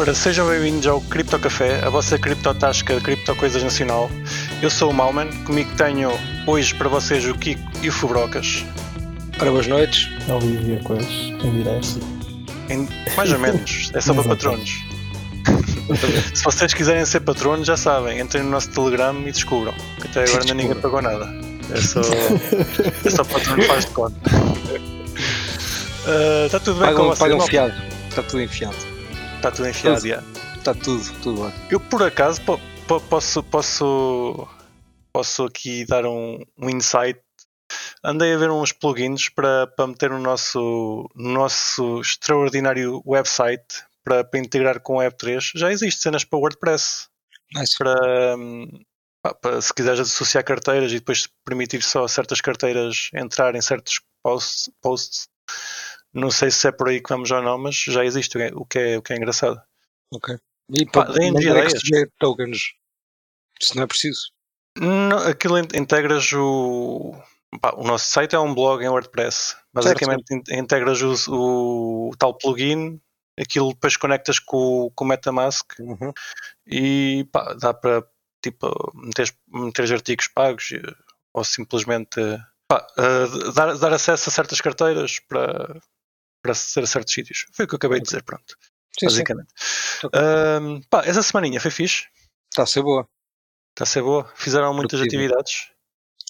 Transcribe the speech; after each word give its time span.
Ora, 0.00 0.14
sejam 0.14 0.48
bem-vindos 0.48 0.86
ao 0.86 0.98
Cripto 0.98 1.38
Café, 1.38 1.78
a 1.84 1.90
vossa 1.90 2.18
criptotasca 2.18 2.94
de 2.94 3.02
cripto 3.02 3.36
coisas 3.36 3.62
nacional. 3.62 4.10
Eu 4.62 4.70
sou 4.70 4.90
o 4.90 4.94
Malman, 4.94 5.30
comigo 5.44 5.70
tenho 5.76 6.10
hoje 6.46 6.74
para 6.74 6.88
vocês 6.88 7.22
o 7.26 7.34
Kiko 7.34 7.60
e 7.82 7.90
o 7.90 7.92
Fubrocas. 7.92 8.64
Ora, 9.38 9.50
boas 9.50 9.66
noites. 9.66 10.08
Ao 10.26 10.40
vivo 10.40 10.70
e 10.70 10.76
a 10.76 10.82
coisas, 10.82 11.12
em 11.44 11.52
direto. 11.52 12.00
Mais 13.14 13.30
ou 13.30 13.38
menos, 13.40 13.90
é 13.92 14.00
só 14.00 14.14
para 14.14 14.24
patronos. 14.24 14.70
Se 16.32 16.44
vocês 16.44 16.72
quiserem 16.72 17.04
ser 17.04 17.20
patronos, 17.20 17.66
já 17.66 17.76
sabem, 17.76 18.20
entrem 18.20 18.42
no 18.42 18.52
nosso 18.52 18.70
Telegram 18.70 19.14
e 19.20 19.32
descubram. 19.32 19.74
Que 20.00 20.06
até 20.08 20.22
agora 20.22 20.40
ainda 20.40 20.54
ninguém 20.54 20.76
pagou 20.76 21.02
nada. 21.02 21.28
É 21.70 21.78
só, 21.78 22.00
é 23.04 23.10
só 23.10 23.22
patrono 23.22 23.62
faz 23.64 23.84
de 23.84 23.90
conta. 23.90 24.30
Está 26.46 26.58
tudo 26.64 26.80
bem 26.80 26.88
com 26.88 26.94
Pagam, 26.94 27.04
vocês? 27.04 27.18
pagam 27.18 27.40
fiado. 27.42 27.74
Está 28.08 28.22
tudo 28.22 28.40
enfiado. 28.40 28.99
Está 29.40 29.50
tudo 29.50 29.68
enfiado, 29.68 30.06
já. 30.06 30.22
Está 30.58 30.74
tudo, 30.74 31.02
tudo 31.22 31.40
lá. 31.40 31.52
Eu 31.70 31.80
por 31.80 32.02
acaso 32.02 32.42
po- 32.42 32.60
po- 32.86 33.00
posso, 33.00 33.42
posso, 33.42 34.46
posso 35.14 35.44
aqui 35.44 35.86
dar 35.86 36.04
um, 36.04 36.44
um 36.58 36.68
insight. 36.68 37.18
Andei 38.04 38.34
a 38.34 38.36
ver 38.36 38.50
uns 38.50 38.70
plugins 38.70 39.30
para, 39.30 39.66
para 39.68 39.86
meter 39.86 40.10
no 40.10 40.18
nosso, 40.18 41.08
no 41.14 41.32
nosso 41.32 42.00
extraordinário 42.02 43.02
website 43.06 43.64
para, 44.04 44.22
para 44.24 44.40
integrar 44.40 44.78
com 44.80 44.96
o 44.96 44.98
Web3. 44.98 45.52
Já 45.54 45.72
existe 45.72 46.02
cenas 46.02 46.22
para 46.22 46.38
WordPress. 46.38 47.08
Nice. 47.54 47.74
Para, 47.78 48.36
hum, 48.36 48.68
para 49.40 49.62
se 49.62 49.72
quiseres 49.72 50.00
associar 50.00 50.44
carteiras 50.44 50.92
e 50.92 50.96
depois 50.96 51.26
permitir 51.46 51.82
só 51.82 52.06
certas 52.06 52.42
carteiras 52.42 53.08
entrar 53.14 53.54
em 53.54 53.62
certos 53.62 54.02
posts, 54.22 54.70
posts. 54.82 55.28
Não 56.12 56.30
sei 56.30 56.50
se 56.50 56.66
é 56.68 56.72
por 56.72 56.88
aí 56.88 57.00
que 57.00 57.08
vamos 57.08 57.30
ou 57.30 57.40
não, 57.42 57.56
mas 57.58 57.76
já 57.76 58.04
existe, 58.04 58.36
o 58.36 58.40
que 58.40 58.44
é- 58.44 58.52
o 58.54 58.64
que 58.64 58.78
é, 58.78 58.98
o 58.98 59.02
é 59.12 59.16
engraçado. 59.16 59.60
Ok. 60.12 60.36
E 60.72 60.86
Pá, 60.86 61.04
para 61.04 61.62
receber 61.62 62.10
tokens. 62.18 62.72
Se 63.60 63.76
não 63.76 63.82
é 63.82 63.86
preciso. 63.86 64.30
Não, 64.78 65.18
aquilo 65.18 65.58
in- 65.58 65.68
integras 65.74 66.32
o. 66.32 67.14
pá, 67.60 67.72
o 67.76 67.84
nosso 67.84 68.06
site 68.06 68.34
é 68.34 68.38
um 68.38 68.54
blog 68.54 68.82
em 68.84 68.88
WordPress. 68.88 69.56
Basicamente 69.72 70.32
in- 70.32 70.58
integras 70.58 71.02
o, 71.02 72.08
o 72.10 72.16
tal 72.16 72.34
plugin, 72.34 73.00
aquilo 73.38 73.72
depois 73.72 73.96
conectas 73.96 74.38
com, 74.38 74.86
o- 74.86 74.90
com 74.92 75.04
o 75.04 75.08
Metamask 75.08 75.72
Uhum. 75.80 76.12
e 76.66 77.28
pá, 77.32 77.54
dá 77.54 77.74
para 77.74 78.04
tipo, 78.42 78.68
meter, 78.94 79.34
meter 79.48 79.92
artigos 79.92 80.28
pagos 80.28 80.70
eh, 80.72 80.94
ou 81.34 81.44
simplesmente 81.44 82.20
pá, 82.68 82.86
eh, 82.96 83.52
dar, 83.52 83.76
dar 83.76 83.92
acesso 83.92 84.28
a 84.28 84.32
certas 84.32 84.60
carteiras 84.60 85.18
para, 85.28 85.80
para 86.42 86.54
certos 86.54 87.12
sítios. 87.12 87.46
Foi 87.52 87.64
o 87.64 87.68
que 87.68 87.74
eu 87.74 87.76
acabei 87.78 87.98
de 88.00 88.04
dizer, 88.06 88.22
pronto. 88.22 88.56
Sim, 88.98 89.00
sim. 89.00 89.06
basicamente. 89.06 89.48
Ok. 90.04 90.20
Ahm, 90.20 90.80
pá, 90.90 91.02
essa 91.04 91.22
semaninha 91.22 91.60
foi 91.60 91.70
fixe. 91.70 92.06
Está 92.50 92.62
a 92.64 92.66
ser 92.66 92.82
boa. 92.82 93.08
Está 93.70 93.84
a 93.84 93.86
ser 93.86 94.02
boa. 94.02 94.30
Fizeram 94.34 94.74
muitas 94.74 94.98
Produtiva. 95.00 95.22
atividades. 95.22 95.70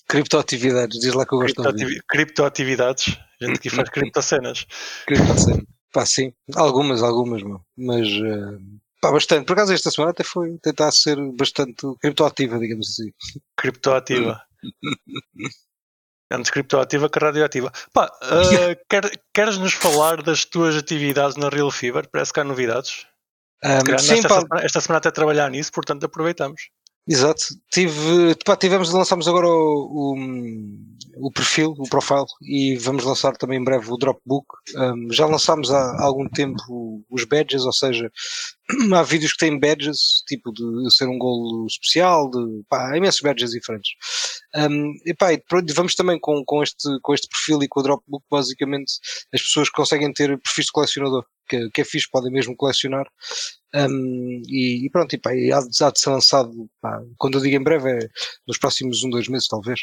Criptoatividades. 0.09 0.99
Diz 1.01 1.15
lá 1.15 1.25
que 1.25 1.35
eu 1.35 1.39
gosto 1.39 1.55
de 1.63 1.67
ouvir. 1.69 1.79
Criptoativi- 1.79 2.03
Criptoatividades. 2.09 3.19
A 3.41 3.47
gente 3.47 3.57
aqui 3.57 3.71
faz 3.71 3.89
criptocenas. 3.91 4.67
Criptocena. 5.07 5.63
Pá, 5.93 6.05
sim. 6.07 6.33
Algumas, 6.55 7.03
algumas. 7.03 7.43
Mas, 7.77 8.07
eh, 8.09 8.59
pá, 9.01 9.11
bastante. 9.13 9.47
Por 9.47 9.55
acaso 9.55 9.73
esta 9.73 9.91
semana 9.91 10.11
até 10.13 10.23
foi 10.25 10.59
tentar 10.59 10.91
ser 10.93 11.17
bastante 11.33 11.87
criptoativa, 12.01 12.59
digamos 12.59 12.89
assim. 12.91 13.11
Criptoativa. 13.57 14.43
Antes 16.31 16.51
criptoativa 16.51 17.09
que 17.11 17.19
radioativa. 17.19 17.73
Pá, 17.93 18.11
ah, 18.23 18.77
quer- 18.89 19.21
queres 19.35 19.59
nos 19.59 19.73
falar 19.75 20.23
das 20.23 20.45
tuas 20.45 20.77
atividades 20.77 21.37
na 21.37 21.49
Real 21.49 21.71
Fever? 21.71 22.09
Parece 22.09 22.33
que 22.33 22.41
há 22.41 22.45
novidades. 22.45 23.07
Calhar 23.61 23.99
sim, 24.01 24.15
esta, 24.15 24.29
pá, 24.29 24.41
semana, 24.41 24.65
esta 24.65 24.81
semana 24.81 24.99
até 24.99 25.11
trabalhar 25.11 25.51
nisso, 25.51 25.73
portanto 25.73 26.05
aproveitamos. 26.07 26.71
Exato. 27.09 27.43
Tive, 27.73 28.37
pá, 28.45 28.57
tivemos, 28.57 28.93
lançámos 28.93 29.27
agora 29.27 29.49
o, 29.49 30.15
o, 31.17 31.27
o 31.27 31.33
perfil, 31.33 31.75
o 31.79 31.89
profile, 31.89 32.27
e 32.43 32.77
vamos 32.77 33.05
lançar 33.05 33.37
também 33.37 33.59
em 33.59 33.65
breve 33.65 33.91
o 33.91 33.97
Dropbook. 33.97 34.47
Um, 34.77 35.13
já 35.13 35.27
lançámos 35.27 35.71
há 35.71 36.03
algum 36.03 36.29
tempo 36.29 37.05
os 37.11 37.25
badges, 37.25 37.65
ou 37.65 37.73
seja, 37.73 38.11
há 38.95 39.03
vídeos 39.03 39.33
que 39.33 39.39
têm 39.39 39.59
badges, 39.59 40.23
tipo 40.27 40.53
de 40.53 40.95
ser 40.95 41.09
um 41.09 41.19
golo 41.19 41.67
especial, 41.67 42.31
de, 42.31 42.63
pá, 42.69 42.93
há 42.93 42.97
imensos 42.97 43.21
badges 43.21 43.51
diferentes. 43.51 43.91
Um, 44.55 44.93
e 45.07 45.15
pá, 45.15 45.33
e 45.33 45.43
vamos 45.75 45.95
também 45.95 46.19
com, 46.21 46.45
com, 46.45 46.63
este, 46.63 46.89
com 47.03 47.15
este 47.15 47.29
perfil 47.29 47.63
e 47.63 47.69
com 47.69 47.81
o 47.81 47.83
Dropbook, 47.83 48.25
basicamente, 48.31 48.93
as 49.35 49.43
pessoas 49.43 49.69
conseguem 49.71 50.13
ter 50.13 50.39
perfis 50.39 50.67
de 50.67 50.73
colecionador, 50.73 51.25
que, 51.51 51.69
que 51.71 51.81
é 51.81 51.85
fixe, 51.85 52.09
podem 52.11 52.33
mesmo 52.33 52.57
colecionar. 52.57 53.07
Um, 53.75 54.43
e, 54.49 54.87
e 54.87 54.91
pronto, 54.91 55.13
e 55.15 55.19
pá, 55.19 55.35
e 55.35 55.53
há, 55.53 55.61
de, 55.61 55.85
há 55.85 55.91
de 55.91 56.01
ser 56.01 56.11
lançado, 56.11 56.51
pá, 56.81 57.01
quando 57.19 57.39
eu 57.39 57.43
digo 57.43 57.57
em 57.57 57.63
breve, 57.63 57.91
é 57.91 58.09
nos 58.47 58.59
próximos 58.59 59.03
um, 59.03 59.11
dois 59.11 59.29
meses, 59.29 59.49
talvez. 59.49 59.81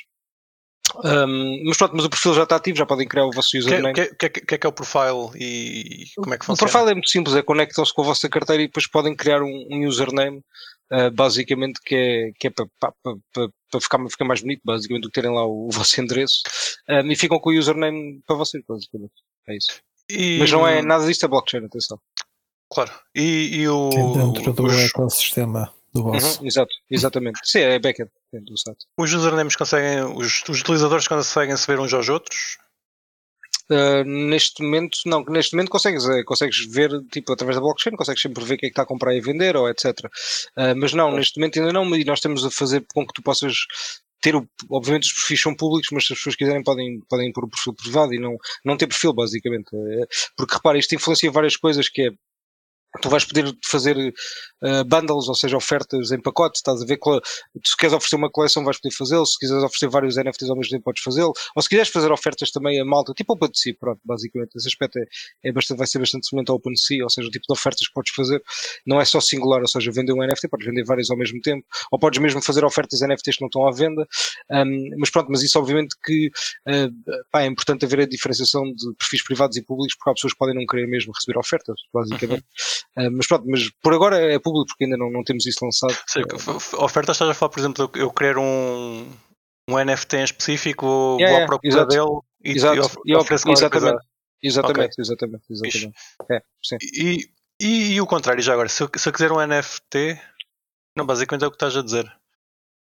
Um, 1.04 1.64
mas 1.66 1.78
pronto, 1.78 1.96
mas 1.96 2.06
o 2.06 2.10
perfil 2.10 2.34
já 2.34 2.44
está 2.44 2.56
ativo, 2.56 2.78
já 2.78 2.86
podem 2.86 3.08
criar 3.08 3.26
o 3.26 3.32
vosso 3.32 3.50
O 3.50 3.52
que, 3.52 3.58
username. 3.60 3.94
que, 3.94 4.16
que, 4.16 4.30
que 4.30 4.56
é 4.56 4.58
que 4.58 4.66
é 4.66 4.70
o 4.70 4.74
profile 4.74 5.30
e 5.36 6.06
como 6.16 6.34
é 6.34 6.38
que 6.38 6.44
O 6.44 6.48
funciona? 6.48 6.72
profile 6.72 6.92
é 6.92 6.94
muito 6.94 7.10
simples, 7.10 7.36
é 7.36 7.42
conectam-se 7.42 7.94
com 7.94 8.02
a 8.04 8.06
vossa 8.06 8.30
carteira 8.30 8.64
e 8.64 8.68
depois 8.68 8.88
podem 8.90 9.16
criar 9.16 9.44
um, 9.44 9.68
um 9.70 9.86
username, 9.86 10.38
uh, 10.94 11.12
basicamente, 11.12 11.82
que 11.86 11.94
é, 11.94 12.32
que 12.40 12.48
é 12.48 12.50
para, 12.50 12.66
para, 12.80 12.94
para, 13.34 13.50
para 13.70 13.82
ficar, 13.82 14.10
ficar 14.10 14.26
mais 14.26 14.42
bonito, 14.42 14.62
basicamente, 14.64 15.04
do 15.04 15.10
que 15.10 15.22
terem 15.22 15.36
lá 15.36 15.46
o, 15.46 15.68
o 15.68 15.72
vosso 15.72 16.00
endereço. 16.00 16.42
Um, 16.90 17.12
e 17.12 17.16
ficam 17.18 17.38
com 17.40 17.50
o 17.52 17.58
username 17.58 18.22
para 18.26 18.38
vocês, 18.38 18.64
basicamente. 18.68 19.14
É 19.50 19.58
isso. 19.58 19.82
E- 20.10 20.40
Mas 20.40 20.52
não 20.52 20.68
é 20.68 20.82
nada 20.82 21.06
disto, 21.06 21.26
é 21.26 21.28
blockchain, 21.28 21.66
atenção. 21.66 22.00
Claro. 22.72 22.92
E, 23.16 23.62
e 23.62 23.68
o, 23.68 23.90
dentro 23.90 24.54
do 24.54 24.66
os, 24.66 24.74
ecossistema 24.86 25.74
do 25.94 26.04
vosso. 26.04 26.42
Uhum, 26.42 26.48
exato, 26.48 26.74
exatamente. 26.90 27.40
Sim, 27.44 27.60
é 27.60 27.80
backend 27.80 28.12
dentro 28.32 28.54
do 28.54 28.58
site. 28.58 28.86
os 28.98 29.14
usernames 29.14 29.56
conseguem, 29.56 30.04
os, 30.04 30.44
os 30.50 30.62
utilizadores 30.62 31.08
conseguem 31.08 31.56
se 31.56 31.68
ver 31.68 31.80
uns 31.80 31.94
aos 31.94 32.10
outros? 32.10 32.58
Uh, 33.70 34.04
neste 34.06 34.64
momento, 34.64 34.98
não, 35.06 35.24
neste 35.26 35.54
momento 35.54 35.70
consegues, 35.70 36.08
eh, 36.08 36.24
consegues 36.24 36.66
ver, 36.68 36.90
tipo, 37.12 37.34
através 37.34 37.58
da 37.58 37.62
blockchain, 37.62 37.98
consegues 37.98 38.22
sempre 38.22 38.44
ver 38.46 38.54
o 38.54 38.58
que 38.58 38.66
é 38.66 38.70
que 38.70 38.74
está 38.74 38.84
a 38.84 38.86
comprar 38.86 39.14
e 39.14 39.20
vender, 39.20 39.58
ou 39.58 39.70
etc. 39.70 39.94
Uh, 40.56 40.74
mas 40.78 40.94
não, 40.94 41.12
neste 41.12 41.38
momento 41.38 41.60
ainda 41.60 41.74
não, 41.74 41.84
e 41.94 42.06
nós 42.06 42.20
estamos 42.20 42.46
a 42.46 42.52
fazer 42.52 42.86
com 42.94 43.06
que 43.06 43.14
tu 43.14 43.22
possas 43.22 43.68
ter 44.22 44.36
o, 44.36 44.48
obviamente 44.70 45.06
os 45.06 45.14
perfis 45.14 45.42
são 45.42 45.56
públicos, 45.56 45.90
mas 45.92 46.06
se 46.06 46.14
as 46.14 46.20
pessoas 46.20 46.36
quiserem 46.36 46.64
podem, 46.64 47.00
podem 47.10 47.32
pôr 47.32 47.46
o 47.46 47.50
perfil 47.50 47.74
privado 47.74 48.14
e 48.14 48.20
não, 48.20 48.36
não 48.66 48.78
ter 48.78 48.88
perfil, 48.88 49.14
basicamente. 49.14 49.70
Eh, 49.74 50.08
Porque 50.36 50.56
repara, 50.56 50.78
isto 50.78 50.96
influencia 50.96 51.32
várias 51.32 51.56
coisas 51.56 51.90
que 51.90 52.04
é 52.04 52.10
tu 53.02 53.10
vais 53.10 53.26
poder 53.26 53.56
fazer 53.66 53.96
uh, 53.98 54.84
bundles, 54.86 55.28
ou 55.28 55.36
seja, 55.36 55.58
ofertas 55.58 56.12
em 56.12 56.22
pacotes, 56.22 56.60
estás 56.60 56.82
a 56.82 56.86
ver, 56.86 57.00
se 57.64 57.78
queres 57.78 57.94
oferecer 57.94 58.16
uma 58.16 58.30
coleção 58.30 58.64
vais 58.64 58.80
poder 58.80 58.96
fazê-lo, 58.96 59.26
se 59.26 59.38
quiseres 59.40 59.64
oferecer 59.64 59.88
vários 59.90 60.16
NFTs 60.18 60.50
ao 60.50 60.56
mesmo 60.56 60.72
tempo 60.72 60.84
podes 60.84 61.04
fazê-lo, 61.04 61.34
ou 61.56 61.62
se 61.62 61.70
quiseres 61.70 61.90
fazer 61.90 62.12
ofertas 62.12 62.52
também 62.52 62.80
a 62.80 62.86
malta, 62.86 63.14
tipo 63.14 63.34
OpenSea, 63.34 63.76
pronto, 63.80 64.00
basicamente, 64.04 64.56
esse 64.56 64.68
aspecto 64.68 65.00
é, 65.00 65.06
é 65.44 65.52
bastante, 65.52 65.78
vai 65.78 65.88
ser 65.88 66.00
bastante 66.00 66.28
semelhante 66.28 66.50
ao 66.50 66.58
OpenSea, 66.58 67.04
ou 67.04 67.10
seja, 67.10 67.28
o 67.28 67.32
tipo 67.32 67.46
de 67.48 67.54
ofertas 67.54 67.88
que 67.88 67.94
podes 67.94 68.14
fazer. 68.14 68.42
Não 68.86 69.00
é 69.00 69.06
só 69.06 69.20
singular, 69.20 69.62
ou 69.62 69.68
seja, 69.68 69.92
vender 69.92 70.14
um 70.14 70.26
NFT, 70.26 70.48
podes 70.48 70.66
vender 70.66 70.84
vários 70.84 71.10
ao 71.10 71.18
mesmo 71.18 71.40
tempo, 71.42 71.66
ou 71.92 72.00
podes 72.00 72.20
mesmo 72.20 72.42
fazer 72.42 72.66
ofertas 72.66 73.02
NFTs 73.02 73.38
que 73.38 73.42
não 73.42 73.48
estão 73.48 73.68
à 73.68 73.72
venda, 73.72 74.08
um, 74.52 74.90
mas 74.98 75.10
pronto, 75.10 75.30
mas 75.30 75.44
isso 75.44 75.58
obviamente 75.60 75.96
que 76.04 76.28
uh, 76.68 77.24
pá, 77.32 77.42
é 77.42 77.46
importante 77.46 77.86
haver 77.86 78.02
a 78.02 78.06
diferenciação 78.06 78.64
de 78.64 78.94
perfis 78.98 79.24
privados 79.24 79.58
e 79.58 79.62
públicos, 79.62 79.96
porque 79.96 80.10
há 80.10 80.14
pessoas 80.14 80.34
que 80.34 80.40
podem 80.40 80.56
não 80.56 80.66
querer 80.66 80.88
mesmo 80.88 81.12
receber 81.14 81.38
ofertas, 81.38 81.80
basicamente. 81.94 82.46
Uh, 82.98 83.12
mas 83.12 83.28
pronto, 83.28 83.46
mas 83.48 83.70
por 83.82 83.94
agora 83.94 84.18
é 84.18 84.40
público 84.40 84.68
porque 84.68 84.84
ainda 84.86 84.98
não, 84.98 85.10
não 85.12 85.24
temos 85.24 85.46
isso 85.46 85.64
lançado. 85.64 85.94
F- 85.94 86.52
f- 86.60 86.76
ofertas 86.78 87.16
estás 87.16 87.30
a 87.30 87.34
falar, 87.34 87.50
por 87.52 87.60
exemplo, 87.60 87.92
eu, 87.96 88.12
querer 88.12 88.38
um, 88.38 89.12
um 89.70 89.78
NFT 89.84 90.18
em 90.18 90.24
específico, 90.24 90.86
vou, 90.86 91.20
Yeah, 91.20 91.44
à 91.44 91.48
procura 91.48 91.68
exato. 91.74 91.88
dele 91.90 92.20
e, 92.44 92.58
Exato, 92.58 92.76
e 92.76 92.78
e 93.12 93.16
of- 93.16 93.24
ofereço 93.24 93.50
exatamente. 93.52 93.72
coisa. 93.72 94.00
Exatamente, 94.44 95.02
exatamente, 95.02 95.44
exatamente. 95.50 95.98
É. 96.32 96.42
E, 96.94 97.30
e, 97.62 97.94
e 97.96 98.02
o 98.02 98.06
contrário, 98.08 98.42
já 98.42 98.54
agora, 98.54 98.70
se 98.70 98.84
eu, 98.84 98.90
se 98.96 99.10
eu 99.10 99.14
quiser 99.14 99.32
um 99.32 99.40
NFT, 99.46 100.20
não, 100.96 101.06
basicamente 101.06 101.44
é 101.44 101.48
o 101.48 101.52
que 101.52 101.56
estás 101.56 101.76
a 101.76 101.82
dizer. 101.84 102.06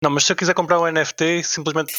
Não, 0.04 0.10
mas 0.12 0.24
se 0.26 0.32
eu 0.32 0.36
quiser 0.36 0.54
comprar 0.54 0.80
um 0.80 0.90
NFT, 0.90 1.44
simplesmente 1.44 1.94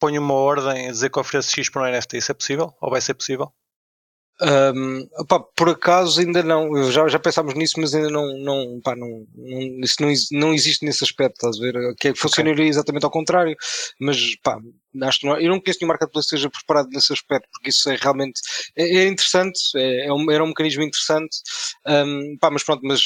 ponho 0.00 0.20
uma 0.20 0.34
ordem 0.34 0.88
a 0.88 0.90
dizer 0.90 1.10
que 1.10 1.18
oferece 1.20 1.52
X 1.52 1.68
para 1.70 1.82
um 1.82 1.92
NFT, 1.92 2.18
isso 2.18 2.32
é 2.32 2.34
possível? 2.34 2.74
Ou 2.80 2.90
vai 2.90 3.00
ser 3.00 3.14
possível? 3.14 3.52
Um, 4.40 5.06
opá, 5.18 5.38
por 5.40 5.68
acaso 5.68 6.20
ainda 6.20 6.42
não, 6.42 6.90
já, 6.90 7.06
já 7.06 7.18
pensámos 7.18 7.54
nisso, 7.54 7.74
mas 7.78 7.94
ainda 7.94 8.10
não, 8.10 8.26
não, 8.38 8.80
não, 8.84 8.96
não, 8.96 9.80
isso 9.80 9.96
não, 10.00 10.12
não 10.40 10.54
existe 10.54 10.84
nesse 10.84 11.04
aspecto, 11.04 11.34
estás 11.34 11.58
a 11.58 11.60
ver? 11.60 11.94
Que 11.96 12.08
é- 12.08 12.14
funcionaria 12.14 12.66
exatamente 12.66 13.04
ao 13.04 13.10
contrário, 13.10 13.54
mas 14.00 14.34
pá, 14.42 14.58
acho 15.02 15.20
que 15.20 15.26
não, 15.26 15.38
eu 15.38 15.48
não 15.48 15.60
conheço 15.60 15.78
nenhum 15.80 15.88
marketplace 15.90 16.28
que 16.28 16.34
esteja 16.34 16.50
preparado 16.50 16.88
nesse 16.90 17.12
aspecto, 17.12 17.48
porque 17.52 17.70
isso 17.70 17.88
é 17.88 17.96
realmente, 17.96 18.40
é, 18.76 19.04
é 19.04 19.06
interessante, 19.06 19.60
é, 19.76 20.06
é 20.06 20.12
um, 20.12 20.28
era 20.30 20.42
um 20.42 20.48
mecanismo 20.48 20.82
interessante, 20.82 21.36
um, 21.86 22.36
pá, 22.40 22.50
mas 22.50 22.64
pronto, 22.64 22.80
mas 22.82 23.00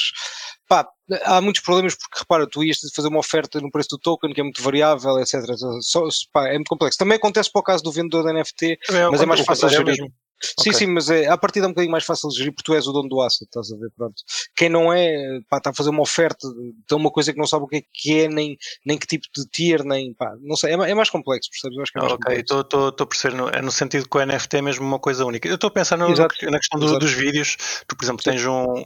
pá, 0.67 0.87
há 1.23 1.39
muitos 1.39 1.61
problemas 1.61 1.95
porque 1.95 2.19
repara, 2.19 2.47
tu 2.47 2.63
ias 2.63 2.79
fazer 2.95 3.09
uma 3.09 3.19
oferta 3.19 3.61
no 3.61 3.69
preço 3.69 3.89
do 3.91 3.99
token 3.99 4.33
que 4.33 4.41
é 4.41 4.43
muito 4.43 4.61
variável, 4.61 5.19
etc. 5.19 5.41
Só, 5.81 6.07
pá, 6.33 6.47
é 6.47 6.53
muito 6.53 6.69
complexo. 6.69 6.97
Também 6.97 7.17
acontece 7.17 7.51
para 7.51 7.59
o 7.59 7.63
caso 7.63 7.83
do 7.83 7.91
vendedor 7.91 8.23
da 8.23 8.33
NFT, 8.33 8.79
Também 8.87 9.11
Mas 9.11 9.21
é 9.21 9.25
mais 9.25 9.41
fácil 9.41 9.67
contrário 9.67 9.95
gerir. 9.95 10.11
Sim, 10.59 10.71
sim, 10.71 10.87
mas 10.87 11.09
é, 11.09 11.27
a 11.27 11.37
partir 11.37 11.59
é 11.59 11.65
um 11.65 11.69
bocadinho 11.69 11.91
mais 11.91 12.05
fácil 12.05 12.29
de 12.29 12.37
gerir 12.37 12.53
porque 12.53 12.71
tu 12.71 12.75
és 12.75 12.85
o 12.87 12.91
dono 12.91 13.09
do 13.09 13.21
asset, 13.21 13.45
estás 13.45 13.71
a 13.71 13.77
ver? 13.77 13.91
Pronto. 13.95 14.15
Quem 14.55 14.69
não 14.69 14.93
é, 14.93 15.39
pá, 15.49 15.57
está 15.57 15.71
a 15.71 15.73
fazer 15.73 15.89
uma 15.89 16.01
oferta 16.01 16.47
de 16.87 16.95
uma 16.95 17.11
coisa 17.11 17.33
que 17.33 17.39
não 17.39 17.47
sabe 17.47 17.65
o 17.65 17.67
que 17.67 17.77
é 17.77 17.81
que 17.91 18.21
é, 18.21 18.27
nem, 18.27 18.57
nem 18.85 18.97
que 18.97 19.07
tipo 19.07 19.25
de 19.35 19.47
tier, 19.47 19.83
nem 19.83 20.13
pá, 20.13 20.35
não 20.41 20.55
sei, 20.55 20.73
é, 20.73 20.73
é 20.73 20.93
mais 20.93 21.09
complexo, 21.09 21.49
percebes? 21.49 21.77
Eu 21.77 21.83
acho 21.83 21.91
que 21.91 21.97
é 21.97 22.01
mais 22.01 22.13
ok, 22.13 22.35
estou 22.39 22.87
a 22.87 23.07
perceber, 23.07 23.35
no, 23.35 23.49
é 23.49 23.61
no 23.61 23.71
sentido 23.71 24.07
que 24.07 24.17
o 24.17 24.25
NFT 24.25 24.57
é 24.57 24.61
mesmo 24.61 24.85
uma 24.85 24.99
coisa 24.99 25.25
única. 25.25 25.47
Eu 25.47 25.55
estou 25.55 25.69
a 25.69 25.71
pensar 25.71 25.97
no, 25.97 26.09
na 26.09 26.59
questão 26.59 26.79
do, 26.79 26.99
dos 26.99 27.11
vídeos. 27.11 27.57
Tu, 27.87 27.95
por 27.95 28.05
exemplo, 28.05 28.23
tens 28.23 28.45
um, 28.45 28.83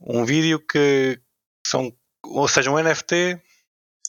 um 0.00 0.24
vídeo 0.24 0.58
que 0.60 1.20
são, 1.66 1.92
ou 2.24 2.48
seja, 2.48 2.70
um 2.70 2.78
NFT, 2.78 3.40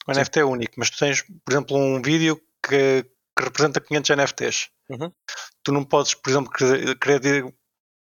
um 0.08 0.14
Sim. 0.14 0.22
NFT 0.22 0.40
é 0.40 0.46
único, 0.46 0.74
mas 0.78 0.90
tu 0.90 0.98
tens, 0.98 1.22
por 1.22 1.52
exemplo, 1.52 1.78
um 1.78 2.02
vídeo 2.02 2.42
que, 2.68 3.06
que 3.40 3.46
representa 3.46 3.82
500 3.82 4.18
NFTs. 4.18 4.70
Uhum. 4.90 5.12
Tu 5.64 5.72
não 5.72 5.84
podes, 5.84 6.14
por 6.14 6.30
exemplo, 6.30 6.52
querer, 6.52 7.54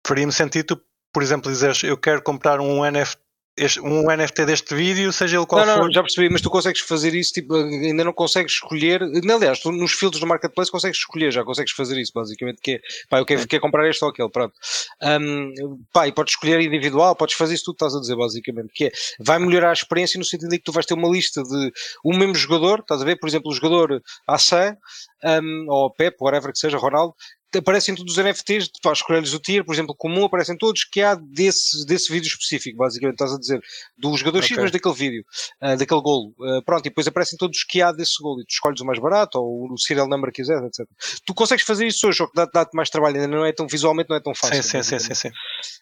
faria-me 0.06 0.32
sentido 0.32 0.82
por 1.12 1.22
exemplo, 1.22 1.52
dizeres 1.52 1.82
eu 1.84 1.98
quero 1.98 2.22
comprar 2.22 2.60
um 2.60 2.90
NFT 2.90 3.20
este, 3.56 3.80
um 3.80 4.10
NFT 4.10 4.46
deste 4.46 4.74
vídeo, 4.74 5.12
seja 5.12 5.36
ele 5.36 5.46
qual 5.46 5.66
não, 5.66 5.74
for. 5.74 5.84
Não, 5.84 5.92
já 5.92 6.02
percebi, 6.02 6.28
mas 6.30 6.40
tu 6.40 6.48
consegues 6.48 6.80
fazer 6.80 7.14
isso, 7.14 7.32
tipo, 7.32 7.54
ainda 7.54 8.02
não 8.02 8.12
consegues 8.12 8.54
escolher. 8.54 9.02
Aliás, 9.02 9.60
tu 9.60 9.70
nos 9.70 9.92
filtros 9.92 10.20
do 10.20 10.26
marketplace 10.26 10.70
consegues 10.70 10.98
escolher, 10.98 11.30
já 11.30 11.44
consegues 11.44 11.72
fazer 11.72 12.00
isso, 12.00 12.12
basicamente, 12.14 12.60
que 12.62 12.72
é, 12.72 12.80
pá, 13.10 13.18
eu 13.18 13.26
quero, 13.26 13.46
quero 13.46 13.62
comprar 13.62 13.88
este 13.88 14.02
ou 14.04 14.10
aquele, 14.10 14.30
pronto. 14.30 14.54
Um, 15.02 15.82
pá, 15.92 16.08
e 16.08 16.12
podes 16.12 16.32
escolher 16.32 16.60
individual, 16.60 17.14
podes 17.14 17.34
fazer 17.34 17.54
isso 17.54 17.64
tudo 17.64 17.74
estás 17.74 17.94
a 17.94 18.00
dizer, 18.00 18.16
basicamente, 18.16 18.70
que 18.74 18.86
é, 18.86 18.92
vai 19.20 19.38
melhorar 19.38 19.70
a 19.70 19.74
experiência 19.74 20.18
no 20.18 20.24
sentido 20.24 20.48
de 20.48 20.58
que 20.58 20.64
tu 20.64 20.72
vais 20.72 20.86
ter 20.86 20.94
uma 20.94 21.08
lista 21.08 21.42
de 21.42 21.72
um 22.04 22.16
mesmo 22.16 22.34
jogador, 22.34 22.80
estás 22.80 23.02
a 23.02 23.04
ver, 23.04 23.16
por 23.16 23.28
exemplo, 23.28 23.50
o 23.50 23.54
jogador 23.54 24.02
AC, 24.26 24.76
um, 25.24 25.66
ou 25.68 25.90
Pep, 25.90 26.16
whatever 26.20 26.52
que 26.52 26.58
seja, 26.58 26.78
Ronaldo, 26.78 27.14
aparecem 27.58 27.94
todos 27.94 28.16
os 28.16 28.24
NFTs, 28.24 28.70
para 28.82 28.92
escolher-lhes 28.92 29.32
o 29.34 29.38
tier, 29.38 29.64
por 29.64 29.74
exemplo, 29.74 29.94
comum, 29.96 30.24
aparecem 30.24 30.56
todos 30.56 30.84
que 30.84 31.00
há 31.00 31.14
desse, 31.14 31.84
desse 31.86 32.12
vídeo 32.12 32.26
específico, 32.26 32.78
basicamente, 32.78 33.14
estás 33.14 33.32
a 33.32 33.38
dizer, 33.38 33.60
do 33.96 34.16
jogador 34.16 34.38
okay. 34.38 34.48
X, 34.48 34.58
mas 34.58 34.70
daquele 34.70 34.94
vídeo, 34.94 35.24
uh, 35.62 35.76
daquele 35.76 36.00
golo. 36.00 36.34
Uh, 36.38 36.62
pronto, 36.64 36.86
e 36.86 36.88
depois 36.88 37.06
aparecem 37.06 37.36
todos 37.36 37.64
que 37.64 37.82
há 37.82 37.92
desse 37.92 38.22
golo, 38.22 38.40
e 38.40 38.44
tu 38.44 38.52
escolhes 38.52 38.80
o 38.80 38.84
mais 38.84 38.98
barato, 38.98 39.38
ou 39.38 39.72
o 39.72 39.78
serial 39.78 40.08
number 40.08 40.32
que 40.32 40.42
quiseres, 40.42 40.64
etc. 40.64 40.88
Tu 41.26 41.34
consegues 41.34 41.64
fazer 41.64 41.86
isso 41.86 42.06
hoje, 42.08 42.22
ou 42.22 42.28
que 42.28 42.34
dá-te 42.34 42.52
dá 42.52 42.66
mais 42.74 42.88
trabalho, 42.88 43.16
ainda 43.16 43.28
não 43.28 43.44
é 43.44 43.52
tão, 43.52 43.66
visualmente 43.66 44.08
não 44.08 44.16
é 44.16 44.20
tão 44.20 44.34
fácil. 44.34 44.62
Sim, 44.62 44.82
sim, 44.82 44.98
sim, 44.98 45.14
sim, 45.14 45.30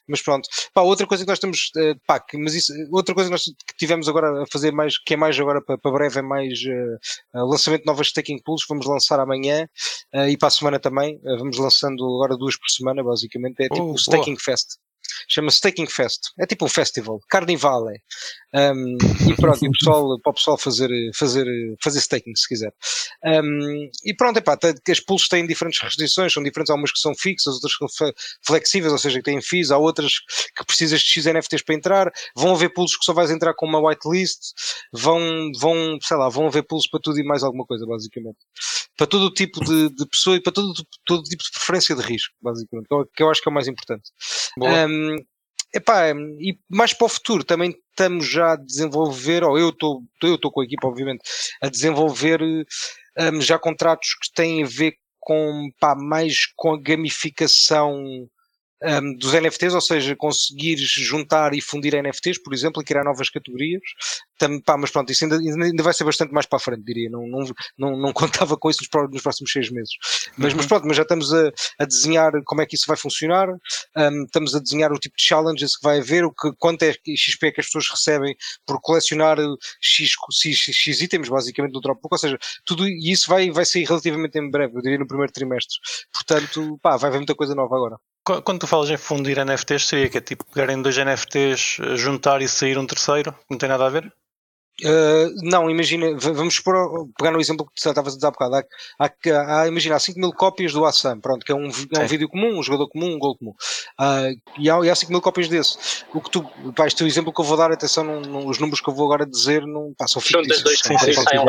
Mas 0.09 0.23
pronto. 0.23 0.49
Pá, 0.75 0.83
outra 0.83 1.07
coisa 1.07 1.25
que 1.25 1.31
nós 1.31 1.39
temos, 1.39 1.71
uh, 1.77 1.99
pá, 2.07 2.19
que, 2.19 2.37
mas 2.37 2.55
isso, 2.55 2.73
outra 2.91 3.15
coisa 3.15 3.29
que 3.29 3.33
nós 3.33 3.45
tivemos 3.79 4.09
agora 4.09 4.43
a 4.43 4.47
fazer 4.51 4.73
mais, 4.73 4.99
que 4.99 5.15
é 5.15 5.17
mais 5.17 5.39
agora 5.39 5.63
para, 5.63 5.79
para 5.79 5.93
breve, 5.93 6.19
é 6.19 6.23
mais 6.23 6.59
lançamento 7.33 7.83
de 7.83 7.87
novas 7.87 8.09
staking 8.09 8.41
pools, 8.43 8.65
vamos 8.69 8.87
lançar 8.87 9.21
amanhã, 9.21 9.69
e 10.29 10.37
para 10.37 10.49
a 10.49 10.51
semana 10.51 10.79
também, 10.79 11.21
vamos 11.23 11.60
lançando 11.61 12.05
agora 12.05 12.37
duas 12.37 12.57
por 12.57 12.69
semana, 12.69 13.03
basicamente. 13.03 13.61
É 13.61 13.69
tipo 13.69 13.83
oh, 13.83 13.93
o 13.93 13.97
Staking 13.97 14.33
boa. 14.33 14.41
Fest. 14.41 14.79
Chama-se 15.29 15.57
Staking 15.57 15.87
Fest. 15.87 16.31
É 16.39 16.47
tipo 16.47 16.65
um 16.65 16.69
festival. 16.69 17.21
Carnival 17.29 17.91
é. 17.91 17.99
Um, 18.53 18.97
e 19.29 19.35
pronto, 19.37 19.65
e 19.65 19.69
o 19.69 19.73
pessoal, 19.73 20.21
para 20.21 20.31
o 20.31 20.35
pessoal 20.35 20.59
fazer, 20.59 20.91
fazer, 21.15 21.47
fazer 21.81 22.01
staking, 22.01 22.35
se 22.35 22.49
quiser. 22.49 22.73
Um, 23.25 23.91
e 24.05 24.15
pronto, 24.15 24.39
epá, 24.39 24.59
as 24.89 25.01
pools 25.01 25.29
têm 25.29 25.47
diferentes 25.47 25.81
restrições, 25.81 26.33
são 26.33 26.43
diferentes. 26.43 26.71
Há 26.71 26.75
umas 26.75 26.93
que 26.93 26.99
são 26.99 27.15
fixas, 27.15 27.55
outras 27.55 27.77
que 27.77 27.89
são 27.89 28.13
flexíveis, 28.43 28.93
ou 28.93 28.99
seja, 28.99 29.19
que 29.19 29.25
têm 29.25 29.41
fees. 29.41 29.71
Há 29.71 29.79
outras 29.79 30.19
que 30.57 30.65
precisas 30.67 31.01
de 31.01 31.13
X 31.13 31.27
NFTs 31.27 31.63
para 31.63 31.75
entrar. 31.75 32.13
Vão 32.35 32.55
haver 32.55 32.71
pools 32.71 32.97
que 32.97 33.05
só 33.05 33.13
vais 33.13 33.31
entrar 33.31 33.55
com 33.55 33.67
uma 33.67 33.81
whitelist. 33.81 34.53
Vão, 34.93 35.21
vão, 35.59 35.99
sei 36.03 36.17
lá, 36.17 36.29
vão 36.29 36.47
haver 36.47 36.63
pools 36.63 36.89
para 36.89 37.01
tudo 37.01 37.19
e 37.21 37.25
mais 37.25 37.43
alguma 37.43 37.65
coisa, 37.65 37.87
basicamente. 37.87 38.39
Para 39.01 39.07
todo 39.07 39.25
o 39.25 39.33
tipo 39.33 39.65
de, 39.65 39.89
de 39.89 40.07
pessoa 40.11 40.37
e 40.37 40.43
para 40.43 40.53
todo, 40.53 40.75
todo 41.07 41.23
tipo 41.23 41.43
de 41.43 41.51
preferência 41.53 41.97
de 41.97 42.03
risco, 42.03 42.35
basicamente. 42.39 42.87
Que 43.17 43.23
eu 43.23 43.31
acho 43.31 43.41
que 43.41 43.49
é 43.49 43.51
o 43.51 43.55
mais 43.55 43.67
importante. 43.67 44.11
Um, 44.59 45.17
epá, 45.75 46.11
e 46.39 46.59
mais 46.69 46.93
para 46.93 47.07
o 47.07 47.09
futuro 47.09 47.43
também 47.43 47.75
estamos 47.89 48.29
já 48.29 48.53
a 48.53 48.57
desenvolver, 48.57 49.43
ou 49.43 49.59
eu 49.59 49.71
estou 49.71 50.03
eu 50.23 50.35
estou 50.35 50.53
com 50.53 50.61
a 50.61 50.65
equipa, 50.65 50.87
obviamente, 50.87 51.23
a 51.63 51.71
desenvolver 51.71 52.43
um, 52.43 53.41
já 53.41 53.59
contratos 53.59 54.11
que 54.21 54.35
têm 54.35 54.65
a 54.65 54.67
ver 54.67 54.93
com 55.19 55.71
pá, 55.81 55.95
mais 55.95 56.45
com 56.55 56.75
a 56.75 56.79
gamificação 56.79 58.29
um, 58.83 59.15
dos 59.15 59.33
NFTs, 59.33 59.75
ou 59.75 59.81
seja, 59.81 60.17
conseguir 60.17 60.77
juntar 60.77 61.55
e 61.55 61.61
fundir 61.61 61.95
NFTs, 61.95 62.43
por 62.43 62.55
exemplo, 62.55 62.81
e 62.81 62.85
criar 62.85 63.05
novas 63.05 63.29
categorias. 63.29 63.83
Tam, 64.39 64.61
pá, 64.61 64.77
mas 64.77 64.91
pronto, 64.91 65.11
isso 65.13 65.25
ainda, 65.25 65.37
ainda 65.37 65.83
vai 65.83 65.93
ser 65.93 66.05
bastante 66.05 66.33
mais 66.33 66.47
para 66.47 66.57
a 66.57 66.61
frente, 66.61 66.83
diria. 66.83 67.11
Não, 67.11 67.27
não, 67.27 67.45
não, 67.79 67.99
não 67.99 68.13
contava 68.15 68.57
com 68.57 68.71
isso 68.71 68.81
nos, 68.83 69.23
próximos 69.23 69.53
seis 69.53 69.71
meses. 69.71 69.93
Mas, 70.37 70.53
uhum. 70.53 70.59
mas 70.59 70.67
pronto, 70.67 70.87
mas 70.87 70.97
já 70.97 71.03
estamos 71.03 71.33
a, 71.33 71.51
a, 71.79 71.85
desenhar 71.85 72.33
como 72.45 72.63
é 72.63 72.67
que 72.67 72.75
isso 72.75 72.87
vai 72.87 72.97
funcionar, 72.97 73.49
um, 73.51 74.25
estamos 74.25 74.55
a 74.55 74.59
desenhar 74.61 74.93
o 74.93 74.99
tipo 74.99 75.17
de 75.17 75.25
challenges 75.25 75.77
que 75.77 75.83
vai 75.83 75.99
haver, 75.99 76.25
o 76.25 76.33
que, 76.33 76.51
quanto 76.59 76.83
é 76.83 76.95
XP 77.17 77.53
que 77.53 77.61
as 77.61 77.67
pessoas 77.67 77.89
recebem 77.91 78.35
por 78.67 78.81
colecionar 78.81 79.39
X, 79.81 80.11
X, 80.33 80.59
X 80.75 81.03
itens, 81.03 81.29
basicamente, 81.29 81.73
no 81.73 81.81
Dropbook, 81.81 82.15
ou 82.15 82.19
seja, 82.19 82.39
tudo 82.65 82.87
isso 82.89 83.29
vai, 83.29 83.51
vai 83.51 83.65
sair 83.65 83.85
relativamente 83.85 84.39
em 84.39 84.51
breve, 84.51 84.77
eu 84.77 84.83
diria 84.83 84.99
no 84.99 85.07
primeiro 85.07 85.33
trimestre. 85.33 85.77
Portanto, 86.13 86.79
pá, 86.83 86.97
vai 86.97 87.09
haver 87.09 87.19
muita 87.19 87.35
coisa 87.35 87.55
nova 87.55 87.77
agora. 87.77 87.97
Quando 88.25 88.61
tu 88.61 88.67
falas 88.67 88.91
em 88.91 88.97
fundir 88.97 89.45
NFTs, 89.45 89.89
seria 89.89 90.09
que 90.09 90.19
é 90.19 90.21
tipo 90.21 90.45
pegarem 90.45 90.81
dois 90.81 90.97
NFTs, 90.97 91.79
juntar 91.97 92.43
e 92.43 92.49
sair 92.49 92.79
um 92.79 92.87
terceiro? 92.87 93.35
Não 93.51 93.57
tem 93.57 93.69
nada 93.69 93.87
a 93.87 93.89
ver? 93.89 94.13
Uh, 94.83 95.35
não, 95.43 95.69
imagina, 95.69 96.07
vamos 96.17 96.59
por, 96.59 96.75
pegar 97.19 97.31
no 97.31 97.41
exemplo 97.41 97.67
que 97.67 97.73
tu 97.75 97.89
estavas 97.89 98.15
a 98.15 98.17
dizer 98.17 98.27
há 98.27 98.31
bocado. 98.31 98.57
Há, 98.57 99.05
há, 99.05 99.63
há, 99.63 99.69
imagina, 99.69 99.97
há 99.97 99.99
5 99.99 100.19
mil 100.19 100.33
cópias 100.33 100.73
do 100.73 100.85
Assam, 100.87 101.21
pronto, 101.21 101.45
que 101.45 101.53
é 101.53 101.55
um, 101.55 101.69
é 101.95 101.99
um 101.99 102.07
vídeo 102.07 102.29
comum, 102.29 102.59
um 102.59 102.63
jogador 102.63 102.89
comum, 102.89 103.15
um 103.15 103.19
gol 103.19 103.37
comum. 103.37 103.55
Uh, 104.01 104.35
e, 104.59 104.71
há, 104.71 104.81
e 104.81 104.89
há 104.89 104.95
5 104.95 105.13
mil 105.13 105.21
cópias 105.21 105.49
desse. 105.49 106.05
O 106.15 106.21
que 106.21 106.31
tu, 106.31 106.43
pá, 106.75 106.87
este 106.87 107.03
é 107.03 107.05
o 107.05 107.09
exemplo 107.09 107.33
que 107.33 107.41
eu 107.41 107.45
vou 107.45 107.57
dar, 107.57 107.71
atenção, 107.71 108.05
não, 108.05 108.21
não, 108.23 108.47
os 108.47 108.59
números 108.59 108.81
que 108.81 108.89
eu 108.89 108.95
vou 108.95 109.05
agora 109.07 109.27
dizer 109.27 109.67
não 109.67 109.93
passam 109.99 110.21
fictícios. 110.23 110.63
Dois, 110.63 110.79
sim, 110.79 110.97
sim, 110.99 111.13
saem 111.13 111.45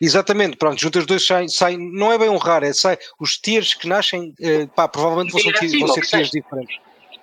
Exatamente, 0.00 0.56
pronto, 0.56 0.80
juntas 0.80 1.04
dois 1.04 1.26
saem, 1.26 1.48
saem, 1.48 1.76
não 1.76 2.10
é 2.10 2.18
bem 2.18 2.30
um 2.30 2.38
raro, 2.38 2.64
é 2.64 2.72
sai, 2.72 2.98
os 3.18 3.36
tiers 3.36 3.74
que 3.74 3.86
nascem, 3.86 4.34
eh, 4.40 4.66
pá, 4.74 4.88
provavelmente 4.88 5.32
vão 5.32 5.40
ser, 5.42 5.52
tiers, 5.52 5.78
vão 5.78 5.88
ser 5.88 6.00
tiers 6.06 6.30
diferentes. 6.30 6.78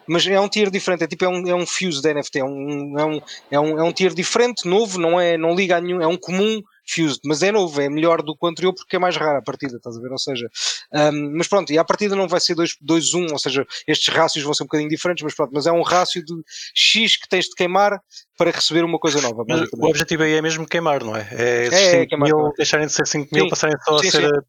Mas 0.07 0.25
é 0.27 0.39
um 0.39 0.47
tier 0.47 0.69
diferente, 0.69 1.03
é 1.03 1.07
tipo, 1.07 1.25
é 1.25 1.29
um, 1.29 1.47
é 1.47 1.55
um 1.55 1.65
fuse 1.65 2.01
da 2.01 2.13
NFT, 2.13 2.39
é 2.39 2.43
um, 2.43 2.99
é, 2.99 3.05
um, 3.05 3.21
é, 3.51 3.59
um, 3.59 3.79
é 3.79 3.83
um 3.83 3.91
tier 3.91 4.13
diferente, 4.13 4.67
novo, 4.67 4.99
não, 4.99 5.19
é, 5.19 5.37
não 5.37 5.55
liga 5.55 5.77
a 5.77 5.81
nenhum, 5.81 6.01
é 6.01 6.07
um 6.07 6.17
comum 6.17 6.61
Fused, 6.89 7.19
mas 7.25 7.43
é 7.43 7.51
novo, 7.51 7.81
é 7.81 7.89
melhor 7.89 8.21
do 8.21 8.33
que 8.33 8.45
o 8.45 8.47
anterior 8.47 8.73
porque 8.73 8.95
é 8.95 8.99
mais 8.99 9.17
rara 9.17 9.39
a 9.39 9.41
partida, 9.41 9.75
estás 9.75 9.97
a 9.97 9.99
ver? 9.99 10.09
Ou 10.09 10.17
seja, 10.17 10.49
um, 10.93 11.37
mas 11.37 11.47
pronto, 11.47 11.71
e 11.71 11.77
a 11.77 11.83
partida 11.83 12.15
não 12.15 12.29
vai 12.29 12.39
ser 12.39 12.55
2-1, 12.55 13.31
ou 13.31 13.37
seja, 13.37 13.67
estes 13.85 14.13
rácios 14.13 14.43
vão 14.43 14.53
ser 14.53 14.63
um 14.63 14.67
bocadinho 14.67 14.89
diferentes, 14.89 15.21
mas 15.21 15.35
pronto, 15.35 15.51
mas 15.53 15.67
é 15.67 15.71
um 15.71 15.81
rácio 15.81 16.23
de 16.23 16.33
X 16.73 17.17
que 17.17 17.27
tens 17.27 17.45
de 17.45 17.55
queimar 17.55 18.01
para 18.37 18.51
receber 18.51 18.85
uma 18.85 18.97
coisa 18.97 19.19
nova. 19.21 19.43
o 19.73 19.85
objetivo 19.85 20.23
aí 20.23 20.33
é 20.35 20.41
mesmo 20.41 20.65
queimar, 20.65 21.03
não 21.03 21.15
é? 21.15 21.27
É, 21.31 21.67
é, 21.67 21.95
é 22.01 22.05
queimar, 22.05 22.29
mil, 22.29 22.53
deixarem 22.55 22.87
de 22.87 22.93
ser 22.93 23.05
5 23.05 23.35
mil, 23.35 23.49
passarem 23.49 23.75
só 23.83 23.97
sim, 23.99 24.07
a 24.07 24.11
ser. 24.11 24.33
A, 24.33 24.41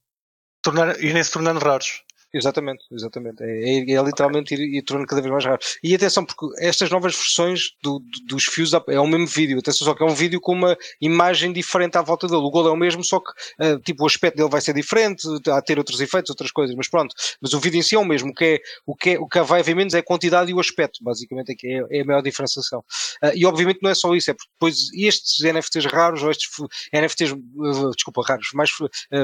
tornar, 0.63 1.03
irem 1.03 1.23
se 1.23 1.33
tornando 1.33 1.59
raros. 1.59 2.05
Exatamente, 2.33 2.85
exatamente. 2.93 3.43
É, 3.43 3.47
é, 3.47 3.93
é 3.93 4.03
literalmente 4.03 4.53
okay. 4.55 4.67
ir, 4.67 4.79
ir 4.79 4.83
tornando 4.83 5.09
cada 5.09 5.23
vez 5.23 5.33
mais 5.33 5.45
raro. 5.47 5.59
E 5.83 5.95
atenção, 5.95 6.25
porque 6.27 6.47
estas 6.59 6.91
novas 6.91 7.15
versões 7.15 7.71
do, 7.83 8.01
do, 8.01 8.27
dos 8.27 8.45
Fuse 8.45 8.77
é 8.89 9.01
o 9.01 9.07
mesmo 9.07 9.27
vídeo, 9.27 9.59
atenção, 9.59 9.87
só 9.87 9.95
que 9.95 10.03
é 10.03 10.07
um 10.07 10.15
vídeo 10.15 10.39
com 10.39 10.53
uma 10.53 10.77
imagem 11.01 11.53
diferente 11.53 11.97
à 11.97 12.03
volta 12.03 12.27
dele. 12.27 12.43
O 12.43 12.51
gol 12.51 12.69
é 12.69 12.71
o 12.71 12.77
mesmo, 12.77 13.03
só 13.03 13.19
que 13.19 13.31
uh, 13.65 13.79
tipo, 13.81 14.05
o 14.05 14.07
aspecto 14.07 14.37
dele 14.37 14.51
vai 14.51 14.61
ser 14.61 14.75
diferente, 14.75 15.27
a 15.49 15.63
ter 15.63 15.79
outros 15.79 16.01
efeitos, 16.01 16.29
outras 16.29 16.51
coisas, 16.51 16.77
mas 16.77 16.89
pronto. 16.89 17.15
Mas 17.41 17.55
o 17.55 17.61
vídeo 17.61 17.79
em 17.79 17.83
si 17.83 17.95
é 17.95 17.99
o 17.99 18.05
mesmo. 18.05 18.31
O 18.31 18.35
que, 18.35 18.45
é, 18.45 18.61
o 18.87 18.95
que, 18.95 19.11
é, 19.11 19.19
o 19.19 19.27
que 19.27 19.41
vai 19.43 19.61
haver 19.61 19.75
menos 19.75 19.95
é 19.95 19.99
a 19.99 20.05
quantidade 20.05 20.51
e 20.51 20.55
o 20.55 20.61
aspecto, 20.61 21.03
basicamente, 21.03 21.53
é, 21.53 21.55
que 21.55 21.67
é, 21.67 21.99
é 21.99 22.03
a 22.03 22.05
maior 22.05 22.23
diferenciação. 22.23 22.81
Uh, 23.25 23.33
e 23.35 23.47
obviamente 23.47 23.79
não 23.83 23.91
é 23.91 23.95
só 23.95 24.15
isso, 24.15 24.31
é 24.31 24.35
porque 24.35 24.51
depois 24.53 24.93
estes 24.93 25.43
NFTs 25.51 25.87
raros, 25.87 26.23
ou 26.23 26.31
estes 26.31 26.49
NFTs, 26.93 27.33
uh, 27.33 27.91
desculpa, 27.95 28.23
raros, 28.23 28.51
mais 28.53 28.71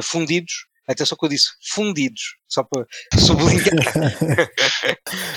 fundidos, 0.03 0.67
Atenção 0.87 1.17
que 1.19 1.25
eu 1.25 1.31
disse 1.31 1.51
fundidos, 1.63 2.37
só 2.49 2.63
para 2.63 2.87
sublinhar. 3.19 3.65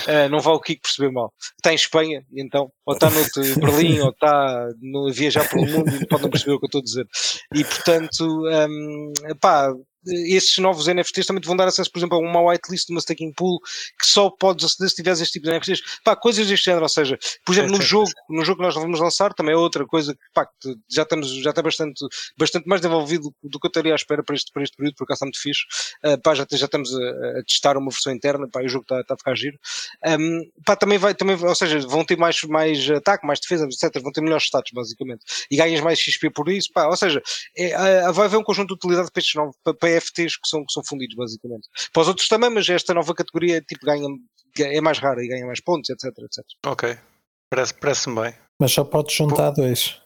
uh, 0.06 0.28
não 0.30 0.40
vá 0.40 0.52
o 0.52 0.60
Kiko 0.60 0.82
perceber 0.82 1.10
mal. 1.10 1.32
Está 1.56 1.72
em 1.72 1.76
Espanha, 1.76 2.24
então, 2.32 2.70
ou 2.84 2.94
está 2.94 3.08
no 3.10 3.24
Berlim, 3.60 4.00
ou 4.00 4.10
está 4.10 4.68
no, 4.80 5.08
a 5.08 5.12
viajar 5.12 5.48
pelo 5.48 5.66
mundo 5.66 6.06
pode 6.08 6.22
não 6.22 6.30
perceber 6.30 6.52
o 6.52 6.58
que 6.58 6.66
eu 6.66 6.68
estou 6.68 6.80
a 6.80 6.84
dizer. 6.84 7.06
E 7.54 7.64
portanto, 7.64 8.42
um, 8.46 9.12
pá, 9.40 9.72
esses 10.06 10.56
novos 10.58 10.86
NFTs 10.86 11.26
também 11.26 11.40
te 11.40 11.46
vão 11.46 11.56
dar 11.56 11.66
acesso, 11.66 11.90
por 11.90 11.98
exemplo, 11.98 12.16
a 12.18 12.20
uma 12.20 12.40
whitelist 12.40 12.86
de 12.86 12.92
uma 12.92 13.00
staking 13.00 13.32
pool 13.32 13.60
que 14.00 14.06
só 14.06 14.30
podes 14.30 14.64
aceder 14.64 14.90
se 14.90 14.96
tiveres 14.96 15.20
este 15.20 15.32
tipo 15.34 15.46
de 15.46 15.52
NFTs. 15.52 15.82
Pá, 16.04 16.14
coisas 16.14 16.46
deste 16.46 16.66
género, 16.66 16.84
ou 16.84 16.88
seja, 16.88 17.18
por 17.44 17.52
exemplo, 17.52 17.72
no 17.72 17.82
jogo, 17.82 18.10
no 18.28 18.44
jogo 18.44 18.58
que 18.58 18.64
nós 18.64 18.74
vamos 18.74 19.00
lançar, 19.00 19.32
também 19.34 19.54
é 19.54 19.56
outra 19.56 19.84
coisa 19.86 20.14
que, 20.14 20.20
pá, 20.32 20.48
já 20.90 21.02
estamos, 21.02 21.32
já 21.34 21.50
está 21.50 21.62
bastante, 21.62 22.04
bastante 22.36 22.66
mais 22.68 22.80
desenvolvido 22.80 23.34
do 23.42 23.58
que 23.58 23.66
eu 23.66 23.68
estaria 23.68 23.92
à 23.92 23.96
espera 23.96 24.22
para 24.22 24.34
este, 24.34 24.52
para 24.52 24.62
este 24.62 24.76
período, 24.76 24.94
por 24.96 25.04
acaso 25.04 25.16
está 25.16 25.26
muito 25.26 25.40
fixe. 25.40 25.62
Uh, 26.04 26.20
pá, 26.20 26.34
já, 26.34 26.46
já 26.50 26.66
estamos 26.66 26.94
a, 26.94 27.38
a, 27.38 27.42
testar 27.46 27.76
uma 27.76 27.90
versão 27.90 28.12
interna, 28.12 28.48
pá, 28.48 28.62
o 28.62 28.68
jogo 28.68 28.82
está, 28.82 29.00
está 29.00 29.14
a 29.14 29.16
ficar 29.16 29.34
giro. 29.34 29.58
Um, 30.06 30.42
pá, 30.64 30.76
também 30.76 30.98
vai, 30.98 31.14
também, 31.14 31.36
ou 31.36 31.54
seja, 31.54 31.80
vão 31.80 32.04
ter 32.04 32.16
mais, 32.16 32.40
mais 32.42 32.88
ataque, 32.90 33.26
mais 33.26 33.40
defesa, 33.40 33.64
etc. 33.64 34.00
Vão 34.02 34.12
ter 34.12 34.20
melhores 34.20 34.44
status, 34.44 34.70
basicamente. 34.72 35.24
E 35.50 35.56
ganhas 35.56 35.80
mais 35.80 35.98
XP 35.98 36.30
por 36.30 36.48
isso, 36.48 36.70
pá, 36.72 36.86
ou 36.86 36.96
seja, 36.96 37.20
é, 37.56 38.10
vai 38.12 38.26
haver 38.26 38.36
um 38.36 38.44
conjunto 38.44 38.68
de 38.68 38.74
utilidade 38.74 39.10
para 39.10 39.20
estes 39.20 39.34
novos, 39.34 39.56
para 39.64 39.87
para 39.87 39.87
FTs 39.88 40.36
que 40.36 40.48
são, 40.48 40.64
que 40.64 40.72
são 40.72 40.82
fundidos, 40.84 41.16
basicamente. 41.16 41.68
Para 41.92 42.02
os 42.02 42.08
outros 42.08 42.28
também, 42.28 42.50
mas 42.50 42.68
esta 42.68 42.94
nova 42.94 43.14
categoria 43.14 43.60
tipo, 43.60 43.84
ganha, 43.84 44.06
é 44.58 44.80
mais 44.80 44.98
rara 44.98 45.22
e 45.22 45.28
ganha 45.28 45.46
mais 45.46 45.60
pontos, 45.60 45.90
etc. 45.90 46.04
etc. 46.06 46.44
Ok. 46.66 46.98
Parece-me 47.50 47.80
parece 47.80 48.14
bem. 48.14 48.34
Mas 48.60 48.72
só 48.72 48.84
podes 48.84 49.14
juntar 49.14 49.50
dois. 49.50 50.00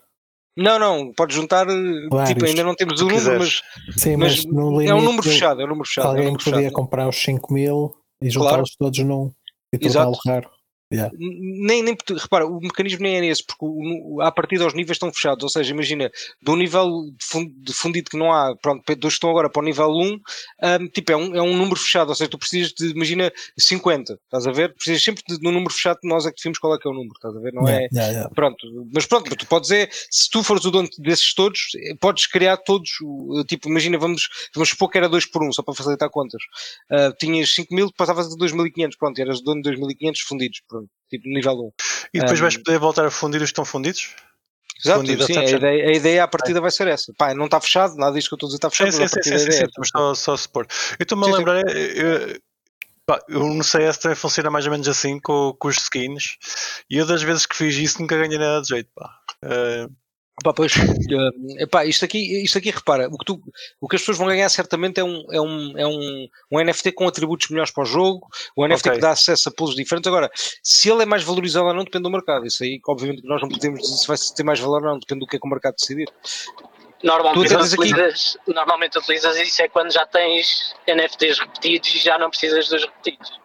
Não, 0.57 0.79
não, 0.79 1.13
podes 1.13 1.35
juntar. 1.35 1.67
Vários. 1.67 2.29
Tipo, 2.29 2.45
ainda 2.45 2.63
não 2.63 2.75
temos 2.75 3.01
o 3.01 3.07
número, 3.07 3.39
mas, 3.39 3.61
quiseres. 3.61 3.63
Sim, 3.97 4.17
mas 4.17 4.45
mas, 4.45 4.55
no 4.55 4.71
limite 4.73 4.91
é 4.91 4.95
um 4.95 5.03
número 5.03 5.23
fechado. 5.23 5.61
É 5.61 5.65
um 5.65 5.69
número 5.69 5.89
fechado. 5.89 6.05
é 6.05 6.09
um 6.09 6.11
alguém 6.11 6.27
número 6.27 6.45
podia 6.45 6.59
fechado. 6.59 6.75
comprar 6.75 7.09
os 7.09 7.17
5 7.17 7.53
mil 7.53 7.95
e 8.23 8.31
juntá-los 8.31 8.77
todos 8.77 8.99
num 8.99 9.33
e 9.73 9.79
torná-lo 9.79 10.19
raro. 10.27 10.51
Yeah. 10.93 11.11
nem, 11.19 11.83
nem, 11.83 11.97
repara, 12.19 12.47
o 12.47 12.61
mecanismo 12.61 13.03
nem 13.03 13.17
é 13.17 13.27
esse, 13.27 13.45
porque 13.45 13.65
o, 13.65 14.17
o, 14.17 14.21
à 14.23 14.31
partida 14.31 14.67
os 14.67 14.75
níveis 14.75 14.97
estão 14.97 15.13
fechados, 15.13 15.43
ou 15.43 15.49
seja, 15.49 15.73
imagina, 15.73 16.11
do 16.41 16.55
nível 16.57 16.87
de 17.19 17.25
fun- 17.25 17.51
de 17.57 17.73
fundido 17.73 18.11
que 18.11 18.17
não 18.19 18.33
há, 18.33 18.55
pronto, 18.57 18.83
dos 18.97 18.97
que 19.01 19.07
estão 19.09 19.31
agora 19.31 19.49
para 19.51 19.61
o 19.61 19.65
nível 19.65 19.89
1, 19.91 20.03
hum, 20.13 20.21
tipo, 20.93 21.13
é 21.13 21.17
um, 21.17 21.35
é 21.37 21.43
um 21.43 21.57
número 21.57 21.77
fechado, 21.79 22.09
ou 22.11 22.15
seja, 22.15 22.31
tu 22.31 22.39
precisas 22.39 22.73
de, 22.73 22.91
imagina, 22.91 23.33
50, 23.59 24.15
estás 24.25 24.47
a 24.47 24.53
ver? 24.53 24.75
Precisas 24.75 25.03
sempre 25.03 25.23
de, 25.29 25.39
de 25.39 25.49
um 25.49 25.53
número 25.53 25.73
fechado, 25.73 25.99
nós 26.05 26.27
é 26.27 26.31
que 26.31 26.37
definimos 26.37 26.59
qual 26.59 26.75
é 26.75 26.79
que 26.79 26.87
é 26.87 26.91
o 26.91 26.95
número, 26.95 27.15
estás 27.15 27.35
a 27.37 27.41
ver? 27.41 27.53
Não 27.53 27.69
é, 27.69 27.73
Yeah, 27.73 27.89
yeah, 27.93 28.13
yeah. 28.13 28.31
Pronto, 28.35 28.67
mas 28.95 29.07
pronto, 29.07 29.35
tu 29.37 29.47
podes 29.47 29.71
é, 29.71 29.89
se 30.11 30.29
tu 30.31 30.43
fores 30.43 30.65
o 30.65 30.71
dono 30.71 30.89
desses 30.99 31.35
todos, 31.35 31.61
eh, 31.77 31.95
podes 32.01 32.27
criar 32.27 32.57
todos, 32.59 32.91
o- 33.03 33.45
tipo, 33.45 33.69
imagina, 33.69 33.99
vamos, 33.99 34.29
vamos 34.55 34.69
supor 34.71 34.91
que 34.91 34.99
era 34.99 35.09
2 35.09 35.27
por 35.27 35.43
1, 35.43 35.49
um, 35.49 35.53
só 35.53 35.63
para 35.63 35.75
facilitar 35.75 36.11
contas. 36.11 36.43
Ah, 36.91 37.13
tinhas 37.19 37.55
5 37.55 37.75
mil, 37.75 37.93
passavas 37.97 38.29
de 38.29 38.37
2.500, 38.37 38.97
pronto, 38.99 39.19
eras 39.21 39.41
dono 39.43 39.63
de 39.63 39.71
2.500 39.71 40.21
fundidos, 40.21 40.63
pronto, 40.69 40.82
tipo 41.09 41.29
nível 41.29 41.53
1. 41.53 41.73
E 42.15 42.21
depois 42.21 42.39
Um, 42.39 42.43
vais 42.43 42.57
poder 42.57 42.79
voltar 42.79 43.07
a 43.07 43.11
fundir 43.11 43.39
os 43.39 43.49
que 43.49 43.53
estão 43.53 43.65
fundidos? 43.65 44.15
Exato, 44.85 45.07
sim, 45.25 45.39
a 45.39 45.45
ideia, 45.45 45.89
a 45.89 45.93
ideia 45.93 46.25
à 46.25 46.29
partida 46.29 46.61
vai 46.61 46.71
ser 46.71 46.89
essa. 46.89 47.13
Pá, 47.17 47.33
não 47.35 47.45
está 47.45 47.61
fechado, 47.61 47.95
nada 47.95 48.15
disto 48.15 48.29
que 48.29 48.35
eu 48.35 48.37
estou 48.37 48.47
a 48.47 48.49
dizer 48.49 48.57
está 48.57 48.71
fechado, 48.71 48.93
sim, 48.93 49.01
mas 49.01 49.11
sim, 49.13 49.21
a 49.21 49.23
sim, 49.23 49.31
sim, 49.31 49.35
é 49.35 49.53
sim, 49.53 49.63
essa. 49.65 49.73
mas 49.79 49.89
só, 49.89 50.15
só 50.15 50.37
supor. 50.37 50.67
Eu 50.99 51.03
estou-me 51.05 51.25
a 51.25 51.37
lembrar, 51.37 51.63
eu, 51.69 52.41
pá, 53.07 53.21
eu 53.29 53.47
no 53.47 53.63
CS 53.63 53.99
também 53.99 54.17
funciona 54.17 54.51
mais 54.51 54.65
ou 54.65 54.73
menos 54.73 54.89
assim 54.89 55.21
com, 55.21 55.55
com 55.57 55.69
os 55.69 55.77
skins 55.77 56.37
e 56.91 56.97
eu 56.97 57.07
das 57.07 57.23
vezes 57.23 57.47
que 57.47 57.55
fiz 57.55 57.77
isso 57.77 58.01
nunca 58.01 58.17
ganhei 58.17 58.39
nada 58.39 58.61
de 58.61 58.69
jeito, 58.69 58.91
pá. 58.95 59.09
Eh, 59.45 59.87
Pá, 60.43 60.53
pois, 60.53 60.73
eh, 60.77 61.63
epá, 61.63 61.85
isto 61.85 62.05
aqui, 62.05 62.43
isto 62.43 62.59
aqui, 62.59 62.71
repara, 62.71 63.07
o 63.09 63.17
que, 63.17 63.25
tu, 63.25 63.41
o 63.81 63.89
que 63.89 63.97
as 63.97 64.03
pessoas 64.03 64.19
vão 64.19 64.27
ganhar 64.27 64.49
certamente 64.49 64.99
é 64.99 65.05
um, 65.05 65.25
é 65.31 65.41
um, 65.41 65.79
é 65.79 65.87
um, 65.87 66.29
um 66.51 66.65
NFT 66.65 66.93
com 66.93 67.07
atributos 67.07 67.49
melhores 67.49 67.71
para 67.71 67.83
o 67.83 67.87
jogo, 67.87 68.27
o 68.57 68.67
NFT 68.67 68.89
Ok. 68.89 68.97
que 68.97 69.03
dá 69.03 69.11
acesso 69.11 69.49
a 69.49 69.53
pools 69.53 69.75
diferentes. 69.75 70.09
Agora, 70.09 70.31
se 70.63 70.91
ele 70.91 71.03
é 71.03 71.07
mais 71.07 71.23
valorizado 71.23 71.67
ou 71.67 71.75
não, 71.75 71.85
depende 71.85 72.03
do 72.05 72.11
mercado. 72.11 72.47
Isso 72.47 72.65
aí, 72.65 72.81
obviamente, 72.89 73.23
nós 73.25 73.41
não 73.41 73.49
podemos 73.49 73.81
dizer 73.81 73.97
se 73.97 74.07
vai 74.09 74.17
ter 74.35 74.43
mais 74.43 74.59
valor 74.59 74.83
ou 74.83 74.89
não, 74.93 74.99
depende 74.99 75.21
do 75.21 75.27
que 75.27 75.37
é 75.37 75.39
que 75.39 75.47
o 75.47 75.51
mercado 75.51 75.75
decidir. 75.77 76.09
Normalmente 77.03 77.49
tens 77.49 77.73
aqui- 77.73 77.83
utilizas, 77.83 78.37
normalmente 78.47 78.99
utilizas 78.99 79.37
isso 79.37 79.61
é 79.63 79.69
quando 79.69 79.93
já 79.93 80.07
tens 80.07 80.75
NFTs 80.87 81.39
repetidos 81.41 81.95
e 81.95 81.99
já 81.99 82.17
não 82.19 82.31
precisas 82.31 82.69
dos 82.69 82.83
repetidos. 82.85 83.41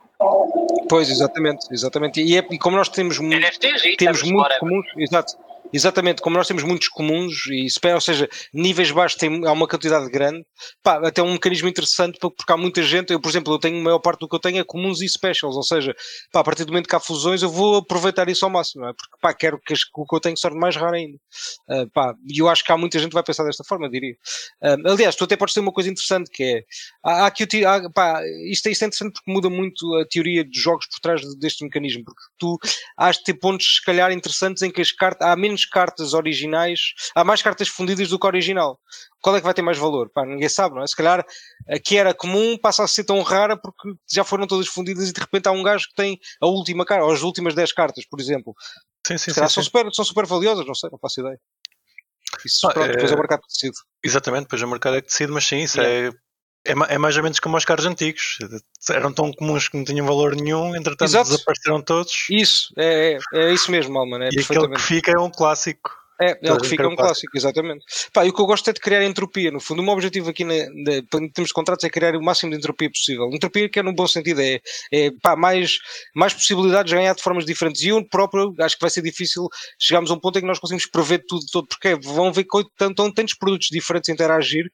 Pois, 0.89 1.09
exatamente, 1.09 1.67
exatamente. 1.71 2.21
E, 2.21 2.37
é, 2.37 2.45
e 2.51 2.57
como 2.57 2.75
nós 2.77 2.89
temos 2.89 3.19
muito. 3.19 3.35
NFTs 3.39 3.97
temos 3.97 4.23
muito 4.23 4.59
comuns, 4.59 4.85
exato. 4.97 5.33
Exatamente, 5.73 6.21
como 6.21 6.37
nós 6.37 6.47
temos 6.47 6.63
muitos 6.63 6.87
comuns, 6.87 7.45
e 7.47 7.67
ou 7.93 7.99
seja, 7.99 8.29
níveis 8.53 8.89
baixos 8.89 9.17
tem, 9.19 9.45
há 9.45 9.51
uma 9.51 9.67
quantidade 9.67 10.09
grande, 10.09 10.45
pá, 10.81 11.05
até 11.05 11.21
um 11.21 11.33
mecanismo 11.33 11.67
interessante 11.67 12.17
porque 12.19 12.53
há 12.53 12.55
muita 12.55 12.81
gente, 12.81 13.11
eu 13.11 13.19
por 13.19 13.27
exemplo, 13.27 13.53
eu 13.53 13.59
tenho 13.59 13.77
a 13.77 13.83
maior 13.83 13.99
parte 13.99 14.21
do 14.21 14.29
que 14.29 14.35
eu 14.35 14.39
tenho 14.39 14.59
é 14.59 14.63
comuns 14.63 15.01
e 15.01 15.09
specials, 15.09 15.57
ou 15.57 15.63
seja, 15.63 15.93
pá, 16.31 16.39
a 16.39 16.43
partir 16.43 16.63
do 16.63 16.71
momento 16.71 16.87
que 16.87 16.95
há 16.95 17.01
fusões 17.01 17.41
eu 17.43 17.49
vou 17.49 17.75
aproveitar 17.77 18.29
isso 18.29 18.45
ao 18.45 18.51
máximo, 18.51 18.85
é? 18.85 18.93
porque 18.93 19.17
pá, 19.21 19.33
quero 19.33 19.59
que 19.59 19.73
o 19.95 20.05
que 20.05 20.15
eu 20.15 20.19
tenho 20.21 20.37
sorte 20.37 20.57
mais 20.57 20.75
raro 20.77 20.95
ainda. 20.95 21.17
Ah, 21.69 21.85
pá, 21.93 22.15
e 22.29 22.39
eu 22.39 22.47
acho 22.47 22.63
que 22.63 22.71
há 22.71 22.77
muita 22.77 22.97
gente 22.97 23.09
que 23.09 23.13
vai 23.15 23.23
pensar 23.23 23.43
desta 23.43 23.63
forma, 23.65 23.89
diria. 23.89 24.15
Ah, 24.61 24.75
aliás, 24.85 25.15
tu 25.15 25.23
até 25.25 25.35
podes 25.35 25.53
ter 25.53 25.59
uma 25.59 25.71
coisa 25.73 25.89
interessante 25.89 26.29
que 26.31 26.43
é, 26.43 26.63
há, 27.03 27.27
há 27.27 27.27
há, 27.27 27.89
pá, 27.91 28.21
isto, 28.49 28.67
é- 28.67 28.71
isto 28.71 28.83
é 28.83 28.87
interessante 28.87 29.13
porque 29.13 29.31
muda 29.31 29.49
muito 29.49 29.93
a 29.95 30.05
teoria 30.07 30.43
dos 30.43 30.57
jogos 30.61 30.87
por 30.87 30.99
trás 31.01 31.21
de- 31.21 31.37
deste 31.39 31.63
mecanismo, 31.63 32.03
porque 32.05 32.21
tu 32.37 32.57
has 32.97 33.17
de 33.17 33.23
ter 33.23 33.33
pontos, 33.35 33.75
se 33.77 33.83
calhar, 33.83 34.11
interessantes 34.11 34.61
em 34.63 34.71
que 34.71 34.81
as 34.81 34.91
cartas, 34.91 35.27
há 35.27 35.35
menos 35.35 35.56
cartas 35.65 36.13
originais, 36.13 36.79
há 37.15 37.23
mais 37.23 37.41
cartas 37.41 37.67
fundidas 37.67 38.09
do 38.09 38.19
que 38.19 38.27
original. 38.27 38.79
Qual 39.21 39.35
é 39.35 39.39
que 39.39 39.45
vai 39.45 39.53
ter 39.53 39.61
mais 39.61 39.77
valor? 39.77 40.09
Pá, 40.09 40.25
ninguém 40.25 40.49
sabe, 40.49 40.75
não 40.75 40.83
é? 40.83 40.87
Se 40.87 40.95
calhar 40.95 41.25
a 41.69 41.79
que 41.79 41.97
era 41.97 42.13
comum 42.13 42.57
passa 42.57 42.83
a 42.83 42.87
ser 42.87 43.03
tão 43.03 43.21
rara 43.21 43.57
porque 43.57 43.89
já 44.11 44.23
foram 44.23 44.45
todas 44.47 44.67
fundidas 44.67 45.09
e 45.09 45.13
de 45.13 45.19
repente 45.19 45.47
há 45.47 45.51
um 45.51 45.63
gajo 45.63 45.87
que 45.89 45.95
tem 45.95 46.19
a 46.41 46.47
última 46.47 46.85
carta, 46.85 47.05
ou 47.05 47.11
as 47.11 47.21
últimas 47.21 47.53
10 47.55 47.71
cartas, 47.73 48.05
por 48.05 48.19
exemplo. 48.19 48.55
sim, 49.05 49.17
sim, 49.17 49.33
sim, 49.33 49.47
são 49.47 49.63
super, 49.63 49.93
são 49.93 50.05
super 50.05 50.25
valiosas, 50.25 50.65
não 50.65 50.75
sei, 50.75 50.89
não 50.91 50.99
faço 50.99 51.21
ideia. 51.21 51.39
Isso, 52.45 52.67
Ah, 52.67 52.73
pronto, 52.73 52.91
depois 52.91 53.09
é 53.11 53.13
é- 53.13 53.15
o 53.15 53.19
mercado 53.19 53.41
que 53.41 53.47
decide. 53.47 53.77
Exatamente, 54.03 54.43
depois 54.43 54.61
o 54.61 54.67
mercado 54.67 54.97
é 54.97 55.01
que 55.01 55.07
decide, 55.07 55.31
mas 55.31 55.45
sim, 55.45 55.59
isso 55.63 55.79
Yeah. 55.81 56.15
é, 56.15 56.26
é, 56.67 56.95
é 56.95 56.97
mais 56.97 57.15
ou 57.17 57.23
menos 57.23 57.39
como 57.39 57.57
os 57.57 57.65
carros 57.65 57.85
antigos. 57.85 58.37
Eram 58.89 59.13
tão 59.13 59.31
comuns 59.31 59.67
que 59.67 59.77
não 59.77 59.85
tinham 59.85 60.05
valor 60.05 60.35
nenhum, 60.35 60.75
entretanto 60.75 61.09
Exato. 61.09 61.29
desapareceram 61.29 61.81
todos. 61.81 62.27
Isso, 62.29 62.73
é, 62.77 63.17
é, 63.33 63.39
é 63.39 63.53
isso 63.53 63.71
mesmo, 63.71 63.97
Alman, 63.97 64.25
é 64.25 64.29
E 64.31 64.39
aquele 64.39 64.69
que 64.69 64.81
fica 64.81 65.11
é 65.11 65.19
um 65.19 65.29
clássico. 65.29 65.91
É, 66.19 66.31
é 66.41 66.51
o 66.51 66.57
que 66.57 66.67
fica 66.67 66.81
querem 66.81 66.91
um 66.91 66.95
clássico. 66.95 67.31
clássico, 67.31 67.37
exatamente. 67.37 67.85
Pá, 68.11 68.25
e 68.25 68.29
o 68.29 68.33
que 68.33 68.41
eu 68.41 68.45
gosto 68.47 68.67
é 68.69 68.73
de 68.73 68.79
criar 68.79 69.03
entropia. 69.03 69.51
No 69.51 69.59
fundo, 69.59 69.81
o 69.81 69.85
meu 69.85 69.93
objetivo 69.93 70.31
aqui 70.31 70.43
na, 70.43 70.53
na, 70.53 70.93
em 70.97 71.29
termos 71.29 71.49
de 71.49 71.53
contratos 71.53 71.85
é 71.85 71.89
criar 71.89 72.15
o 72.15 72.23
máximo 72.23 72.51
de 72.51 72.57
entropia 72.57 72.89
possível. 72.89 73.29
Entropia 73.31 73.69
que 73.69 73.79
é 73.79 73.83
no 73.83 73.93
bom 73.93 74.07
sentido, 74.07 74.41
é, 74.41 74.59
é 74.91 75.11
pá, 75.21 75.35
mais, 75.35 75.77
mais 76.15 76.33
possibilidades 76.33 76.89
de 76.89 76.97
ganhar 76.97 77.13
de 77.13 77.21
formas 77.21 77.45
diferentes. 77.45 77.83
E 77.83 77.89
eu 77.89 78.03
próprio 78.03 78.53
acho 78.59 78.75
que 78.75 78.81
vai 78.81 78.89
ser 78.89 79.03
difícil 79.03 79.47
chegarmos 79.79 80.09
a 80.09 80.15
um 80.15 80.19
ponto 80.19 80.37
em 80.39 80.41
que 80.41 80.47
nós 80.47 80.57
conseguimos 80.57 80.87
prever 80.87 81.23
tudo 81.27 81.45
todo, 81.51 81.67
porque 81.67 81.95
vão 81.95 82.33
ver 82.33 82.45
que 82.45 82.57
estão 82.57 83.11
tantos 83.11 83.35
produtos 83.35 83.67
diferentes 83.67 84.09
interagir, 84.09 84.65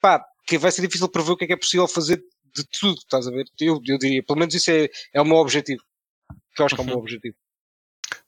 pá, 0.00 0.24
que 0.46 0.58
vai 0.58 0.70
ser 0.70 0.82
difícil 0.82 1.08
prever 1.08 1.32
o 1.32 1.36
que 1.36 1.44
é 1.44 1.46
que 1.48 1.52
é 1.52 1.56
possível 1.56 1.88
fazer 1.88 2.16
de 2.54 2.64
tudo, 2.80 2.98
estás 2.98 3.26
a 3.26 3.30
ver? 3.30 3.44
Eu, 3.60 3.80
eu 3.86 3.98
diria, 3.98 4.22
pelo 4.24 4.38
menos 4.38 4.54
isso 4.54 4.70
é, 4.70 4.88
é 5.12 5.20
o 5.20 5.24
meu 5.24 5.36
objetivo. 5.36 5.82
Que 6.54 6.62
eu 6.62 6.66
acho 6.66 6.74
que 6.74 6.80
é 6.80 6.84
o 6.84 6.86
meu 6.86 6.96
Uhum. 6.96 7.02
objetivo. 7.02 7.34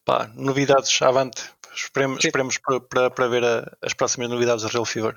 Pá, 0.05 0.31
novidades, 0.35 1.01
avante. 1.03 1.43
Esperemos, 1.75 2.21
Sim. 2.21 2.29
esperemos 2.29 2.59
para, 2.59 2.81
para, 2.81 3.11
para 3.11 3.29
ver 3.29 3.45
a- 3.45 3.77
as 3.83 3.95
próximas 3.95 4.29
novidades 4.29 4.65
da 4.65 4.69
Real 4.71 4.85
Fever. 4.85 5.15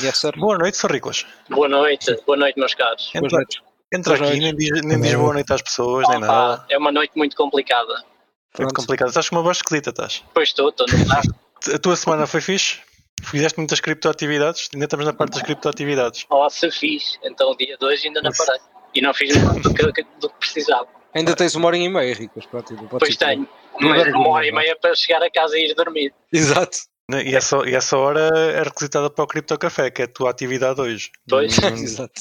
Yes, 0.00 0.18
sir. 0.18 0.32
Boa 0.38 0.56
noite, 0.56 0.76
Sr. 0.76 0.92
Riclas. 0.92 1.26
Boa 1.50 1.68
noite, 1.68 2.14
boa 2.26 2.36
noite, 2.38 2.58
meus 2.58 2.74
caros. 2.74 3.10
Entra, 3.14 3.28
noites. 3.30 3.60
entra 3.92 4.16
Boas 4.16 4.30
aqui, 4.30 4.40
nem 4.40 4.54
diz, 4.54 4.70
nem 4.84 5.00
diz 5.00 5.10
Boa 5.12 5.22
boa 5.22 5.34
noite 5.34 5.52
às 5.52 5.62
pessoas, 5.62 6.06
nem 6.08 6.18
Opa, 6.18 6.26
nada. 6.26 6.66
é 6.70 6.78
uma 6.78 6.92
noite 6.92 7.12
muito 7.16 7.34
complicada. 7.36 7.92
Muito 7.94 8.04
Pronto. 8.52 8.74
complicado. 8.74 9.08
Estás 9.08 9.28
com 9.28 9.36
uma 9.36 9.42
voz 9.42 9.56
esquisita, 9.56 9.90
estás? 9.90 10.22
Pois 10.32 10.50
estou, 10.50 10.68
estou 10.68 10.86
no. 10.86 10.94
A 11.74 11.78
tua 11.78 11.96
semana 11.96 12.26
foi 12.26 12.40
fixe? 12.40 12.80
Fizeste 13.22 13.58
muitas 13.58 13.80
criptoatividades? 13.80 14.68
Ainda 14.72 14.84
estamos 14.86 15.06
na 15.06 15.12
parte 15.12 15.34
das 15.34 15.42
criptoatividades. 15.42 16.26
Se 16.50 16.70
fiz. 16.70 17.18
Então 17.22 17.50
o 17.50 17.56
dia 17.56 17.76
de 17.78 17.84
hoje 17.84 18.08
ainda 18.08 18.22
não 18.22 18.30
parei. 18.36 18.60
E 18.94 19.00
não 19.00 19.12
fiz 19.14 19.34
nada 19.36 19.58
do 19.60 19.74
que, 19.74 19.82
do 20.20 20.28
que 20.28 20.38
precisava. 20.38 20.86
Ainda 21.14 21.34
tens 21.34 21.54
uma 21.54 21.66
hora 21.68 21.76
e 21.76 21.88
meia, 21.88 22.14
Ricas, 22.14 22.44
Pois 22.46 23.16
tenho. 23.16 23.48
Mas 23.80 24.06
é 24.06 24.10
uma 24.10 24.28
hora 24.28 24.46
e 24.46 24.52
meia 24.52 24.76
para 24.80 24.94
chegar 24.94 25.22
a 25.22 25.30
casa 25.30 25.56
e 25.58 25.70
ir 25.70 25.74
dormir. 25.74 26.12
Exato. 26.32 26.78
E 27.10 27.36
essa, 27.36 27.56
e 27.68 27.74
essa 27.74 27.98
hora 27.98 28.30
é 28.50 28.62
requisitada 28.62 29.10
para 29.10 29.24
o 29.24 29.26
Cripto 29.26 29.58
Café, 29.58 29.90
que 29.90 30.02
é 30.02 30.04
a 30.06 30.08
tua 30.08 30.30
atividade 30.30 30.80
hoje. 30.80 31.10
Pois. 31.28 31.56
Não- 31.58 31.68
Exato. 31.76 32.12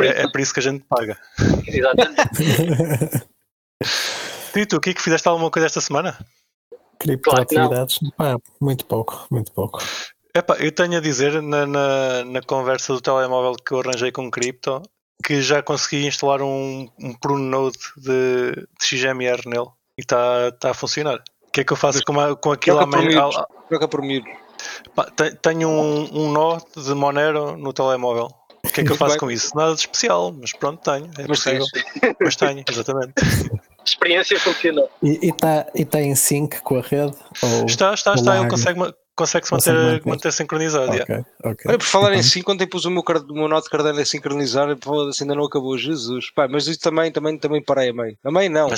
É, 0.00 0.22
é 0.22 0.30
por 0.30 0.40
isso 0.40 0.52
que 0.54 0.60
a 0.60 0.62
gente 0.62 0.84
paga. 0.88 1.18
Exatamente. 1.66 3.26
E 4.56 4.64
tu, 4.64 4.76
o 4.76 4.80
que 4.80 4.88
é 4.88 4.94
que 4.94 5.02
fizeste 5.02 5.28
alguma 5.28 5.50
coisa 5.50 5.66
esta 5.66 5.82
semana? 5.82 6.16
Criptoatividades? 6.98 7.98
Pá, 8.16 8.38
muito 8.58 8.86
pouco, 8.86 9.26
muito 9.30 9.52
pouco. 9.52 9.82
Epá, 10.36 10.56
eu 10.58 10.70
tenho 10.70 10.98
a 10.98 11.00
dizer 11.00 11.40
na, 11.42 11.64
na, 11.66 12.24
na 12.24 12.42
conversa 12.42 12.92
do 12.92 13.00
telemóvel 13.00 13.54
que 13.54 13.72
eu 13.72 13.80
arranjei 13.80 14.12
com 14.12 14.30
cripto 14.30 14.82
que 15.24 15.40
já 15.40 15.62
consegui 15.62 16.06
instalar 16.06 16.42
um, 16.42 16.86
um 17.00 17.14
Pronode 17.14 17.78
de, 17.96 18.52
de 18.78 18.86
XMR 18.86 19.40
nele 19.46 19.68
e 19.98 20.02
está 20.02 20.52
tá 20.52 20.70
a 20.70 20.74
funcionar. 20.74 21.22
O 21.48 21.50
que 21.50 21.62
é 21.62 21.64
que 21.64 21.72
eu 21.72 21.76
faço 21.76 22.02
com, 22.04 22.20
a- 22.20 22.36
com 22.36 22.52
aquilo 22.52 22.76
Troca 22.76 22.90
por 22.90 22.98
amanhã? 23.00 23.18
miúdos. 23.18 23.44
Troca 23.68 23.88
por 23.88 24.02
miúdos. 24.02 24.30
Tenho 25.40 25.68
um, 25.70 26.02
um 26.26 26.32
nó 26.32 26.58
de 26.76 26.94
Monero 26.94 27.56
no 27.56 27.72
telemóvel. 27.72 28.28
O 28.64 28.68
que 28.68 28.82
é 28.82 28.84
que 28.84 28.92
eu 28.92 28.96
faço 28.96 29.12
bem. 29.12 29.20
com 29.20 29.30
isso? 29.30 29.56
Nada 29.56 29.72
de 29.74 29.80
especial, 29.80 30.32
mas 30.38 30.52
pronto, 30.52 30.82
tenho. 30.82 31.06
É 31.18 31.26
Mas 31.26 31.42
possível. 31.42 31.64
tens. 31.72 32.14
Mas 32.20 32.36
tenho, 32.36 32.64
exatamente. 32.68 33.12
A 33.18 33.62
experiência 33.86 34.38
funcionou. 34.40 34.90
E 35.02 35.30
está 35.30 35.66
e 35.74 35.84
tá 35.84 36.00
em 36.02 36.14
sync 36.14 36.60
com 36.62 36.76
a 36.78 36.82
rede? 36.82 37.16
Ou... 37.42 37.64
Está, 37.66 37.94
está, 37.94 38.14
está. 38.14 38.36
Ele 38.38 38.50
consegue, 38.50 38.80
consegue-se 39.16 39.50
Consegue 39.50 39.76
manter, 39.78 39.92
manter. 39.92 40.08
manter 40.08 40.32
sincronizado. 40.32 40.92
yeah. 40.92 41.18
Ok, 41.20 41.24
ok. 41.52 41.64
Olha, 41.68 41.78
por 41.78 41.86
falar 41.86 42.10
em 42.12 42.18
Então, 42.18 42.28
si, 42.30 42.42
quando 42.42 42.60
eu 42.60 42.68
pus 42.68 42.84
o 42.84 42.90
meu, 42.90 43.02
card- 43.02 43.30
o 43.30 43.34
meu 43.34 43.48
nó 43.48 43.60
de 43.60 43.68
Cardano 43.68 43.98
a 44.00 44.04
sincronizar, 44.04 44.68
foda-se, 44.82 45.22
ainda 45.22 45.34
não 45.34 45.44
acabou. 45.44 45.76
Jesus. 45.76 46.30
Pá, 46.32 46.46
mas 46.46 46.66
isso 46.68 46.80
também, 46.80 47.10
também, 47.10 47.38
também 47.38 47.62
parei 47.64 47.90
a 47.90 47.92
meio. 47.94 48.16
A 48.22 48.30
meio 48.30 48.50
não. 48.50 48.68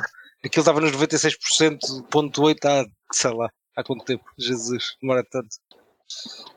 Aquilo 0.45 0.61
estava 0.63 0.81
nos 0.81 0.93
96,8 0.93 2.65
há, 2.65 2.87
sei 3.13 3.31
lá, 3.35 3.51
há 3.77 3.83
quanto 3.85 4.05
tempo? 4.05 4.25
Jesus, 4.39 4.97
demora 5.03 5.25
tanto. 5.31 5.49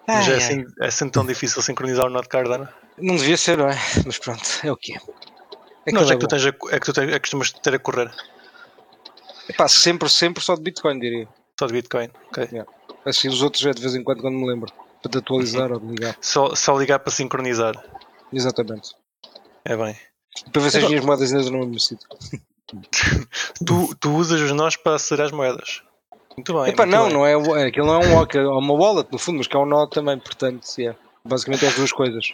Mas 0.08 0.28
Ai, 0.28 0.32
é 0.34 0.36
ai. 0.36 0.38
assim, 0.38 0.66
é 0.80 0.86
assim 0.88 1.10
tão 1.10 1.26
difícil 1.26 1.62
sincronizar 1.62 2.06
o 2.06 2.10
nó 2.10 2.22
de 2.22 2.30
Cardano. 2.30 2.70
Não 2.98 3.16
devia 3.16 3.36
ser, 3.38 3.58
não 3.58 3.68
é? 3.70 3.76
Mas 4.06 4.20
pronto, 4.20 4.42
é 4.64 4.72
o 4.72 4.78
que 4.78 4.94
é. 4.94 4.98
É 5.88 5.92
Não, 5.92 6.06
que 6.06 6.12
é 6.14 6.16
que 6.16 6.20
tu 6.22 6.28
tens 6.28 6.46
a, 6.46 6.50
é 6.50 6.80
que 6.80 6.86
tu 6.86 6.94
tens, 6.94 7.10
é 7.10 7.14
que 7.14 7.20
costumas 7.22 7.52
ter 7.52 7.74
a 7.74 7.80
correr. 7.80 8.12
Pá, 9.58 9.68
sempre, 9.68 10.08
sempre 10.10 10.44
só 10.44 10.56
de 10.56 10.62
Bitcoin, 10.62 11.00
diria. 11.00 11.28
Só 11.60 11.66
de 11.66 11.74
Bitcoin. 11.74 12.10
ok. 12.30 12.48
Assim, 13.06 13.28
os 13.28 13.42
outros 13.42 13.66
é 13.66 13.72
de 13.72 13.82
vez 13.82 13.96
em 13.96 14.04
quando, 14.04 14.22
quando 14.22 14.36
me 14.36 14.48
lembro. 14.48 14.72
Para 15.02 15.20
atualizar 15.20 15.72
ou 15.72 15.80
de 15.80 15.88
ligar. 15.88 16.16
Só, 16.22 16.54
só 16.56 16.78
ligar 16.78 17.00
para 17.00 17.12
sincronizar. 17.12 17.74
Exatamente. 18.32 18.92
É 19.66 19.76
bem. 19.76 19.96
Para 20.52 20.62
ver 20.62 20.72
se 20.72 20.78
as 20.78 20.88
minhas 20.88 21.04
moedas 21.04 21.34
ainda 21.34 21.50
no 21.50 21.60
mesmo 21.60 21.80
sítio. 21.80 22.08
Tu, 23.66 23.96
tu 24.00 24.16
usas 24.16 24.40
os 24.40 24.52
nós 24.54 24.78
para 24.78 24.96
acelerar 24.96 25.28
as 25.28 25.32
moedas. 25.34 25.82
Muito 26.38 26.54
bem. 26.54 26.70
Epá, 26.72 26.86
muito 26.86 26.98
não, 26.98 27.06
bem. 27.06 27.14
não 27.14 27.58
é, 27.58 27.68
aquilo 27.68 27.88
não 27.88 28.02
é 28.02 28.08
um 28.08 28.14
wallet, 28.14 28.38
é 28.38 28.48
uma 28.48 28.74
wallet 28.74 29.12
no 29.12 29.20
fundo, 29.20 29.40
mas 29.40 29.48
que 29.48 29.56
é 29.56 29.60
um 29.60 29.66
nó 29.66 29.86
também, 29.88 30.18
portanto, 30.18 30.66
yeah. 30.78 30.98
basicamente 31.26 31.66
é 31.66 31.68
as 31.68 31.76
duas 31.76 31.92
coisas. 31.92 32.34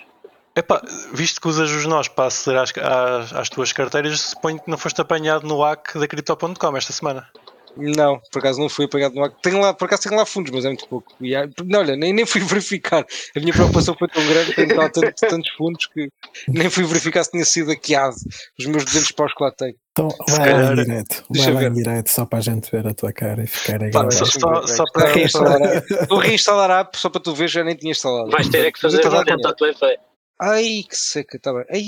Epá, 0.55 0.81
visto 1.13 1.41
que 1.41 1.47
usas 1.47 1.71
os 1.71 1.85
nós 1.85 2.07
para 2.07 2.27
acelerar 2.27 2.63
as, 2.63 2.73
às, 2.77 3.33
às 3.33 3.49
tuas 3.49 3.73
carteiras, 3.73 4.19
suponho 4.21 4.59
que 4.59 4.69
não 4.69 4.77
foste 4.77 5.01
apanhado 5.01 5.47
no 5.47 5.61
hack 5.61 5.95
da 5.95 6.07
Crypto.com 6.07 6.77
esta 6.77 6.93
semana. 6.93 7.27
Não, 7.77 8.19
por 8.31 8.39
acaso 8.39 8.59
não 8.59 8.69
fui 8.69 8.85
apanhado 8.85 9.15
no 9.15 9.23
acto. 9.23 9.37
Tenho 9.41 9.59
lá, 9.59 9.73
por 9.73 9.85
acaso 9.85 10.03
tenho 10.03 10.15
lá 10.15 10.25
fundos, 10.25 10.51
mas 10.51 10.65
é 10.65 10.69
muito 10.69 10.87
pouco. 10.87 11.13
E, 11.21 11.35
há- 11.35 11.47
não, 11.65 11.79
olha, 11.79 11.95
nem, 11.95 12.11
nem 12.13 12.25
fui 12.25 12.41
verificar. 12.45 13.05
A 13.35 13.39
minha 13.39 13.53
preocupação 13.53 13.95
foi 13.97 14.07
tão 14.07 14.25
grande, 14.27 14.53
tenho 14.53 14.75
lá 14.75 14.89
tanto- 14.89 15.13
tantos 15.27 15.49
fundos 15.51 15.85
que 15.87 16.09
nem 16.47 16.69
fui 16.69 16.83
verificar 16.83 17.23
se 17.23 17.31
tinha 17.31 17.45
sido 17.45 17.69
hackeado 17.69 18.15
os 18.59 18.65
meus 18.65 18.83
200 18.85 19.11
paus 19.11 19.33
que 19.33 19.43
lá 19.43 19.51
tenho. 19.51 19.75
Então 19.91 20.09
vai 20.29 20.53
lá 20.53 20.71
em 20.73 20.75
direto. 20.75 21.23
Deixa 21.29 21.51
Vai 21.51 21.53
lá 21.63 21.69
ver. 21.69 21.75
em 21.79 21.83
direto 21.83 22.09
só 22.09 22.25
para 22.25 22.37
a 22.37 22.41
gente 22.41 22.69
ver 22.71 22.85
a 22.87 22.93
tua 22.93 23.11
cara 23.11 23.43
e 23.43 23.47
ficar 23.47 23.75
a 23.77 23.79
Pá, 23.89 24.03
gravar. 24.03 24.11
Só, 24.11 24.25
só, 24.25 24.67
só 24.67 24.83
para. 24.93 25.07
reinstalar 25.11 26.71
a- 26.71 26.79
app 26.81 26.97
só 26.97 27.09
para 27.09 27.21
tu 27.21 27.33
ver, 27.33 27.47
já 27.47 27.63
nem 27.63 27.75
tinha 27.75 27.91
instalado. 27.91 28.29
Vais 28.29 28.47
ter 28.47 28.65
é 28.65 28.71
que 28.71 28.79
fazer 28.79 28.97
uma 28.97 29.03
tô 29.03 29.09
lá 29.09 29.23
Ai, 30.39 30.83
que 30.87 30.95
seca, 30.95 31.37
está 31.37 31.51
bem. 31.51 31.65
Ai, 31.71 31.83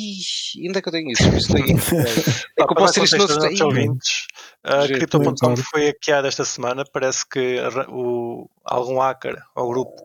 ainda 0.65 0.79
é 0.79 0.82
que 0.82 0.88
eu 0.89 0.91
tenho 0.91 1.12
isso. 1.12 1.24
isso 1.36 1.53
tenho. 1.53 1.77
É 2.58 2.65
que 2.65 2.74
eu 2.74 2.75
posso 2.75 2.94
ter 2.96 3.00
dar 3.01 3.06
isso 3.06 3.18
no 3.18 3.22
contexto 3.22 3.22
aos 3.22 3.44
nossos 3.44 3.62
Ai, 3.62 3.68
ouvintes, 3.68 4.27
a 4.63 4.82
Giro. 4.88 5.00
Crypto.com 5.00 5.56
foi 5.58 5.86
hackeada 5.88 6.27
esta 6.27 6.44
semana. 6.44 6.84
Parece 6.91 7.27
que 7.29 7.58
o, 7.89 8.50
algum 8.65 9.00
hacker 9.00 9.38
ou 9.56 9.70
grupo 9.70 9.96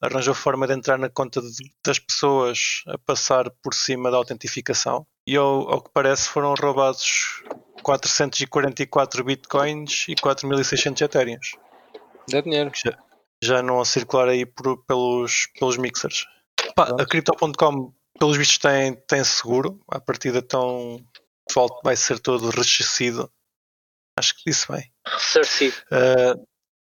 arranjou 0.00 0.34
forma 0.34 0.66
de 0.66 0.74
entrar 0.74 0.98
na 0.98 1.08
conta 1.08 1.40
de- 1.40 1.72
das 1.84 1.98
pessoas 2.00 2.82
a 2.88 2.98
passar 2.98 3.48
por 3.62 3.72
cima 3.72 4.10
da 4.10 4.16
autentificação. 4.16 5.06
E 5.26 5.36
ao, 5.36 5.70
ao 5.70 5.80
que 5.82 5.90
parece 5.94 6.28
foram 6.28 6.52
roubados 6.54 7.42
444 7.82 9.24
bitcoins 9.24 10.04
e 10.08 10.14
4.600 10.16 11.00
ethereums. 11.02 11.52
Dá 12.28 12.40
dinheiro. 12.40 12.70
já 13.42 13.62
não 13.62 13.80
a 13.80 13.84
circular 13.84 14.28
aí 14.28 14.44
por- 14.44 14.84
pelos, 14.84 15.48
pelos 15.58 15.76
mixers. 15.76 16.26
Pá, 16.74 16.94
a 16.98 17.06
Crypto.com, 17.06 17.92
pelos 18.18 18.36
vistos, 18.36 18.58
tem, 18.58 18.94
tem 19.06 19.24
seguro. 19.24 19.80
A 19.88 20.00
partida 20.00 20.40
tão 20.42 21.04
default 21.48 21.74
vai 21.84 21.96
ser 21.96 22.18
todo 22.18 22.50
ressarcido. 22.50 23.30
Acho 24.18 24.34
que 24.36 24.50
disse 24.50 24.70
bem. 24.70 24.90
Ressarcido. 25.06 25.76
Uh, 25.90 26.46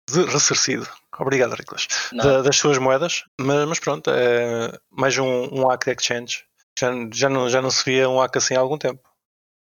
de- 0.09 0.25
ressarcido. 0.31 0.87
Obrigado, 1.19 1.53
Riclas. 1.55 1.87
Não. 2.11 2.23
Da- 2.23 2.41
das 2.41 2.57
suas 2.57 2.77
moedas. 2.77 3.23
Mas, 3.39 3.67
mas 3.67 3.79
pronto, 3.79 4.09
é 4.11 4.77
mais 4.91 5.17
um, 5.17 5.25
um 5.51 5.67
hack 5.67 5.85
de 5.85 5.91
exchange. 5.91 6.43
Já, 6.77 6.91
já, 7.13 7.29
não, 7.29 7.49
já 7.49 7.61
não 7.61 7.71
se 7.71 7.85
via 7.85 8.09
um 8.09 8.19
hack 8.19 8.35
assim 8.37 8.55
há 8.55 8.59
algum 8.59 8.77
tempo. 8.77 9.01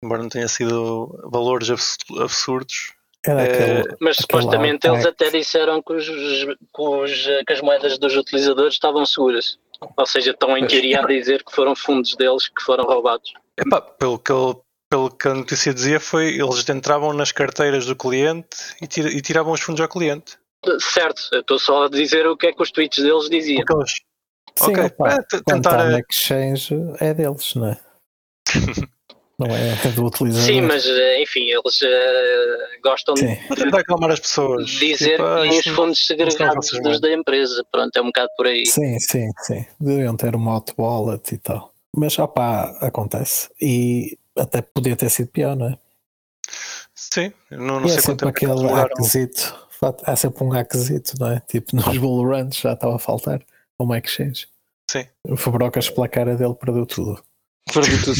Embora 0.05 0.23
não 0.23 0.29
tenha 0.29 0.49
sido 0.49 1.07
valores 1.31 1.69
abs- 1.71 1.97
absurdos. 2.21 2.93
Era 3.25 3.43
É, 3.43 3.45
aquele. 3.53 3.97
Mas 4.01 4.19
Aquele 4.19 4.41
supostamente 4.43 4.87
eles 4.87 5.07
até 5.07 5.31
disseram 5.31 5.83
que, 5.83 5.93
os, 5.93 6.07
que 6.07 6.81
os- 6.83 7.45
que 7.47 7.53
as 7.53 7.61
moedas 7.61 7.99
dos 7.99 8.17
utilizadores 8.17 8.75
estavam 8.75 9.05
seguras. 9.05 9.59
Ou 9.97 10.07
seja, 10.07 10.31
estão 10.31 10.57
em 10.57 10.67
teoria 10.67 11.01
a 11.01 11.07
dizer 11.07 11.45
que 11.45 11.53
foram 11.55 11.75
fundos 11.75 12.15
deles 12.17 12.49
que 12.49 12.63
foram 12.63 12.85
roubados. 12.85 13.33
Epá, 13.59 13.81
pelo 13.81 14.19
que, 14.19 14.33
ele- 14.33 14.57
pelo 14.91 15.11
que 15.11 15.29
a 15.29 15.35
notícia 15.35 15.73
dizia 15.75 15.99
foi 16.01 16.39
eles 16.39 16.69
entravam 16.69 17.13
nas 17.13 17.33
carteiras 17.33 17.87
do 17.87 17.97
cliente 17.97 18.49
e, 18.81 18.87
tira- 18.87 19.11
e 19.11 19.21
tiravam 19.21 19.53
os 19.53 19.61
fundos 19.61 19.81
ao 19.81 19.89
cliente. 19.89 20.39
Certo, 20.79 21.23
eu 21.33 21.41
estou 21.41 21.59
só 21.59 21.85
a 21.85 21.89
dizer 21.89 22.27
o 22.27 22.37
que 22.37 22.47
é 22.47 22.53
que 22.53 22.63
os 22.63 22.71
tweets 22.71 23.03
deles 23.03 23.29
diziam. 23.29 23.65
Eles, 23.69 23.93
Sim, 24.55 24.73
ok, 24.73 24.85
opa, 24.85 25.13
é, 25.15 25.19
tentar, 25.47 25.85
na 25.91 25.99
exchange 26.09 26.75
é 27.01 27.13
deles, 27.15 27.55
não 27.55 27.69
é? 27.69 27.81
não 29.47 29.55
é 29.57 29.75
do 29.93 30.05
utilizador. 30.07 30.47
Sim, 30.47 30.61
mas 30.63 30.87
eh, 30.87 31.23
enfim, 31.23 31.45
eles 31.51 31.81
eh, 31.83 32.79
gostam 32.83 33.17
Sim. 33.17 33.37
para 33.49 33.57
tentar 33.57 33.81
acalmar 33.81 34.11
as 34.11 34.17
de 34.17 34.23
pessoas. 34.23 34.71
dizer 34.71 35.11
Tipo, 35.13 35.23
ah, 35.25 35.43
que 35.43 35.49
os 35.49 35.57
isto- 35.57 35.75
fundos 35.75 36.07
segregados 36.07 36.71
dos 36.83 37.01
da 37.01 37.13
empresa. 37.13 37.65
Pronto, 37.71 37.97
é 37.97 38.01
um 38.01 38.07
bocado 38.07 38.29
por 38.37 38.47
aí. 38.47 38.65
Sim, 38.67 38.99
sim, 38.99 39.31
sim. 39.43 39.65
Deviam 39.81 40.17
ter 40.17 40.35
uma 40.35 40.57
hot 40.57 40.73
wallet 40.79 41.35
e 41.35 41.39
tal. 41.39 41.73
Mas 41.95 42.19
opá, 42.19 42.77
acontece. 42.81 43.51
E 43.61 44.17
até 44.39 44.63
podia 44.63 44.97
ter 44.97 45.11
sido 45.11 45.29
pior, 45.29 45.55
não 45.57 45.67
é? 45.69 45.79
Sim, 46.95 47.33
não, 47.51 47.81
não 47.81 47.83
e 47.83 47.91
é 47.91 47.93
sei 47.95 48.01
sempre 48.01 48.29
é 48.29 48.33
que 48.33 48.45
aquele 48.47 48.67
hackzito. 48.69 49.63
Há 50.05 50.15
sempre 50.15 50.45
um 50.45 50.49
hackzito, 50.51 51.15
não 51.19 51.33
é? 51.33 51.41
Tipo 51.41 51.75
nos 51.77 51.99
bull 51.99 52.25
runs 52.27 52.57
já 52.57 52.73
estava 52.73 52.97
a 52.97 52.99
faltar. 52.99 53.41
Uma 53.79 53.99
exchange. 53.99 54.47
Sim. 54.91 55.07
O 55.27 55.37
Fabrocas 55.37 55.89
pela 55.91 56.07
cara 56.09 56.37
dele 56.37 56.55
perdeu 56.55 56.87
tudo. 56.87 57.23
Perdi 57.73 58.03
tudo. 58.05 58.17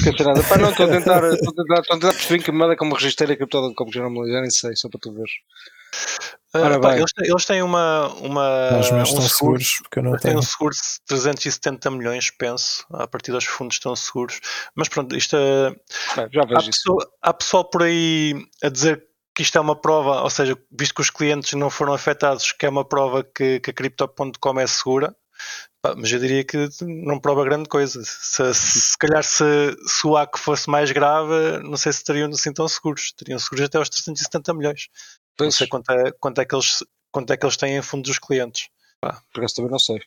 Pá, 0.49 0.59
não, 0.59 0.71
estou 0.71 0.87
a 0.87 0.89
tentar, 0.91 1.25
estou 1.33 1.53
a 1.53 1.55
tentar, 1.55 1.81
estou 1.81 1.97
a 1.97 1.99
tentar 2.01 2.13
perceber 2.13 2.41
em 2.41 2.43
que 2.43 2.53
moeda 2.53 2.77
como 2.77 2.95
registrei 2.95 3.33
a 3.33 3.37
cripto.com, 3.37 3.85
que 3.87 3.93
já 3.93 4.03
não 4.03 4.11
me 4.11 4.31
já 4.31 4.41
nem 4.41 4.51
sei, 4.51 4.77
só 4.77 4.89
para 4.89 5.01
tu 5.01 5.13
veres. 5.13 5.33
Ah, 6.55 6.61
Ora 6.61 6.81
pá, 6.81 6.97
eles, 6.97 7.13
têm- 7.13 7.29
eles 7.31 7.45
têm 7.47 7.63
uma, 7.63 8.09
uma 8.15 8.79
Os 8.79 8.91
meus 8.91 9.09
um 9.11 9.13
estão 9.15 9.29
seguro, 9.29 9.29
seguros 9.29 9.79
porque 9.83 9.99
eu 9.99 10.03
não 10.03 10.13
têm 10.13 10.21
tenho. 10.21 10.39
um 10.39 10.43
seguro 10.43 10.75
de 10.75 10.81
370 11.07 11.91
milhões, 11.91 12.31
penso. 12.31 12.85
A 12.93 13.07
partir 13.09 13.33
dos 13.33 13.45
fundos 13.45 13.77
estão 13.77 13.97
seguros. 13.97 14.39
Mas 14.75 14.89
pronto, 14.89 15.17
isto 15.17 15.35
é, 15.37 15.75
já 16.31 16.43
há, 16.43 16.47
vejo 16.47 16.61
isso. 16.61 16.71
pessoa- 16.71 17.11
há 17.23 17.33
pessoal 17.35 17.65
por 17.69 17.83
aí 17.83 18.35
a 18.63 18.69
dizer 18.69 19.03
que 19.35 19.43
isto 19.43 19.57
é 19.57 19.61
uma 19.63 19.75
prova, 19.75 20.21
ou 20.23 20.29
seja, 20.31 20.57
visto 20.71 20.95
que 20.95 21.01
os 21.01 21.09
clientes 21.11 21.53
não 21.55 21.71
foram 21.71 21.95
afetados, 21.95 22.53
que 22.53 22.67
é 22.67 22.69
uma 22.69 22.85
prova 22.87 23.25
que, 23.25 23.61
que 23.61 23.71
a 23.71 23.75
Crypto.com 23.75 24.61
é 24.61 24.67
segura. 24.67 25.17
Pá, 25.83 25.97
mas 25.97 26.13
eu 26.13 26.21
diria 26.21 26.45
que 26.45 26.69
não 26.83 27.19
prova 27.19 27.45
grande 27.45 27.69
coisa. 27.69 28.01
Se, 28.05 28.55
se 28.55 28.97
calhar 28.97 29.25
se, 29.25 29.45
se 29.85 30.07
o 30.07 30.15
hack 30.15 30.39
fosse 30.39 30.71
mais 30.71 30.93
grave, 30.93 31.59
não 31.65 31.77
sei 31.77 31.93
se 31.93 31.99
estariam 31.99 32.31
assim 32.31 32.53
tão 32.53 32.69
seguros. 32.69 33.03
Estariam 33.07 33.39
seguros 33.39 33.65
até 33.65 33.79
aos 33.79 33.89
370 33.89 34.55
milhões. 34.55 34.89
Não 34.93 35.37
Pois, 35.39 35.57
sei 35.57 35.67
quanto 35.67 35.91
é, 35.91 36.13
quanto 36.13 36.41
é, 36.41 36.45
que, 36.45 36.55
eles, 36.55 36.85
quanto 37.11 37.33
é 37.33 37.37
que 37.37 37.45
eles 37.45 37.57
têm 37.57 37.77
em 37.77 37.83
fundos 37.83 38.11
dos 38.11 38.19
clientes. 38.21 38.69
por 39.01 39.41
acaso 39.41 39.57
também 39.57 39.71
não 39.73 39.79
sei. 39.81 40.01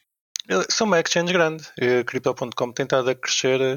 São 0.70 0.88
uma 0.88 1.00
exchange 1.02 1.34
grande. 1.34 1.68
E 1.78 2.00
a 2.00 2.04
Crypto.com 2.06 2.72
tem 2.72 2.86
estado 2.86 3.10
a 3.10 3.16
crescer 3.16 3.62
a 3.62 3.76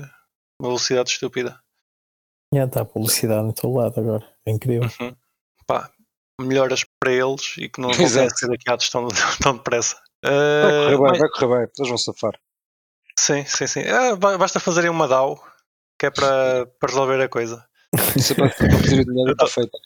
uma 0.61 0.69
velocidade 0.69 1.11
estúpida. 1.11 1.61
Já 2.55 2.65
está 2.65 2.83
a 2.83 2.85
publicidade 2.85 3.49
em 3.49 3.53
todo 3.53 3.75
lado 3.75 3.99
agora. 3.99 4.37
É 4.47 4.53
incrível. 4.53 4.89
Uhum. 5.01 5.17
Pá, 5.67 5.91
melhoras 6.41 6.85
para 7.01 7.13
eles 7.13 7.57
e 7.59 7.69
que 7.69 7.81
não 7.81 7.91
vão 7.91 8.05
Exato. 8.05 8.39
ser 8.39 8.51
hackeados 8.51 8.89
tão, 8.89 9.09
tão 9.43 9.57
depressa. 9.57 10.01
Vai 10.23 10.33
Uh, 10.33 10.71
correr 10.85 10.97
bem, 10.97 11.01
mas- 11.01 11.19
vai 11.19 11.29
correr 11.29 11.47
bem, 11.59 11.69
eles 11.79 11.89
vão 11.89 11.99
safar. 11.99 12.39
sim, 13.19 13.45
sim, 13.45 13.67
sim. 13.67 13.83
Ah, 13.89 14.17
ba- 14.17 14.39
basta 14.39 14.59
fazerem 14.61 14.91
uma 14.91 15.07
DAO 15.09 15.43
que 15.99 16.07
é 16.07 16.11
para, 16.11 16.67
para 16.81 16.89
resolver 16.89 17.23
a 17.23 17.29
coisa. 17.29 17.65
Isso 18.17 18.33
é 18.33 18.37
para, 18.37 18.49
pedir 18.51 19.01
o 19.01 19.05
dinheiro 19.07 19.33
está 19.33 19.47
feito. 19.47 19.79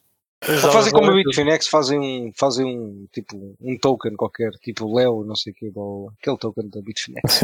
Ou 0.65 0.73
fazem 0.73 0.93
como 0.93 1.11
a. 1.11 1.15
Bitfinex, 1.15 1.69
fazem 1.69 2.01
um, 2.01 2.33
fazem 2.37 2.67
um, 2.67 3.07
tipo, 3.13 3.55
um 3.61 3.79
token 3.79 4.17
qualquer, 4.17 4.51
tipo 4.55 4.93
Leo, 4.93 5.23
não 5.25 5.37
sei 5.37 5.53
o 5.53 5.55
que, 5.55 5.73
aquele 6.19 6.37
token 6.39 6.69
da 6.69 6.81
Bitfinex. 6.83 7.43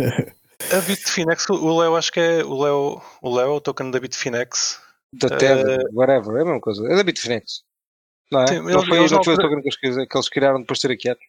A 0.73 0.81
Bitfinex, 0.81 1.49
o 1.49 1.79
Leo 1.79 1.95
acho 1.95 2.11
que 2.13 2.19
é 2.19 2.43
o 2.45 2.61
Leo, 2.61 3.01
o 3.23 3.37
Leo, 3.37 3.53
o 3.55 3.61
token 3.61 3.93
da 3.93 4.01
Bitfinex. 4.01 4.81
Da 5.13 5.29
Tether, 5.29 5.79
whatever, 5.93 6.37
é 6.39 6.41
a 6.41 6.45
mesma 6.45 6.61
coisa. 6.61 6.85
É 6.93 6.97
da 6.97 7.05
Bitfinex. 7.05 7.63
Não 8.33 8.43
é? 8.43 8.47
Sim, 8.49 8.61
não 8.63 8.85
foi, 8.85 8.99
eles 8.99 9.13
não 9.13 9.23
foi 9.23 9.35
o 9.35 9.39
token 9.39 9.63
que 9.63 9.69
eles, 9.69 10.07
que 10.09 10.17
eles 10.17 10.29
criaram 10.29 10.61
depois 10.61 10.81
de 10.81 10.89
ter 10.89 10.95
hackeado. 10.95 11.21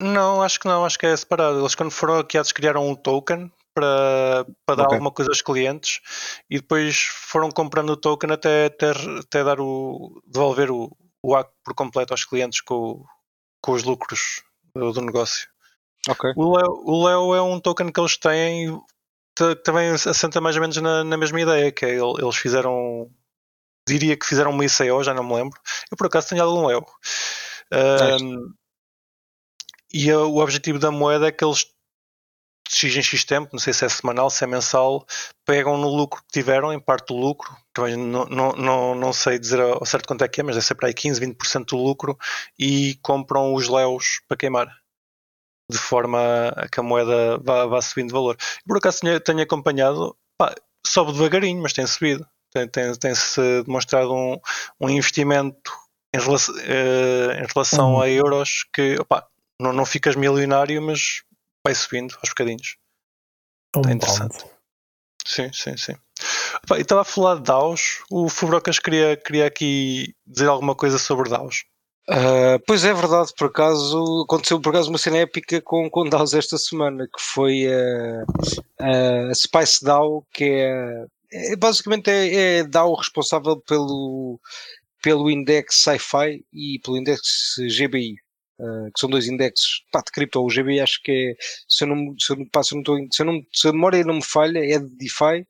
Não, 0.00 0.42
acho 0.42 0.58
que 0.60 0.66
não, 0.66 0.84
acho 0.84 0.98
que 0.98 1.06
é 1.06 1.16
separado. 1.16 1.60
Eles 1.60 1.74
quando 1.74 1.90
foram 1.90 2.16
hackeados 2.16 2.52
criaram 2.52 2.88
um 2.88 2.94
token 2.94 3.50
para, 3.72 4.46
para 4.66 4.76
dar 4.76 4.84
Ok. 4.84 4.94
alguma 4.96 5.10
coisa 5.10 5.30
aos 5.30 5.42
clientes 5.42 6.00
e 6.50 6.56
depois 6.60 7.02
foram 7.02 7.50
comprando 7.50 7.90
o 7.90 7.96
token 7.96 8.32
até, 8.32 8.66
até, 8.66 8.90
até 9.20 9.44
dar 9.44 9.60
o, 9.60 10.20
devolver 10.26 10.70
o, 10.70 10.96
o 11.22 11.34
hack 11.34 11.50
por 11.64 11.74
completo 11.74 12.12
aos 12.12 12.24
clientes 12.24 12.60
com, 12.60 13.04
com 13.60 13.72
os 13.72 13.82
lucros 13.84 14.42
do, 14.74 14.92
do 14.92 15.00
negócio. 15.00 15.48
Ok. 16.08 16.32
O 16.36 17.04
Leo, 17.06 17.34
é 17.34 17.40
um 17.42 17.58
token 17.60 17.90
que 17.90 17.98
eles 18.00 18.16
têm 18.18 18.68
e 18.68 18.78
ta- 19.34 19.56
também 19.56 19.90
assenta 19.90 20.40
mais 20.40 20.54
ou 20.56 20.60
menos 20.60 20.76
na, 20.76 21.02
na 21.02 21.16
mesma 21.16 21.40
ideia, 21.40 21.72
que 21.72 21.84
é 21.86 21.90
ele- 21.90 22.20
eles 22.20 22.36
fizeram 22.36 23.10
diria 23.88 24.16
que 24.16 24.26
fizeram 24.26 24.50
uma 24.50 24.64
ICO, 24.64 25.02
já 25.04 25.12
não 25.14 25.22
me 25.24 25.34
lembro. 25.34 25.60
Eu 25.90 25.96
por 25.96 26.06
acaso 26.06 26.28
tenho 26.30 26.42
algum 26.42 26.66
Leo. 26.66 26.84
Ahm, 27.70 28.54
e 29.96 30.12
o 30.12 30.38
objetivo 30.38 30.78
da 30.78 30.90
moeda 30.90 31.28
é 31.28 31.32
que 31.32 31.44
eles 31.44 31.66
de 32.68 32.74
X 32.74 32.96
em 32.96 33.02
X 33.02 33.24
tempo, 33.24 33.50
não 33.52 33.60
sei 33.60 33.72
se 33.72 33.84
é 33.84 33.88
semanal, 33.88 34.28
se 34.30 34.42
é 34.42 34.46
mensal, 34.46 35.06
pegam 35.44 35.76
no 35.76 35.88
lucro 35.88 36.22
que 36.22 36.32
tiveram, 36.32 36.72
em 36.72 36.80
parte 36.80 37.08
do 37.08 37.16
lucro, 37.16 37.54
também 37.72 37.94
não, 37.96 38.24
não, 38.26 38.94
não, 38.94 39.12
sei 39.12 39.38
dizer 39.38 39.60
ao 39.60 39.84
certo 39.84 40.08
quanto 40.08 40.24
é 40.24 40.28
que 40.28 40.40
é, 40.40 40.44
mas 40.44 40.56
é 40.56 40.60
sempre 40.60 40.86
aí 40.86 40.94
15, 40.94 41.20
20% 41.20 41.66
do 41.66 41.76
lucro 41.76 42.18
e 42.58 42.98
compram 43.02 43.54
os 43.54 43.68
leos 43.68 44.20
para 44.26 44.36
queimar. 44.36 44.66
De 45.70 45.78
forma 45.78 46.48
a 46.56 46.68
que 46.68 46.80
a 46.80 46.82
moeda 46.82 47.38
vá, 47.38 47.64
vá 47.66 47.80
subindo 47.80 48.08
de 48.08 48.12
valor. 48.12 48.36
Por 48.66 48.76
acaso 48.78 49.00
tenho, 49.00 49.20
tenho 49.20 49.42
acompanhado, 49.42 50.16
pá, 50.36 50.54
sobe 50.86 51.12
devagarinho, 51.12 51.62
mas 51.62 51.72
tem 51.72 51.86
subido. 51.86 52.26
Tem- 52.52 52.68
tem- 52.68 52.94
Tem-se 52.94 53.62
demonstrado 53.62 54.12
um, 54.12 54.38
um 54.80 54.90
investimento 54.90 55.72
em 56.14 56.20
relação, 56.20 56.54
eh, 56.58 57.42
em 57.42 57.46
relação 57.52 57.94
Uhum. 57.94 58.00
a 58.02 58.08
euros 58.08 58.64
que 58.72 58.96
opá, 59.00 59.26
não, 59.64 59.72
não 59.72 59.86
ficas 59.86 60.14
milionário, 60.14 60.80
mas 60.82 61.22
vai 61.66 61.74
subindo 61.74 62.14
aos 62.16 62.28
bocadinhos. 62.28 62.76
Um 63.76 63.88
É 63.88 63.92
interessante. 63.92 64.38
bond. 64.42 64.54
Sim, 65.26 65.50
sim, 65.52 65.76
sim. 65.76 65.94
Pá, 66.68 66.78
estava 66.78 67.00
a 67.00 67.04
falar 67.04 67.36
de 67.36 67.42
DAOs. 67.42 68.02
O 68.10 68.28
Fubrocas 68.28 68.78
queria, 68.78 69.16
queria 69.16 69.46
aqui 69.46 70.14
dizer 70.26 70.48
alguma 70.48 70.74
coisa 70.74 70.98
sobre 70.98 71.30
DAOs. 71.30 71.64
Uh, 72.06 72.60
pois 72.66 72.84
é 72.84 72.92
verdade, 72.92 73.32
por 73.34 73.46
acaso 73.46 74.24
aconteceu 74.24 74.60
por 74.60 74.68
acaso 74.68 74.90
uma 74.90 74.98
cena 74.98 75.16
épica 75.18 75.62
com, 75.62 75.88
com 75.88 76.06
DAOs 76.06 76.34
esta 76.34 76.58
semana, 76.58 77.06
que 77.06 77.22
foi 77.22 77.66
a, 77.66 79.30
a 79.30 79.34
Spice 79.34 79.82
DAO, 79.82 80.22
que 80.34 80.44
é, 80.44 81.06
é 81.32 81.56
basicamente 81.56 82.10
é, 82.10 82.58
é 82.58 82.64
DAO 82.64 82.94
responsável 82.94 83.58
pelo, 83.62 84.38
pelo 85.02 85.30
index 85.30 85.76
Sci-Fi 85.76 86.44
e 86.52 86.78
pelo 86.80 86.98
index 86.98 87.54
GBI. 87.58 88.16
Uh, 88.56 88.86
que 88.92 89.00
são 89.00 89.10
dois 89.10 89.26
indexes 89.26 89.82
pá, 89.90 89.98
de 89.98 90.12
cripto, 90.12 90.40
o 90.40 90.48
GB 90.48 90.78
acho 90.78 91.02
que 91.02 91.10
é, 91.10 91.34
se 91.68 91.82
eu 91.82 91.88
não, 91.88 92.14
se 92.16 92.32
eu, 92.32 92.46
pá, 92.52 92.62
se 92.62 92.72
eu 92.76 92.80
não, 92.86 93.08
se, 93.10 93.20
eu 93.22 93.26
não 93.26 93.42
se 93.52 93.66
a 93.66 93.72
memória 93.72 94.04
não 94.04 94.14
me 94.14 94.24
falha, 94.24 94.60
é 94.60 94.78
de 94.78 94.96
DeFi 94.96 95.44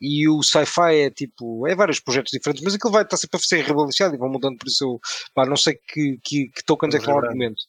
e 0.00 0.26
o 0.26 0.42
Sci-Fi 0.42 0.94
é 1.00 1.10
tipo, 1.10 1.66
é 1.68 1.74
vários 1.74 2.00
projetos 2.00 2.30
diferentes, 2.32 2.64
mas 2.64 2.74
aquilo 2.74 2.94
vai 2.94 3.02
estar 3.02 3.18
sempre 3.18 3.36
a 3.36 3.40
ser 3.40 3.62
rebalanceado 3.62 4.14
e 4.14 4.18
vão 4.18 4.30
mudando, 4.30 4.56
por 4.56 4.68
isso 4.68 4.82
eu 4.84 5.00
pá, 5.34 5.44
não 5.44 5.54
sei 5.56 5.74
que, 5.74 6.18
que, 6.24 6.48
que 6.48 6.64
tokens 6.64 6.94
é 6.94 6.96
que 6.98 7.02
estão 7.02 7.20
no 7.20 7.26
argumento. 7.26 7.62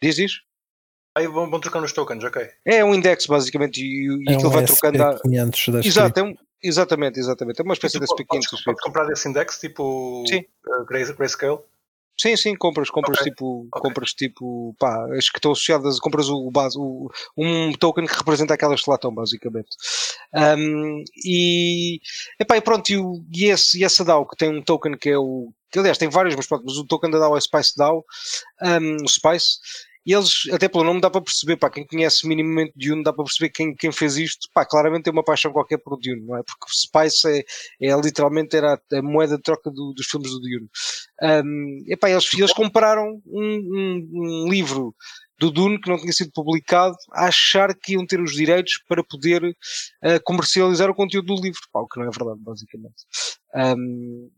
Diz 0.00 0.16
isso? 0.18 0.36
Aí 1.16 1.26
vão, 1.26 1.50
vão 1.50 1.58
trocar 1.58 1.80
nos 1.80 1.92
tokens, 1.92 2.22
ok. 2.22 2.48
É 2.64 2.84
um 2.84 2.94
index 2.94 3.26
basicamente 3.26 3.80
e, 3.82 4.06
e 4.28 4.30
É 4.30 4.34
aquilo 4.34 4.48
um 4.48 4.52
vai 4.52 4.64
trocando. 4.64 5.02
a- 5.02 5.16
SP500 5.18 5.72
das 5.72 5.86
Exato, 5.86 6.20
é 6.20 6.22
um, 6.22 6.36
exatamente, 6.62 7.18
exatamente. 7.18 7.60
É 7.60 7.64
uma 7.64 7.74
espécie 7.74 7.98
de 7.98 8.06
Tu 8.06 8.14
SP500. 8.14 8.26
podes, 8.28 8.62
podes 8.64 8.80
comprar 8.80 9.06
desse 9.06 9.28
index, 9.28 9.58
tipo 9.58 10.24
Sim. 10.28 10.44
uh, 10.68 10.84
Gray- 10.86 11.12
Grayscale. 11.14 11.58
Sim, 12.16 12.36
sim, 12.36 12.54
compras, 12.54 12.90
compras 12.90 13.18
Ok, 13.18 13.30
tipo, 13.30 13.66
ok. 13.72 13.82
compras 13.82 14.12
tipo, 14.12 14.74
pá, 14.78 15.04
as 15.16 15.28
que 15.28 15.38
estão 15.38 15.50
associadas, 15.52 15.98
compras 15.98 16.28
o 16.28 16.48
base, 16.50 16.78
o, 16.78 17.10
um 17.36 17.72
token 17.72 18.06
que 18.06 18.14
representa 18.16 18.54
aquelas 18.54 18.82
que 18.82 18.88
lá 18.88 18.94
estão, 18.94 19.12
basicamente. 19.12 19.70
Um, 20.32 21.02
e, 21.24 22.00
epá, 22.38 22.56
e 22.56 22.60
pronto, 22.60 22.88
e, 22.90 22.96
o- 22.98 23.24
e, 23.32 23.46
esse, 23.46 23.80
e 23.80 23.84
essa 23.84 24.04
DAO 24.04 24.26
que 24.26 24.36
tem 24.36 24.48
um 24.48 24.62
token 24.62 24.96
que 24.96 25.10
é 25.10 25.18
o, 25.18 25.52
que 25.72 25.78
aliás 25.80 25.98
tem 25.98 26.08
vários, 26.08 26.36
mas 26.36 26.46
pronto, 26.46 26.64
mas 26.64 26.76
o 26.76 26.86
token 26.86 27.10
da 27.10 27.18
DAO 27.18 27.36
é 27.36 27.40
Spice 27.40 27.76
DAO, 27.76 28.04
um, 28.62 28.96
o 29.04 29.08
Spice, 29.08 29.58
e 30.06 30.12
eles, 30.12 30.42
até 30.52 30.68
pelo 30.68 30.84
nome 30.84 31.00
dá 31.00 31.10
para 31.10 31.20
perceber, 31.22 31.56
pá, 31.56 31.70
quem 31.70 31.86
conhece 31.86 32.26
minimamente 32.28 32.72
Dune 32.76 33.02
dá 33.02 33.12
para 33.12 33.24
perceber 33.24 33.50
quem, 33.50 33.74
quem 33.74 33.90
fez 33.92 34.16
isto, 34.16 34.48
pá, 34.52 34.64
claramente 34.66 35.04
tem 35.04 35.12
uma 35.12 35.24
paixão 35.24 35.52
qualquer 35.52 35.78
por 35.78 35.96
Dune, 35.98 36.20
não 36.26 36.36
é? 36.36 36.42
Porque 36.42 36.66
Spice 36.68 37.44
é, 37.80 37.88
é 37.90 38.00
literalmente 38.00 38.56
era 38.56 38.74
a, 38.74 38.98
a 38.98 39.02
moeda 39.02 39.36
de 39.36 39.42
troca 39.42 39.70
do- 39.70 39.92
dos 39.94 40.06
filmes 40.06 40.30
do 40.30 40.40
Dune. 40.40 40.68
Um, 41.22 41.84
epá, 41.88 42.10
eles, 42.10 42.28
eles 42.34 42.52
compraram 42.52 43.20
um, 43.26 43.42
um- 43.42 44.10
um 44.46 44.48
livro 44.50 44.94
do 45.38 45.50
Dune 45.50 45.80
que 45.80 45.88
não 45.90 45.98
tinha 45.98 46.12
sido 46.12 46.30
publicado 46.32 46.94
a 47.12 47.26
achar 47.26 47.74
que 47.74 47.94
iam 47.94 48.06
ter 48.06 48.20
os 48.20 48.32
direitos 48.32 48.80
para 48.88 49.02
poder 49.02 49.42
uh, 49.44 50.20
comercializar 50.24 50.88
o 50.90 50.94
conteúdo 50.94 51.34
do 51.34 51.42
livro, 51.42 51.60
pá, 51.72 51.80
o 51.80 51.88
que 51.88 51.98
não 51.98 52.06
é 52.06 52.10
verdade, 52.10 52.38
basicamente. 52.40 52.94
Um, 53.54 54.30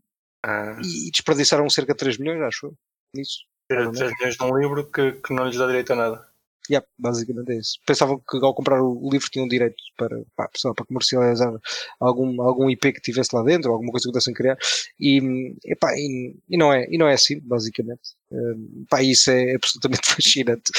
Ah, 0.43 0.79
e 0.83 1.11
desperdiçaram 1.11 1.69
cerca 1.69 1.93
de 1.93 1.97
3 1.97 2.17
milhões, 2.17 2.41
acho 2.41 2.67
eu, 2.67 2.73
nisso. 3.13 3.39
Ter 3.67 3.91
3 3.91 4.11
milhões 4.17 4.37
num 4.39 4.57
livro 4.57 4.85
que, 4.85 5.13
que 5.13 5.33
não 5.33 5.45
lhes 5.45 5.57
dá 5.57 5.67
direito 5.67 5.93
a 5.93 5.95
nada. 5.95 6.27
Yeah, 6.69 6.85
basicamente 6.99 7.51
é 7.53 7.59
isso. 7.59 7.79
Pensavam 7.85 8.19
que 8.19 8.37
ao 8.43 8.53
comprar 8.53 8.81
o, 8.81 9.09
livro 9.09 9.29
tinham 9.29 9.47
direito 9.47 9.77
para, 9.97 10.17
pá, 10.35 10.49
lá, 10.65 10.73
para 10.73 10.85
comercializar 10.85 11.53
algum, 11.99 12.41
algum 12.41 12.69
IP 12.69 12.91
que 12.93 13.01
tivesse 13.01 13.33
lá 13.33 13.41
dentro, 13.41 13.71
alguma 13.71 13.91
coisa 13.91 14.03
que 14.03 14.11
pudessem 14.11 14.33
criar, 14.33 14.57
e, 14.99 15.55
epá, 15.65 15.93
e, 15.95 16.35
e 16.49 16.57
não 16.57 16.73
é, 16.73 16.85
e 16.89 16.97
não 16.97 17.07
é 17.07 17.13
assim, 17.13 17.39
basicamente. 17.39 18.15
Um, 18.29 18.85
pá, 18.89 19.01
isso 19.01 19.31
é 19.31 19.55
absolutamente 19.55 20.07
fascinante, 20.11 20.71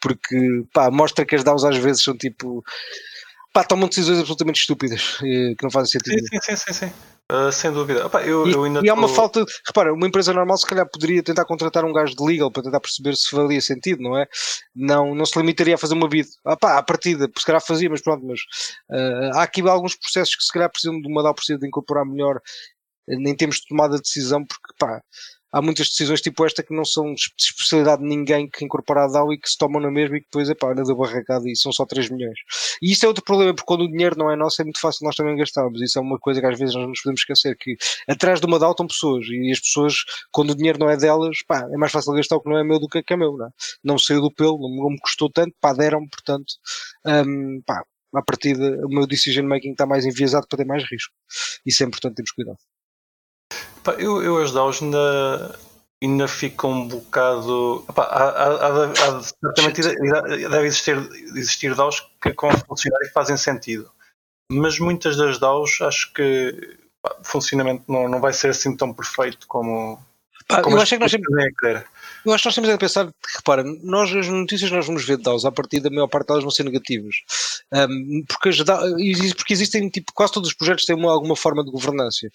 porque 0.00 0.64
pá, 0.72 0.90
mostra 0.90 1.26
que 1.26 1.36
as 1.36 1.44
DAOs 1.44 1.64
às 1.64 1.76
vezes 1.76 2.02
são 2.02 2.16
tipo. 2.16 2.64
Pá, 3.52 3.62
tomam 3.62 3.88
decisões 3.88 4.18
absolutamente 4.18 4.60
estúpidas 4.60 5.18
eh, 5.22 5.54
que 5.56 5.62
não 5.62 5.70
fazem 5.70 5.92
sentido. 5.92 6.26
Sim, 6.26 6.38
sim, 6.42 6.56
sim, 6.56 6.72
sim. 6.72 6.92
Ah, 7.30 7.50
sem 7.50 7.72
dúvida. 7.72 8.06
Opa, 8.06 8.22
eu, 8.22 8.46
E, 8.46 8.52
eu 8.52 8.84
e 8.84 8.88
há 8.88 8.94
uma 8.94 9.08
falta, 9.08 9.44
repara, 9.66 9.94
uma 9.94 10.06
empresa 10.06 10.32
normal 10.32 10.58
se 10.58 10.66
calhar 10.66 10.86
poderia 10.88 11.22
tentar 11.22 11.46
contratar 11.46 11.84
um 11.84 11.92
gajo 11.92 12.14
de 12.14 12.22
legal 12.22 12.50
para 12.50 12.62
tentar 12.62 12.80
perceber 12.80 13.16
se 13.16 13.34
valia 13.34 13.60
sentido, 13.62 14.02
não 14.02 14.18
é? 14.18 14.26
Não, 14.74 15.14
não 15.14 15.24
se 15.24 15.38
limitaria 15.38 15.74
a 15.74 15.78
fazer 15.78 15.94
uma 15.94 16.08
bid. 16.08 16.28
Ah, 16.44 16.56
pá, 16.56 16.76
à 16.76 16.82
partida, 16.82 17.26
se 17.36 17.46
calhar 17.46 17.64
fazia, 17.64 17.88
mas 17.88 18.02
pronto, 18.02 18.26
mas 18.26 18.40
ah, 18.90 19.30
há 19.40 19.42
aqui 19.42 19.66
alguns 19.66 19.96
processos 19.96 20.36
que 20.36 20.44
se 20.44 20.52
calhar 20.52 20.70
precisam 20.70 21.00
de 21.00 21.08
uma 21.08 21.22
DAO 21.22 21.34
precisa 21.34 21.58
de 21.58 21.66
incorporar 21.66 22.04
melhor 22.04 22.40
em 23.08 23.36
termos 23.36 23.56
de 23.56 23.66
tomada 23.68 23.96
de 23.96 24.02
decisão, 24.02 24.44
porque 24.44 24.74
pá, 24.78 25.02
há 25.54 25.62
muitas 25.62 25.88
decisões 25.88 26.20
tipo 26.20 26.44
esta 26.44 26.64
que 26.64 26.74
não 26.74 26.84
são 26.84 27.14
de 27.14 27.22
especialidade 27.38 28.02
de 28.02 28.08
ninguém 28.08 28.50
que 28.50 28.64
incorpora 28.64 29.04
a 29.04 29.06
DAO 29.06 29.32
e 29.32 29.38
que 29.38 29.48
se 29.48 29.56
tomam 29.56 29.80
na 29.80 29.90
mesma 29.90 30.16
e 30.16 30.20
que 30.20 30.26
depois, 30.26 30.50
epá, 30.50 30.72
anda 30.72 30.82
da 30.82 30.94
barracada 30.94 31.48
e 31.48 31.54
são 31.54 31.70
só 31.70 31.86
3 31.86 32.10
milhões. 32.10 32.38
E 32.82 32.92
isso 32.92 33.04
é 33.04 33.08
outro 33.08 33.22
problema, 33.24 33.54
porque 33.54 33.66
quando 33.66 33.82
o 33.82 33.88
dinheiro 33.88 34.16
não 34.18 34.30
é 34.30 34.36
nosso 34.36 34.60
é 34.60 34.64
muito 34.64 34.80
fácil 34.80 35.04
nós 35.04 35.14
também 35.14 35.36
gastarmos. 35.36 35.80
Isso 35.80 35.98
é 35.98 36.02
uma 36.02 36.18
coisa 36.18 36.40
que 36.40 36.46
às 36.46 36.58
vezes 36.58 36.74
nós 36.74 36.88
nos 36.88 37.00
podemos 37.00 37.20
esquecer, 37.20 37.56
que 37.56 37.76
atrás 38.08 38.40
de 38.40 38.46
uma 38.46 38.58
DAO 38.58 38.72
estão 38.72 38.86
pessoas 38.86 39.26
e 39.28 39.52
as 39.52 39.60
pessoas, 39.60 39.94
quando 40.32 40.50
o 40.50 40.56
dinheiro 40.56 40.78
não 40.78 40.90
é 40.90 40.96
delas, 40.96 41.38
pá, 41.46 41.68
é 41.72 41.76
mais 41.76 41.92
fácil 41.92 42.12
gastar 42.14 42.36
o 42.36 42.40
que 42.40 42.50
não 42.50 42.58
é 42.58 42.64
meu 42.64 42.80
do 42.80 42.88
que 42.88 43.02
que 43.02 43.12
é 43.12 43.16
meu, 43.16 43.36
não 43.36 43.46
é? 43.46 43.50
Não 43.84 43.98
saiu 43.98 44.20
do 44.22 44.32
pelo, 44.32 44.58
não 44.58 44.90
me 44.90 44.98
custou 44.98 45.30
tanto, 45.30 45.54
pá, 45.60 45.72
deram 45.72 46.06
portanto, 46.08 46.54
hum, 47.06 47.62
pá, 47.64 47.84
à 48.14 48.22
partida 48.22 48.80
o 48.86 48.88
meu 48.88 49.06
decision 49.06 49.46
making 49.46 49.72
está 49.72 49.86
mais 49.86 50.04
enviesado 50.04 50.46
para 50.48 50.58
ter 50.58 50.64
mais 50.66 50.84
risco. 50.84 51.12
Isso 51.66 51.82
é 51.82 51.86
importante, 51.86 52.16
temos 52.16 52.32
cuidado. 52.32 52.58
Eu, 53.92 54.22
eu 54.22 54.38
as 54.42 54.52
DAOs 54.52 54.82
ainda, 54.82 55.58
ainda 56.02 56.28
fico 56.28 56.66
um 56.66 56.88
bocado. 56.88 57.84
Há, 57.96 58.02
há, 58.02 58.66
há, 58.66 58.84
há 58.86 59.22
certamente 59.22 59.82
deve 59.82 60.66
existir, 60.66 60.96
existir 61.36 61.74
DAOs 61.74 62.00
que 62.22 62.32
com 62.32 62.50
funcionar 62.66 62.98
e 63.02 63.06
que 63.08 63.12
fazem 63.12 63.36
sentido. 63.36 63.90
Mas 64.50 64.78
muitas 64.78 65.16
das 65.16 65.38
DAOs 65.38 65.80
acho 65.80 66.12
que 66.12 66.76
pá, 67.02 67.16
o 67.20 67.24
funcionamento 67.24 67.84
não, 67.88 68.08
não 68.08 68.20
vai 68.20 68.32
ser 68.32 68.48
assim 68.50 68.76
tão 68.76 68.92
perfeito 68.92 69.46
como. 69.46 69.98
Pá, 70.46 70.60
como 70.60 70.76
eu 70.76 70.82
acho 70.82 70.94
é 70.94 70.98
que 70.98 71.02
nós 71.04 71.14
a 71.14 71.60
querer. 71.60 71.86
Eu 72.24 72.32
acho 72.32 72.42
que 72.42 72.48
nós 72.48 72.54
temos 72.54 72.70
é 72.70 72.72
de 72.74 72.78
pensar 72.78 73.06
que, 73.06 73.12
repara, 73.36 73.62
nós 73.82 74.14
as 74.14 74.28
notícias 74.28 74.70
nós 74.70 74.86
vamos 74.86 75.04
ver 75.04 75.16
de 75.16 75.22
DAOs, 75.22 75.44
à 75.46 75.52
partida, 75.52 75.88
a 75.88 75.90
maior 75.90 76.06
parte 76.06 76.28
delas 76.28 76.42
vão 76.42 76.50
ser 76.50 76.64
negativas. 76.64 77.14
Um, 77.72 78.24
porque, 78.28 78.50
as 78.50 78.58
DAO- 78.58 78.98
e- 78.98 79.34
porque 79.34 79.52
existem, 79.54 79.88
tipo, 79.88 80.12
quase 80.14 80.32
todos 80.34 80.50
os 80.50 80.54
projetos 80.54 80.84
têm 80.84 80.96
uma, 80.96 81.10
alguma 81.12 81.34
forma 81.36 81.64
de 81.64 81.70
governança. 81.70 82.28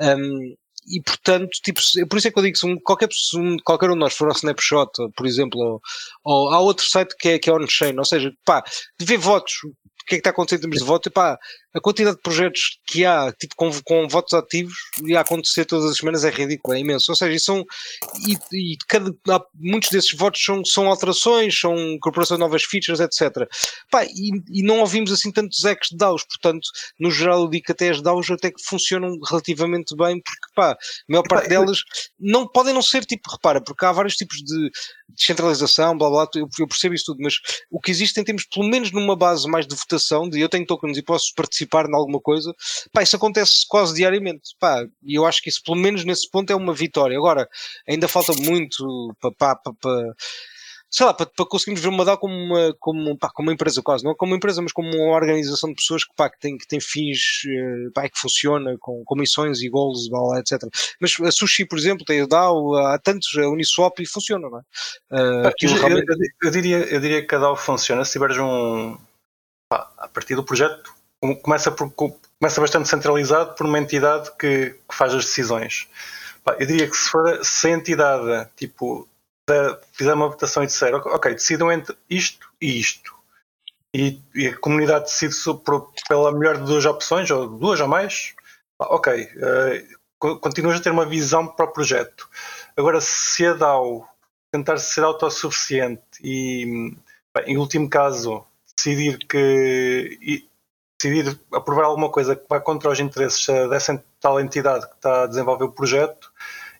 Um, 0.00 0.54
e 0.90 1.02
portanto, 1.02 1.50
tipo, 1.62 1.80
por 2.08 2.18
isso 2.18 2.28
é 2.28 2.30
que 2.30 2.38
eu 2.38 2.42
digo, 2.42 2.56
se 2.58 2.66
um- 2.66 2.78
qualquer, 2.80 3.08
um- 3.36 3.56
qualquer 3.64 3.90
um 3.90 3.94
de 3.94 4.00
nós 4.00 4.14
for 4.14 4.28
ao 4.28 4.34
Snapshot, 4.36 4.90
por 5.16 5.26
exemplo, 5.26 5.60
ou, 5.60 5.80
ou 6.24 6.50
há 6.50 6.60
outro 6.60 6.84
site 6.86 7.14
que 7.18 7.28
é, 7.30 7.38
que 7.38 7.48
é 7.50 7.52
on-chain, 7.52 7.96
ou 7.98 8.04
seja, 8.04 8.32
pá, 8.44 8.62
ver 9.00 9.16
votos, 9.18 9.54
o 9.64 10.04
que 10.06 10.14
é 10.14 10.16
que 10.16 10.20
está 10.20 10.30
acontecendo 10.30 10.58
em 10.58 10.62
termos 10.62 10.78
de 10.78 10.84
voto, 10.84 11.08
e 11.08 11.12
pá, 11.12 11.38
a 11.72 11.80
quantidade 11.80 12.16
de 12.16 12.22
projetos 12.22 12.78
que 12.86 13.04
há, 13.04 13.32
tipo, 13.32 13.54
com, 13.54 13.70
com 13.84 14.08
votos 14.08 14.34
ativos, 14.34 14.74
e 15.04 15.14
a 15.16 15.20
acontecer 15.20 15.64
todas 15.64 15.88
as 15.88 15.96
semanas 15.96 16.24
é 16.24 16.30
ridículo, 16.30 16.74
é 16.76 16.80
imenso. 16.80 17.12
Ou 17.12 17.16
seja, 17.16 17.38
são, 17.38 17.64
e, 18.26 18.72
e 18.72 18.76
cada, 18.88 19.14
há- 19.28 19.44
muitos 19.54 19.88
desses 19.90 20.12
votos 20.12 20.42
são, 20.42 20.64
são 20.64 20.88
alterações, 20.88 21.58
são 21.58 21.78
incorporação 21.78 22.36
de 22.36 22.40
novas 22.40 22.64
features, 22.64 22.98
etc. 22.98 23.48
Pá, 23.90 24.04
e, 24.04 24.30
e 24.50 24.62
não 24.62 24.80
ouvimos 24.80 25.12
assim 25.12 25.30
tantos 25.30 25.64
ecos 25.64 25.88
de 25.90 25.96
DAOs, 25.96 26.24
portanto, 26.24 26.66
no 26.98 27.10
geral 27.10 27.42
eu 27.42 27.48
digo 27.48 27.64
que 27.66 27.72
até 27.72 27.90
as 27.90 28.02
DAOs 28.02 28.30
até 28.30 28.50
que 28.50 28.62
funcionam 28.64 29.16
relativamente 29.28 29.94
bem, 29.96 30.20
porque 30.20 30.52
pá, 30.54 30.72
a 30.72 30.76
maior 31.08 31.22
parte 31.28 31.48
delas 31.48 31.78
não, 32.18 32.48
podem 32.48 32.74
não 32.74 32.82
ser 32.82 33.04
tipo, 33.04 33.30
repara, 33.30 33.60
porque 33.62 33.84
há 33.84 33.92
vários 33.92 34.16
tipos 34.16 34.38
de 34.38 34.70
descentralização, 35.08 35.96
blá 35.96 36.10
blá, 36.10 36.28
eu, 36.34 36.48
eu 36.58 36.66
percebo 36.66 36.94
isso 36.94 37.06
tudo, 37.06 37.18
mas 37.22 37.34
o 37.70 37.80
que 37.80 37.90
existe 37.90 38.18
em 38.20 38.24
termos, 38.24 38.44
pelo 38.46 38.68
menos 38.68 38.90
numa 38.90 39.14
base 39.16 39.48
mais 39.48 39.66
de 39.66 39.74
votação, 39.74 40.28
de 40.28 40.40
eu 40.40 40.48
tenho 40.48 40.66
tokens 40.66 40.96
e 40.98 41.02
posso 41.02 41.32
participar 41.34 41.59
em 41.64 41.94
alguma 41.94 42.20
coisa, 42.20 42.54
pá, 42.92 43.02
isso 43.02 43.16
acontece 43.16 43.64
quase 43.68 43.94
diariamente, 43.94 44.54
pá, 44.58 44.86
e 45.02 45.14
eu 45.14 45.26
acho 45.26 45.42
que 45.42 45.48
isso, 45.48 45.62
pelo 45.64 45.76
menos 45.76 46.04
nesse 46.04 46.30
ponto, 46.30 46.50
é 46.52 46.56
uma 46.56 46.72
vitória. 46.74 47.16
Agora, 47.16 47.48
ainda 47.88 48.08
falta 48.08 48.32
muito 48.34 49.14
para, 49.38 49.58
sei 50.90 51.06
lá, 51.06 51.14
para, 51.14 51.26
para 51.26 51.46
conseguirmos 51.46 51.80
ver 51.80 51.88
uma 51.88 52.04
DAO 52.04 52.18
como 52.18 52.34
uma, 52.34 52.74
como, 52.80 53.16
pá, 53.16 53.30
como 53.30 53.48
uma 53.48 53.54
empresa 53.54 53.80
quase, 53.80 54.02
não 54.04 54.14
como 54.14 54.32
uma 54.32 54.36
empresa, 54.36 54.60
mas 54.60 54.72
como 54.72 54.88
uma 54.92 55.14
organização 55.14 55.68
de 55.70 55.76
pessoas 55.76 56.04
que, 56.04 56.12
pá, 56.16 56.28
que, 56.28 56.38
tem, 56.40 56.58
que 56.58 56.66
tem 56.66 56.80
fins, 56.80 57.42
eh, 57.46 57.90
pá, 57.94 58.08
que 58.08 58.18
funciona 58.18 58.76
com, 58.80 59.04
com 59.04 59.14
missões 59.16 59.60
e 59.62 59.68
goals, 59.68 60.08
blá, 60.08 60.40
etc. 60.40 60.58
Mas 61.00 61.14
a 61.20 61.30
Sushi, 61.30 61.64
por 61.64 61.78
exemplo, 61.78 62.04
tem 62.04 62.22
a 62.22 62.26
DAO, 62.26 62.74
há 62.76 62.98
tantos, 62.98 63.36
a 63.38 63.48
Uniswap 63.48 64.00
e 64.00 64.06
funciona, 64.06 64.48
não 64.50 64.58
é? 64.58 64.62
Aquilo 65.46 65.76
eu, 65.76 65.80
realmente- 65.80 66.10
eu- 66.10 66.48
eu 66.48 66.50
diria, 66.50 66.78
eu 66.78 67.00
diria 67.00 67.24
que 67.26 67.34
a 67.34 67.38
DAO 67.38 67.56
funciona 67.56 68.04
se 68.04 68.12
tiveres 68.12 68.36
um. 68.38 68.96
a 69.72 70.08
partir 70.08 70.34
do 70.34 70.42
projeto, 70.44 70.92
começa, 71.42 71.70
por- 71.70 71.90
com- 71.92 72.16
começa 72.38 72.60
bastante 72.60 72.88
centralizado 72.88 73.54
por 73.54 73.66
uma 73.66 73.78
entidade 73.78 74.30
que, 74.38 74.70
que 74.70 74.94
faz 74.96 75.14
as 75.14 75.24
decisões. 75.26 75.88
Eu 76.58 76.66
diria 76.66 76.88
que 76.88 76.96
se, 76.96 77.10
for, 77.10 77.44
se 77.44 77.68
a 77.68 77.70
entidade 77.70 78.48
tipo, 78.56 79.08
da- 79.48 79.78
fizer 79.92 80.14
uma 80.14 80.28
votação 80.28 80.62
e 80.62 80.66
disser 80.66 80.94
ok, 80.94 81.34
decidam 81.34 81.70
entre 81.70 81.96
isto 82.08 82.48
e 82.60 82.80
isto. 82.80 83.14
E, 83.94 84.20
e 84.34 84.48
a 84.48 84.56
comunidade 84.56 85.04
decide 85.04 85.34
por- 85.64 85.92
pela 86.08 86.32
melhor 86.32 86.56
de 86.56 86.64
duas 86.64 86.84
opções, 86.86 87.30
ou 87.30 87.48
duas 87.48 87.80
ou 87.80 87.88
mais, 87.88 88.34
ok, 88.78 89.28
co- 90.18 90.38
continuas 90.38 90.78
a 90.78 90.82
ter 90.82 90.90
uma 90.90 91.04
visão 91.06 91.46
para 91.46 91.66
o 91.66 91.72
projeto. 91.72 92.28
Agora, 92.76 93.00
se 93.00 93.44
a 93.46 93.52
DAO 93.54 94.08
tentar 94.52 94.78
ser 94.78 95.04
autossuficiente 95.04 96.02
e, 96.22 96.94
bem, 97.34 97.44
em 97.54 97.56
último 97.58 97.88
caso, 97.88 98.44
decidir 98.76 99.18
que, 99.26 100.48
decidir 101.00 101.40
aprovar 101.52 101.84
alguma 101.86 102.10
coisa 102.10 102.36
que 102.36 102.44
vai 102.48 102.60
contra 102.60 102.90
os 102.90 103.00
interesses 103.00 103.48
eh, 103.48 103.68
dessa 103.68 104.02
tal 104.20 104.38
entidade 104.38 104.86
que 104.86 104.94
está 104.94 105.24
a 105.24 105.26
desenvolver 105.26 105.64
o 105.64 105.72
projeto, 105.72 106.30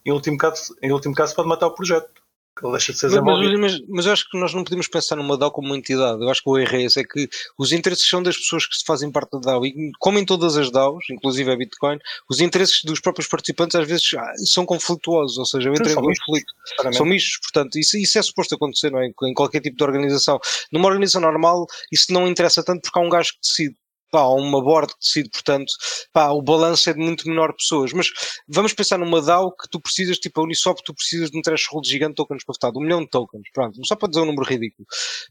em 0.04 0.12
último 0.12 0.36
caso, 0.36 0.76
em 0.82 0.92
último 0.92 1.14
caso 1.14 1.34
pode 1.34 1.48
matar 1.48 1.66
o 1.66 1.74
projeto. 1.74 2.20
Que 2.58 2.66
ele 2.66 2.72
deixa 2.72 2.92
de 2.92 2.98
ser 2.98 3.06
desenvolvido. 3.06 3.58
Mas, 3.58 3.78
mas, 3.78 3.88
mas 3.88 4.06
eu 4.06 4.12
acho 4.12 4.28
que 4.28 4.38
nós 4.38 4.52
não 4.52 4.64
podemos 4.64 4.88
pensar 4.88 5.16
numa 5.16 5.38
DAO 5.38 5.52
como 5.52 5.68
uma 5.68 5.78
entidade. 5.78 6.20
Eu 6.20 6.28
acho 6.28 6.42
que 6.42 6.50
o 6.50 6.58
erro 6.58 6.76
é 6.76 6.82
esse, 6.82 7.00
é 7.00 7.04
que 7.04 7.28
os 7.56 7.70
interesses 7.72 8.06
são 8.06 8.22
das 8.22 8.36
pessoas 8.36 8.66
que 8.66 8.74
fazem 8.84 9.10
parte 9.10 9.30
da 9.32 9.38
DAO. 9.38 9.64
E 9.64 9.92
como 9.98 10.18
em 10.18 10.26
todas 10.26 10.56
as 10.56 10.70
DAOs, 10.70 11.04
inclusive 11.10 11.50
a 11.50 11.56
Bitcoin, 11.56 11.98
os 12.28 12.40
interesses 12.40 12.82
dos 12.84 13.00
próprios 13.00 13.28
participantes 13.28 13.76
às 13.76 13.86
vezes 13.86 14.04
ah, 14.14 14.32
são 14.44 14.66
conflituosos, 14.66 15.38
ou 15.38 15.46
seja, 15.46 15.70
entram 15.70 15.86
em 15.86 15.94
são 15.94 16.02
conflito. 16.02 16.52
claramente. 16.76 16.98
São 16.98 17.06
mistos, 17.06 17.38
portanto, 17.38 17.78
isso, 17.78 17.96
isso 17.96 18.18
é 18.18 18.22
suposto 18.22 18.56
acontecer, 18.56 18.92
é? 18.94 19.06
Em 19.06 19.32
qualquer 19.32 19.60
tipo 19.60 19.76
de 19.76 19.84
organização. 19.84 20.38
Numa 20.72 20.88
organização 20.88 21.22
normal, 21.22 21.66
isso 21.90 22.12
não 22.12 22.28
interessa 22.28 22.62
tanto 22.62 22.82
porque 22.82 22.98
há 22.98 23.02
um 23.02 23.08
gajo 23.08 23.30
que 23.32 23.40
decide. 23.40 23.76
Pá, 24.10 24.24
uma 24.26 24.62
board 24.62 24.92
que 24.92 25.00
decide, 25.00 25.30
portanto, 25.30 25.72
pá, 26.12 26.30
o 26.30 26.42
balanço 26.42 26.90
é 26.90 26.92
de 26.92 26.98
muito 26.98 27.28
menor 27.28 27.54
pessoas. 27.56 27.92
Mas 27.92 28.08
vamos 28.48 28.72
pensar 28.72 28.98
numa 28.98 29.22
DAO 29.22 29.54
que 29.54 29.68
tu 29.70 29.80
precisas, 29.80 30.18
tipo 30.18 30.40
a 30.40 30.44
Uniswap, 30.44 30.78
tu 30.84 30.94
precisas 30.94 31.30
de 31.30 31.38
um 31.38 31.42
threshold 31.42 31.88
gigante 31.88 32.10
de 32.10 32.16
tokens 32.16 32.44
para 32.44 32.52
votar, 32.52 32.72
de 32.72 32.78
um 32.78 32.82
milhão 32.82 33.00
de 33.00 33.08
tokens, 33.08 33.48
pronto, 33.52 33.78
só 33.86 33.96
para 33.96 34.08
dizer 34.08 34.22
um 34.22 34.26
número 34.26 34.46
ridículo. 34.46 34.86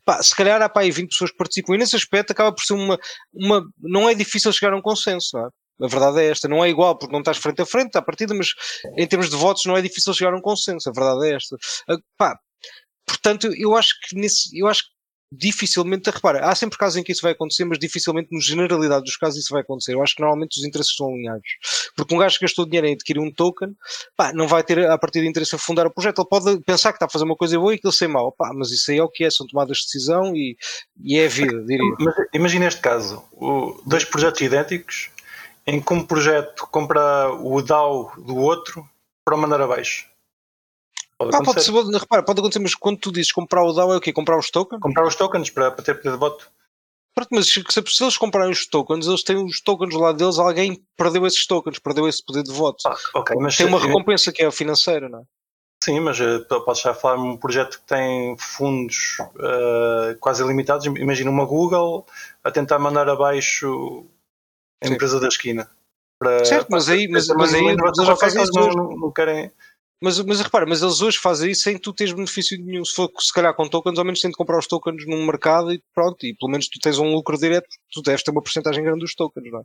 Pá, 0.05 0.21
se 0.23 0.35
calhar 0.35 0.61
há 0.61 0.69
pá, 0.69 0.81
aí 0.81 0.91
20 0.91 1.09
pessoas 1.09 1.31
que 1.31 1.37
participam, 1.37 1.75
e 1.75 1.77
nesse 1.77 1.95
aspecto 1.95 2.31
acaba 2.31 2.53
por 2.53 2.63
ser 2.63 2.73
uma, 2.73 2.97
uma. 3.33 3.63
Não 3.79 4.09
é 4.09 4.13
difícil 4.13 4.51
chegar 4.53 4.73
a 4.73 4.77
um 4.77 4.81
consenso, 4.81 5.29
não 5.33 5.47
é? 5.47 5.49
A 5.81 5.87
verdade 5.87 6.19
é 6.19 6.29
esta, 6.29 6.47
não 6.47 6.63
é 6.63 6.69
igual 6.69 6.97
porque 6.97 7.13
não 7.13 7.19
estás 7.19 7.37
frente 7.37 7.61
a 7.61 7.65
frente 7.65 7.97
à 7.97 8.01
partida, 8.01 8.33
mas 8.33 8.49
em 8.97 9.07
termos 9.07 9.29
de 9.29 9.35
votos 9.35 9.65
não 9.65 9.77
é 9.77 9.81
difícil 9.81 10.13
chegar 10.13 10.33
a 10.33 10.37
um 10.37 10.41
consenso, 10.41 10.89
a 10.89 10.91
verdade 10.91 11.29
é 11.29 11.35
esta. 11.35 11.55
Ah, 11.89 11.97
Pá, 12.17 12.37
portanto, 13.05 13.49
eu 13.55 13.75
acho 13.75 13.93
que 14.03 14.15
nesse, 14.15 14.57
eu 14.57 14.67
acho 14.67 14.83
que 14.83 14.98
dificilmente, 15.31 16.09
repara, 16.09 16.45
há 16.45 16.55
sempre 16.55 16.77
casos 16.77 16.97
em 16.97 17.03
que 17.03 17.11
isso 17.11 17.21
vai 17.21 17.33
acontecer, 17.33 17.63
mas 17.63 17.77
dificilmente, 17.77 18.29
na 18.31 18.39
generalidade 18.39 19.03
dos 19.03 19.15
casos, 19.15 19.39
isso 19.39 19.53
vai 19.53 19.61
acontecer. 19.61 19.93
Eu 19.93 20.01
acho 20.01 20.15
que 20.15 20.21
normalmente 20.21 20.59
os 20.59 20.65
interesses 20.65 20.95
são 20.95 21.07
alinhados. 21.07 21.47
Porque 21.95 22.15
um 22.15 22.17
gajo 22.17 22.39
que 22.39 22.45
gastou 22.45 22.65
dinheiro 22.65 22.87
em 22.87 22.93
adquirir 22.93 23.19
um 23.19 23.31
token, 23.31 23.75
pá, 24.17 24.33
não 24.33 24.47
vai 24.47 24.63
ter 24.63 24.89
a 24.89 24.97
partir 24.97 25.21
de 25.21 25.27
interesse 25.27 25.55
a 25.55 25.59
fundar 25.59 25.85
o 25.85 25.91
projeto. 25.91 26.21
Ele 26.21 26.27
pode 26.27 26.59
pensar 26.61 26.91
que 26.91 26.97
está 26.97 27.05
a 27.05 27.09
fazer 27.09 27.25
uma 27.25 27.35
coisa 27.35 27.59
boa 27.59 27.73
e 27.73 27.77
que 27.77 27.85
ele 27.85 27.93
ser 27.93 28.07
mau. 28.07 28.31
Pá, 28.31 28.51
mas 28.53 28.71
isso 28.71 28.89
aí 28.89 28.97
é 28.97 29.03
o 29.03 29.09
que 29.09 29.23
é, 29.23 29.29
são 29.29 29.45
tomadas 29.45 29.77
de 29.77 29.83
decisão 29.83 30.35
e, 30.35 30.57
e 31.03 31.17
é 31.17 31.25
a 31.25 31.29
vida, 31.29 31.63
diria. 31.63 31.95
Mas 31.99 32.15
imagina 32.33 32.65
este 32.65 32.81
caso: 32.81 33.23
dois 33.85 34.05
projetos 34.05 34.41
idênticos, 34.41 35.09
em 35.67 35.79
que 35.79 35.93
um 35.93 36.03
projeto 36.03 36.67
compra 36.71 37.31
o 37.31 37.61
DAO 37.61 38.11
do 38.17 38.35
outro 38.35 38.83
para 39.23 39.35
o 39.35 39.37
mandar 39.37 39.61
abaixo. 39.61 40.07
Pode 41.19 41.31
pode, 41.31 41.43
acontecer. 41.49 41.71
ser, 41.73 41.97
repara, 41.99 42.23
pode 42.23 42.39
acontecer, 42.39 42.59
mas 42.59 42.73
quando 42.73 42.97
tu 42.97 43.11
dizes 43.11 43.33
comprar 43.33 43.61
o 43.61 43.73
DAO 43.73 43.93
é 43.93 43.97
o 43.97 43.99
quê? 44.01 44.13
Comprar 44.13 44.39
os 44.39 44.49
tokens? 44.49 44.79
Comprar 44.81 45.05
os 45.05 45.15
tokens 45.15 45.49
para, 45.49 45.69
para 45.69 45.83
ter 45.83 45.95
poder 45.95 46.11
de 46.13 46.17
voto. 46.17 46.49
Pronto, 47.13 47.27
mas 47.31 47.47
se, 47.47 47.61
se 47.87 48.03
eles 48.03 48.17
comprarem 48.17 48.49
os 48.51 48.65
tokens, 48.65 49.05
eles 49.05 49.21
têm 49.21 49.43
os 49.43 49.59
tokens 49.59 49.93
lá 49.93 50.13
deles, 50.13 50.39
alguém 50.39 50.81
perdeu 50.95 51.27
esses 51.27 51.45
tokens, 51.45 51.77
perdeu 51.77 52.07
esse 52.07 52.23
poder 52.25 52.41
de 52.43 52.53
voto. 52.53 52.87
Ah, 52.87 52.95
ok, 53.15 53.35
mas 53.37 53.57
Tem 53.57 53.65
uma 53.67 53.79
recompensa 53.79 54.31
que 54.31 54.41
é 54.41 54.45
a 54.45 54.51
financeira, 54.51 55.09
não 55.09 55.19
é? 55.19 55.23
Sim, 55.83 55.99
mas 55.99 56.19
eh, 56.21 56.39
podes 56.39 56.81
já 56.81 56.93
falar 56.93 57.17
de 57.17 57.23
um 57.23 57.35
projeto 57.37 57.79
que 57.79 57.85
tem 57.85 58.37
fundos 58.37 59.17
eh, 59.39 60.15
quase 60.21 60.41
ilimitados. 60.41 60.85
Imagina 60.85 61.29
uma 61.29 61.45
Google 61.45 62.05
a 62.43 62.51
tentar 62.51 62.79
mandar 62.79 63.09
abaixo 63.09 64.05
a 64.81 64.87
Sim. 64.87 64.93
empresa 64.93 65.19
da 65.19 65.27
esquina. 65.27 65.69
Para, 66.17 66.45
Certo, 66.45 66.67
mas 66.69 66.87
aí- 66.89 67.07
mas- 67.09 67.27
para- 67.27 67.37
mas 67.37 67.53
aí 67.53 67.75
não, 67.75 67.85
não 67.85 68.13
querem. 68.15 68.35
Mas, 68.35 68.49
mas 68.51 69.51
repara, 70.41 70.65
mas 70.65 70.81
eles 70.81 71.01
hoje 71.01 71.17
fazem 71.17 71.51
isso 71.51 71.63
sem 71.63 71.77
tu 71.77 71.93
teres 71.93 72.13
benefício 72.13 72.57
nenhum. 72.63 72.85
Se 72.85 72.93
for 72.93 73.09
se 73.19 73.33
calhar 73.33 73.53
com 73.53 73.67
tokens, 73.67 73.99
ao 73.99 74.05
menos 74.05 74.21
têm 74.21 74.31
de 74.31 74.37
comprar 74.37 74.57
os 74.57 74.67
tokens 74.67 75.05
num 75.05 75.25
mercado 75.25 75.73
e 75.73 75.81
pronto, 75.93 76.25
e 76.25 76.33
pelo 76.35 76.51
menos 76.51 76.67
tu 76.69 76.79
tens 76.79 76.97
um 76.97 77.11
lucro 77.13 77.37
direto, 77.37 77.67
tu 77.91 78.01
deves 78.01 78.23
ter 78.23 78.31
uma 78.31 78.41
porcentagem 78.41 78.83
grande 78.83 78.99
dos 78.99 79.13
tokens, 79.13 79.51
não 79.51 79.59
é? 79.59 79.63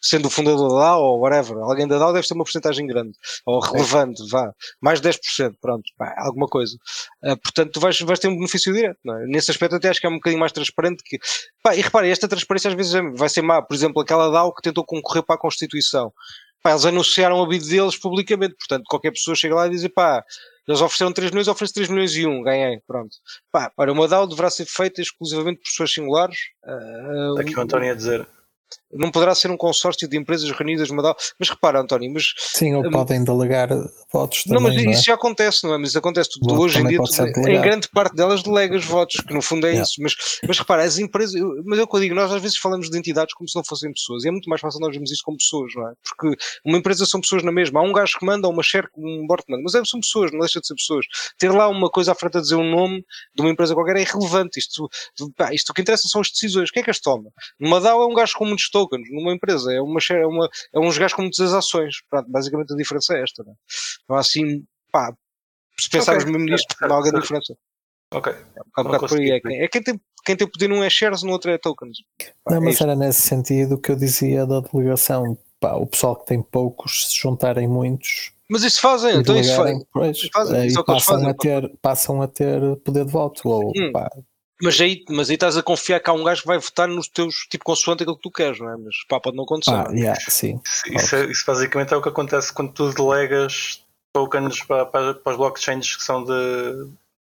Sendo 0.00 0.26
o 0.26 0.30
fundador 0.30 0.68
da 0.70 0.76
DAO 0.76 1.02
ou 1.02 1.20
whatever, 1.20 1.58
alguém 1.58 1.86
da 1.86 1.98
DAO 1.98 2.12
deve 2.12 2.26
ter 2.26 2.34
uma 2.34 2.44
porcentagem 2.44 2.86
grande, 2.86 3.12
ou 3.44 3.60
relevante, 3.60 4.22
vá, 4.30 4.50
mais 4.80 5.00
10%, 5.00 5.56
pronto, 5.60 5.84
pá, 5.98 6.14
alguma 6.18 6.46
coisa. 6.46 6.76
Ah, 7.22 7.36
portanto, 7.36 7.72
tu 7.72 7.80
vais, 7.80 7.98
vais 8.00 8.18
ter 8.18 8.28
um 8.28 8.36
benefício 8.36 8.72
direto, 8.72 8.98
não 9.04 9.18
é? 9.18 9.26
Nesse 9.26 9.50
aspecto 9.50 9.76
até 9.76 9.88
acho 9.88 10.00
que 10.00 10.06
é 10.06 10.10
um 10.10 10.14
bocadinho 10.14 10.40
mais 10.40 10.52
transparente 10.52 11.02
que, 11.04 11.18
pá, 11.62 11.74
e 11.74 11.80
repara, 11.82 12.06
esta 12.08 12.28
transparência 12.28 12.70
às 12.70 12.74
vezes 12.76 12.94
é- 12.94 13.02
vai 13.14 13.28
ser 13.28 13.42
má, 13.42 13.60
por 13.60 13.74
exemplo, 13.74 14.00
aquela 14.00 14.30
DAO 14.30 14.54
que 14.54 14.62
tentou 14.62 14.84
concorrer 14.84 15.22
para 15.22 15.34
a 15.36 15.38
Constituição. 15.38 16.12
Pá, 16.66 16.72
eles 16.72 16.84
anunciaram 16.84 17.40
a 17.40 17.46
bid 17.46 17.64
deles 17.68 17.96
publicamente, 17.96 18.56
portanto, 18.56 18.86
qualquer 18.88 19.12
pessoa 19.12 19.36
chega 19.36 19.54
lá 19.54 19.68
e 19.68 19.70
diz, 19.70 19.86
pá, 19.86 20.24
eles 20.66 20.80
ofereceram 20.80 21.12
3 21.12 21.30
milhões, 21.30 21.46
oferece 21.46 21.74
3 21.74 21.88
milhões 21.88 22.16
e 22.16 22.26
1, 22.26 22.42
ganhei, 22.42 22.80
pronto. 22.84 23.16
Pá, 23.52 23.70
olha, 23.76 23.92
uma 23.92 24.08
DAO 24.08 24.26
deverá 24.26 24.50
ser 24.50 24.66
feita 24.66 25.00
exclusivamente 25.00 25.58
por 25.58 25.66
pessoas 25.66 25.92
singulares, 25.92 26.36
ah, 26.64 27.28
Está 27.30 27.42
aqui 27.42 27.56
o 27.56 27.60
António 27.62 27.92
a 27.92 27.94
dizer. 27.94 28.26
Não 28.92 29.10
poderá 29.10 29.34
ser 29.34 29.50
um 29.50 29.56
consórcio 29.56 30.08
de 30.08 30.16
empresas 30.16 30.50
reunidas 30.50 30.88
numa 30.88 31.02
DAO. 31.02 31.16
Mas 31.38 31.48
repara, 31.50 31.80
António, 31.80 32.12
mas, 32.12 32.32
Sim, 32.38 32.74
ou 32.74 32.86
Hum. 32.86 32.90
podem 32.90 33.22
delegar 33.24 33.68
votos 34.12 34.44
não, 34.46 34.56
também, 34.58 34.74
mas 34.76 34.84
não 34.84 34.90
é? 34.90 34.94
isso 34.94 35.04
já 35.04 35.14
acontece, 35.14 35.64
não 35.66 35.74
é? 35.74 35.78
Mas 35.78 35.88
isso 35.90 35.98
acontece 35.98 36.30
tudo. 36.30 36.48
Voto 36.50 36.62
Hoje 36.62 36.80
em 36.80 36.86
dia, 36.86 36.98
ser 37.06 37.28
em 37.48 37.60
grande 37.60 37.88
parte 37.88 38.14
delas 38.14 38.42
delegas 38.42 38.84
votos, 38.84 39.16
que 39.20 39.34
no 39.34 39.42
fundo 39.42 39.66
é 39.66 39.70
Yeah. 39.70 39.82
isso. 39.84 40.00
Mas, 40.00 40.14
mas 40.46 40.58
repara, 40.58 40.84
as 40.84 40.98
empresas, 40.98 41.34
eu- 41.34 41.62
mas 41.64 41.78
é 41.78 41.82
o 41.82 41.86
que 41.88 41.96
eu 41.96 42.00
digo, 42.00 42.14
nós 42.14 42.32
às 42.32 42.40
vezes 42.40 42.56
falamos 42.58 42.88
de 42.88 42.96
entidades 42.96 43.34
como 43.34 43.48
se 43.48 43.56
não 43.56 43.64
fossem 43.64 43.92
pessoas, 43.92 44.24
e 44.24 44.28
é 44.28 44.30
muito 44.30 44.48
mais 44.48 44.60
fácil 44.60 44.80
nós 44.80 44.90
vermos 44.92 45.10
isso 45.10 45.22
como 45.24 45.36
pessoas, 45.36 45.72
não 45.74 45.88
é? 45.88 45.92
Porque 46.02 46.36
uma 46.64 46.78
empresa 46.78 47.04
são 47.04 47.20
pessoas 47.20 47.42
na 47.42 47.52
mesma. 47.52 47.80
Há 47.80 47.82
um 47.82 47.92
gajo 47.92 48.18
que 48.18 48.24
manda, 48.24 48.48
uma 48.48 48.62
share, 48.62 48.86
um 48.96 49.26
board 49.26 49.44
que 49.44 49.50
manda, 49.52 49.62
mas 49.64 49.74
é, 49.74 49.84
são 49.84 50.00
pessoas, 50.00 50.30
não 50.32 50.40
deixa 50.40 50.60
de 50.60 50.66
ser 50.66 50.74
pessoas. 50.74 51.04
Ter 51.38 51.50
lá 51.50 51.68
uma 51.68 51.90
coisa 51.90 52.12
à 52.12 52.14
frente 52.14 52.38
a 52.38 52.40
dizer 52.40 52.54
um 52.54 52.70
nome 52.70 53.04
de 53.34 53.42
uma 53.42 53.50
empresa 53.50 53.74
qualquer 53.74 53.96
é 53.96 54.02
irrelevante. 54.02 54.58
Isto, 54.58 54.88
pá, 55.36 55.52
isto 55.52 55.70
o 55.70 55.74
que 55.74 55.82
interessa 55.82 56.08
são 56.08 56.20
as 56.20 56.30
decisões. 56.30 56.70
Quem 56.70 56.80
é 56.80 56.84
que 56.84 56.90
as 56.90 57.00
toma? 57.00 57.30
Numa 57.60 57.80
DAO 57.80 58.02
é 58.02 58.06
um 58.06 58.14
gajo 58.14 58.34
com 58.36 58.44
muitos 58.46 58.70
tokens, 58.86 59.10
numa 59.10 59.32
empresa 59.32 59.72
é 59.72 59.80
uma 59.80 59.98
é, 60.10 60.26
uma, 60.26 60.48
é 60.72 60.78
uns 60.78 60.98
gajos 60.98 61.14
com 61.14 61.22
muitas 61.22 61.52
ações. 61.52 61.96
Pronto, 62.08 62.30
basicamente 62.30 62.72
a 62.72 62.76
diferença 62.76 63.14
é 63.14 63.22
esta, 63.22 63.42
não 63.44 63.52
é? 63.52 63.56
Não 64.08 64.16
há 64.16 64.20
assim, 64.20 64.64
pá, 64.92 65.14
se 65.78 65.90
pensarmos 65.90 66.24
Ok, 66.24 66.32
mesmo 66.32 66.50
nisto, 66.50 66.74
não 66.80 66.96
há 66.96 67.00
grande 67.02 67.10
certo. 67.10 67.22
diferença. 67.22 67.56
Ok. 68.12 68.32
É 68.32 68.80
um 68.80 68.98
por 68.98 69.18
aí. 69.18 69.30
É 69.30 69.64
é 69.64 69.68
quem 69.68 69.82
tem, 69.82 70.00
quem 70.24 70.36
tem 70.36 70.48
poder 70.48 70.68
num 70.68 70.82
é 70.82 70.90
shares, 70.90 71.22
no 71.22 71.32
outro 71.32 71.50
é 71.50 71.58
tokens. 71.58 71.98
Pá, 72.44 72.52
Não, 72.52 72.56
é 72.58 72.60
mas 72.60 72.74
isto. 72.74 72.84
era 72.84 72.96
nesse 72.96 73.22
sentido 73.22 73.78
que 73.78 73.90
eu 73.90 73.96
dizia 73.96 74.46
da 74.46 74.60
delegação. 74.60 75.36
Pá, 75.58 75.74
o 75.74 75.86
pessoal 75.86 76.16
que 76.16 76.26
tem 76.26 76.42
poucos, 76.42 77.08
se 77.08 77.16
juntarem 77.16 77.66
muitos 77.66 78.32
Mas 78.48 78.62
isso 78.62 78.80
fazem, 78.80 79.16
e 79.16 79.18
então 79.20 79.38
isso 79.40 79.56
pois, 79.90 80.20
fazem, 80.30 80.60
aí 80.60 80.66
isso 80.66 80.78
é 80.78 80.80
o 80.82 80.84
que 80.84 80.90
eles 80.92 81.04
passam, 81.04 81.14
fazem. 81.14 81.30
a 81.30 81.34
ter, 81.34 81.76
passam 81.80 82.22
a 82.22 82.28
ter 82.28 82.76
poder 82.84 83.04
de 83.06 83.10
voto. 83.12 83.48
Ou, 83.48 83.72
Hum. 83.76 83.90
pá, 83.92 84.08
Mas 84.62 84.80
aí, 84.80 85.04
mas 85.10 85.28
aí 85.28 85.34
estás 85.34 85.56
a 85.56 85.62
confiar 85.62 86.00
que 86.00 86.08
há 86.08 86.12
um 86.14 86.24
gajo 86.24 86.40
que 86.42 86.46
vai 86.48 86.58
votar 86.58 86.88
nos 86.88 87.08
teus, 87.08 87.46
tipo, 87.50 87.64
consoante 87.64 88.02
aquilo 88.02 88.16
que 88.16 88.22
tu 88.22 88.30
queres, 88.30 88.58
não 88.58 88.70
é? 88.70 88.76
Mas 88.76 88.94
pá, 89.08 89.20
pode 89.20 89.36
não 89.36 89.44
acontecer. 89.44 89.70
não 89.72 89.90
é? 89.92 89.94
yeah, 89.98 90.20
sim. 90.28 90.58
Isso, 90.64 90.92
isso, 90.94 91.16
é- 91.16 91.24
isso 91.26 91.44
basicamente 91.46 91.92
é 91.92 91.96
o 91.96 92.02
que 92.02 92.08
acontece 92.08 92.52
quando 92.52 92.72
tu 92.72 92.90
delegas 92.94 93.84
tokens 94.14 94.62
para, 94.64 94.86
para, 94.86 95.14
para 95.14 95.32
os 95.32 95.36
blockchains 95.36 95.94
que 95.96 96.02
são 96.02 96.24
de 96.24 96.88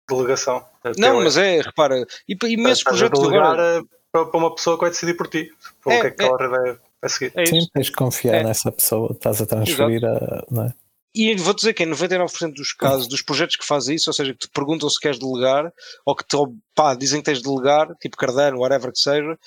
delegação. 0.09 0.65
Não, 0.97 1.21
mas 1.23 1.37
é, 1.37 1.61
repara, 1.61 1.95
e 2.27 2.33
Estás 2.33 2.81
a 2.81 2.83
projetos 2.85 3.23
agora. 3.23 3.77
eh, 3.77 3.81
para, 4.11 4.25
para 4.25 4.37
uma 4.39 4.53
pessoa 4.55 4.75
que 4.77 4.81
vai 4.81 4.89
decidir 4.89 5.13
por 5.15 5.27
ti. 5.27 5.51
Ou 5.85 5.91
É, 5.93 5.97
o 5.97 6.01
que 6.01 6.07
é 6.07 6.11
que 6.11 6.23
é. 6.23 6.27
ela 6.27 6.37
vai, 6.49 6.77
vai 7.01 7.09
seguir. 7.09 7.31
É 7.35 7.45
Sim, 7.45 7.59
tens 7.73 7.85
de 7.85 7.91
confiar 7.93 8.35
É. 8.37 8.43
nessa 8.43 8.71
pessoa, 8.71 9.11
estás 9.13 9.39
a 9.41 9.45
transferir 9.45 10.03
a. 10.03 10.43
Não 10.49 10.63
é? 10.65 10.73
E 11.13 11.35
vou 11.35 11.53
dizer 11.53 11.73
que 11.73 11.83
em 11.83 11.87
99% 11.89 12.53
dos 12.53 12.71
casos, 12.73 13.07
dos 13.07 13.21
projetos 13.21 13.57
que 13.57 13.65
fazem 13.65 13.95
isso, 13.95 14.09
ou 14.09 14.13
seja, 14.13 14.31
que 14.33 14.39
te 14.39 14.49
perguntam 14.49 14.89
se 14.89 14.99
queres 14.99 15.19
delegar, 15.19 15.71
ou 16.05 16.15
que 16.15 16.23
te, 16.25 16.37
pá, 16.73 16.95
dizem 16.95 17.19
que 17.19 17.25
tens 17.25 17.39
de 17.41 17.43
delegar, 17.43 17.93
tipo 17.99 18.15
Cardano, 18.15 18.59
whatever 18.59 18.91
que 18.93 18.99
seja, 18.99 19.37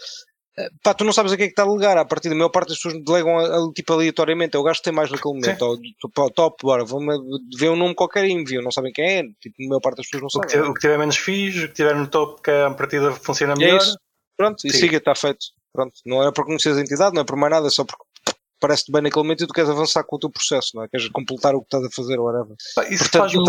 eh, 0.59 0.69
pá, 0.83 0.93
tu 0.93 1.05
não 1.05 1.13
sabes 1.13 1.33
a 1.33 1.37
que 1.39 1.43
é 1.45 1.47
que 1.47 1.53
está 1.53 1.63
a 1.63 1.67
delegar. 1.67 1.97
A 1.97 2.05
partir 2.05 2.29
da 2.29 2.35
maior 2.35 2.51
parte 2.51 2.69
das 2.69 2.77
pessoas 2.79 3.03
delegam 3.03 3.39
a- 3.39 3.47
a- 3.47 3.73
tipo 3.75 3.93
aleatoriamente. 3.95 4.55
É 4.57 4.59
o 4.61 4.63
gajo 4.63 4.79
que 4.79 4.85
tem 4.85 4.93
mais 4.93 5.11
naquele 5.11 5.35
momento. 5.35 5.63
Ou, 5.63 5.81
tipo, 5.81 6.31
top, 6.33 6.57
bora, 6.63 6.85
vão 6.85 7.01
ver 7.59 7.71
um 7.71 7.77
nome 7.77 7.95
qualquer 7.95 8.27
e 8.27 8.33
enviam. 8.33 8.63
Não 8.63 8.71
sabem 8.71 8.93
quem 8.93 9.05
é. 9.05 9.23
Tipo, 9.41 9.57
a 9.65 9.69
maior 9.69 9.81
parte 9.81 9.97
das 9.97 10.07
pessoas 10.09 10.33
não 10.35 10.41
O 10.43 10.45
que, 10.45 10.51
sabem. 10.53 10.65
tiver, 10.65 10.71
o 10.71 10.75
que 10.75 10.81
tiver 10.81 10.99
menos 10.99 11.17
FIIs, 11.17 11.57
o 11.65 11.69
que 11.69 11.75
tiver 11.75 11.97
no 11.97 12.07
topo, 12.07 12.43
que 12.43 12.51
a 12.51 12.71
partida 12.71 13.11
funciona 13.13 13.55
E 13.59 13.63
é 13.63 13.67
melhor. 13.67 13.79
isso. 13.81 13.97
Pronto, 14.37 14.67
e 14.67 14.71
Sim. 14.73 14.79
siga, 14.81 14.99
está 14.99 15.15
feito. 15.15 15.47
Pronto, 15.73 15.95
não 16.05 16.23
é 16.23 16.31
por 16.31 16.45
conhecer 16.45 16.73
a 16.77 16.81
entidade, 16.81 17.15
não 17.15 17.23
é 17.23 17.25
por 17.25 17.37
mais 17.37 17.51
nada, 17.53 17.67
é 17.67 17.71
só 17.71 17.85
porque 17.85 18.05
parece-te 18.61 18.93
bem 18.93 19.03
naquele 19.03 19.23
momento 19.25 19.45
e 19.45 19.47
tu 19.47 19.53
queres 19.55 19.71
avançar 19.71 20.05
com 20.05 20.17
o 20.17 20.19
teu 20.19 20.31
processo, 20.31 20.71
não 20.75 20.85
é? 20.85 20.89
Queres 20.89 21.09
completar 21.09 21.55
o 21.55 21.61
que 21.61 21.67
estás 21.67 21.85
a 21.85 21.91
fazer, 21.91 22.19
whatever. 22.19 22.57
Isso 22.91 23.09
faz-me 23.11 23.43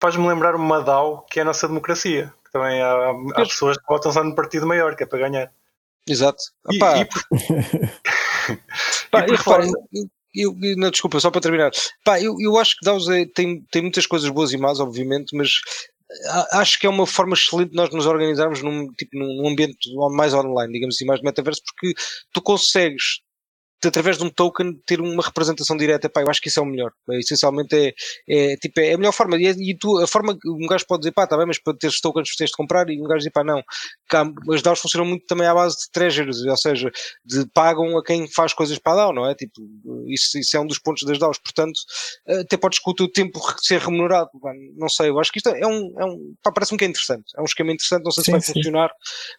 faz-me 0.00 0.26
lembrar 0.26 0.54
uma 0.54 0.80
DAO 0.82 1.26
que 1.30 1.38
é 1.38 1.42
a 1.42 1.44
nossa 1.44 1.68
democracia. 1.68 2.32
Que 2.44 2.52
também 2.52 2.80
há, 2.80 3.10
há 3.10 3.34
pessoas 3.36 3.76
que 3.76 3.84
votam 3.88 4.10
só 4.12 4.24
no 4.24 4.34
partido 4.34 4.66
maior, 4.66 4.96
que 4.96 5.02
é 5.04 5.06
para 5.06 5.18
ganhar. 5.20 5.52
Exato. 6.08 6.42
E, 6.70 6.78
Pá, 6.80 6.98
e 6.98 7.04
por- 7.04 7.22
e 9.28 9.32
e 9.32 9.36
repara, 9.36 9.64
eu, 10.34 10.56
eu- 10.62 10.76
não, 10.76 10.90
desculpa, 10.90 11.20
só 11.20 11.30
para 11.30 11.40
terminar. 11.40 11.70
Pá, 12.04 12.20
eu, 12.20 12.34
eu 12.40 12.56
acho 12.58 12.76
que 12.76 12.84
DAOs 12.84 13.08
é- 13.08 13.26
tem, 13.26 13.60
tem 13.70 13.82
muitas 13.82 14.06
coisas 14.06 14.28
boas 14.30 14.52
e 14.52 14.56
más, 14.56 14.80
obviamente, 14.80 15.36
mas 15.36 15.60
acho 16.52 16.78
que 16.80 16.86
é 16.86 16.90
uma 16.90 17.06
forma 17.06 17.34
excelente 17.34 17.70
de 17.70 17.76
nós 17.76 17.90
nos 17.90 18.06
organizarmos 18.06 18.62
num, 18.62 18.92
tipo, 18.94 19.16
num 19.16 19.48
ambiente 19.48 19.76
mais 20.12 20.34
online, 20.34 20.72
digamos 20.72 20.96
assim, 20.96 21.04
mais 21.06 21.20
metaverso, 21.22 21.60
porque 21.64 21.94
tu 22.32 22.42
consegues 22.42 23.20
através 23.88 24.18
de 24.18 24.24
um 24.24 24.30
token 24.30 24.74
ter 24.86 25.00
uma 25.00 25.22
representação 25.22 25.76
direta, 25.76 26.08
pá, 26.08 26.22
eu 26.22 26.30
acho 26.30 26.40
que 26.40 26.48
isso 26.48 26.60
é 26.60 26.62
o 26.62 26.66
melhor. 26.66 26.92
Essencialmente 27.12 27.74
é, 27.74 27.94
é, 28.28 28.56
tipo, 28.56 28.80
é 28.80 28.92
a 28.92 28.98
melhor 28.98 29.12
forma. 29.12 29.36
E, 29.36 29.46
é, 29.46 29.50
e 29.50 29.76
tu, 29.76 29.98
a 29.98 30.06
forma 30.06 30.36
que 30.38 30.48
um 30.48 30.66
gajo 30.66 30.86
pode 30.86 31.00
dizer, 31.00 31.12
pá, 31.12 31.26
tá 31.26 31.36
bem, 31.36 31.46
mas 31.46 31.58
para 31.58 31.76
ter 31.76 31.86
os 31.86 32.00
tokens 32.00 32.34
tens 32.36 32.50
de 32.50 32.56
comprar, 32.56 32.88
e 32.90 33.00
um 33.00 33.04
gajo 33.04 33.20
diz, 33.20 33.32
pá, 33.32 33.44
não. 33.44 33.62
Cá, 34.08 34.30
as 34.52 34.62
DAOs 34.62 34.80
funcionam 34.80 35.08
muito 35.08 35.26
também 35.26 35.46
à 35.46 35.54
base 35.54 35.76
de 35.76 35.90
treasuries, 35.92 36.42
ou 36.42 36.56
seja, 36.56 36.90
de 37.24 37.46
pagam 37.54 37.96
a 37.96 38.04
quem 38.04 38.28
faz 38.28 38.52
coisas 38.52 38.78
para 38.78 38.92
a 38.92 38.96
DAO, 38.96 39.14
não 39.14 39.28
é? 39.28 39.34
Tipo, 39.34 39.60
isso, 40.08 40.38
isso 40.38 40.56
é 40.56 40.60
um 40.60 40.66
dos 40.66 40.78
pontos 40.78 41.06
das 41.06 41.18
DAOs, 41.18 41.38
portanto, 41.38 41.80
até 42.40 42.56
podes 42.56 42.78
com 42.78 42.90
o 42.90 42.94
teu 42.94 43.10
tempo 43.10 43.40
ser 43.62 43.80
remunerado, 43.80 44.30
pá, 44.40 44.52
não 44.76 44.88
sei, 44.88 45.10
eu 45.10 45.18
acho 45.18 45.32
que 45.32 45.38
isto 45.38 45.48
é 45.48 45.66
um, 45.66 45.94
é 45.98 46.04
um 46.04 46.34
pá, 46.42 46.52
parece-me 46.52 46.78
que 46.78 46.84
é 46.84 46.88
interessante, 46.88 47.24
é 47.36 47.40
um 47.40 47.44
esquema 47.44 47.72
interessante, 47.72 48.04
não 48.04 48.10
sei 48.10 48.24
sim, 48.24 48.26
se 48.26 48.30
vai 48.32 48.40
sim. 48.40 48.52
funcionar, 48.52 48.90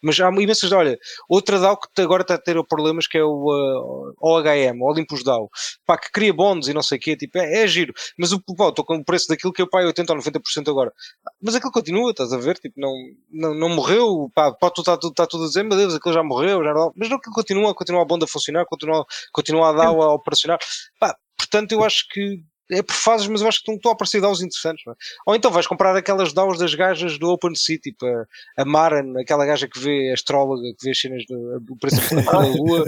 mas 0.02 0.18
há 0.20 0.28
imensas, 0.28 0.72
olha, 0.72 0.98
outra 1.28 1.58
DAO 1.58 1.78
que 1.78 2.02
agora 2.02 2.22
está 2.22 2.34
a 2.34 2.38
ter 2.38 2.62
problemas 2.64 3.06
que 3.06 3.18
é 3.18 3.24
o 3.24 3.44
uh, 3.50 4.14
OHM, 4.32 4.82
Olympus 4.82 5.22
DAO, 5.22 5.50
pá, 5.86 5.96
que 5.96 6.10
cria 6.10 6.32
bonds 6.32 6.68
e 6.68 6.74
não 6.74 6.82
sei 6.82 6.98
o 6.98 7.00
quê, 7.00 7.16
tipo, 7.16 7.38
é, 7.38 7.62
é 7.62 7.66
giro, 7.66 7.92
mas 8.18 8.32
o 8.32 8.40
pá, 8.40 8.68
estou 8.68 8.84
com 8.84 8.96
o 8.96 9.04
preço 9.04 9.28
daquilo 9.28 9.52
que 9.52 9.62
eu 9.62 9.68
pai 9.68 9.84
80 9.84 10.12
ou 10.12 10.18
90% 10.18 10.68
agora, 10.68 10.92
mas 11.40 11.54
aquilo 11.54 11.72
continua, 11.72 12.10
estás 12.10 12.32
a 12.32 12.38
ver, 12.38 12.58
tipo, 12.58 12.80
não, 12.80 12.92
não, 13.30 13.54
não 13.54 13.68
morreu, 13.68 14.30
pá, 14.34 14.52
pode 14.52 14.80
estar 14.80 14.96
tudo, 14.96 15.10
está 15.10 15.26
tudo 15.26 15.44
a 15.44 15.46
dizer, 15.46 15.62
meu 15.62 15.76
Deus, 15.76 15.94
aquilo 15.94 16.14
já 16.14 16.22
morreu, 16.22 16.62
já 16.62 16.72
não, 16.72 16.92
mas 16.96 17.08
não, 17.08 17.16
aquilo 17.16 17.34
continua, 17.34 17.74
continua 17.74 18.02
a 18.02 18.04
bonda 18.04 18.24
a 18.24 18.28
funcionar, 18.28 18.64
continua, 18.66 19.04
continua 19.32 19.70
a 19.70 19.72
DAO 19.72 20.02
a 20.02 20.14
operacionar, 20.14 20.58
pá, 20.98 21.16
portanto 21.36 21.72
eu 21.72 21.84
acho 21.84 22.06
que 22.08 22.42
é 22.70 22.82
por 22.82 22.94
fases, 22.94 23.26
mas 23.26 23.42
eu 23.42 23.48
acho 23.48 23.62
que 23.62 23.70
estão, 23.70 23.90
a 23.90 23.94
aparecer 23.94 24.20
DAOs 24.20 24.40
interessantes. 24.40 24.82
É? 24.86 24.92
Ou 25.26 25.34
então 25.34 25.50
vais 25.50 25.66
comprar 25.66 25.96
aquelas 25.96 26.32
DAOs 26.32 26.58
das 26.58 26.74
gajas 26.74 27.18
do 27.18 27.28
OpenSea, 27.30 27.78
tipo 27.78 28.06
a, 28.06 28.24
a 28.58 28.64
Maran, 28.64 29.20
aquela 29.20 29.44
gaja 29.44 29.68
que 29.68 29.78
vê 29.78 30.10
a 30.10 30.14
astróloga, 30.14 30.62
que 30.78 30.84
vê 30.84 30.90
as 30.90 30.98
cenas 30.98 31.24
do, 31.28 31.60
do 31.60 31.76
preço 31.76 31.96
da 32.14 32.38
lua, 32.40 32.84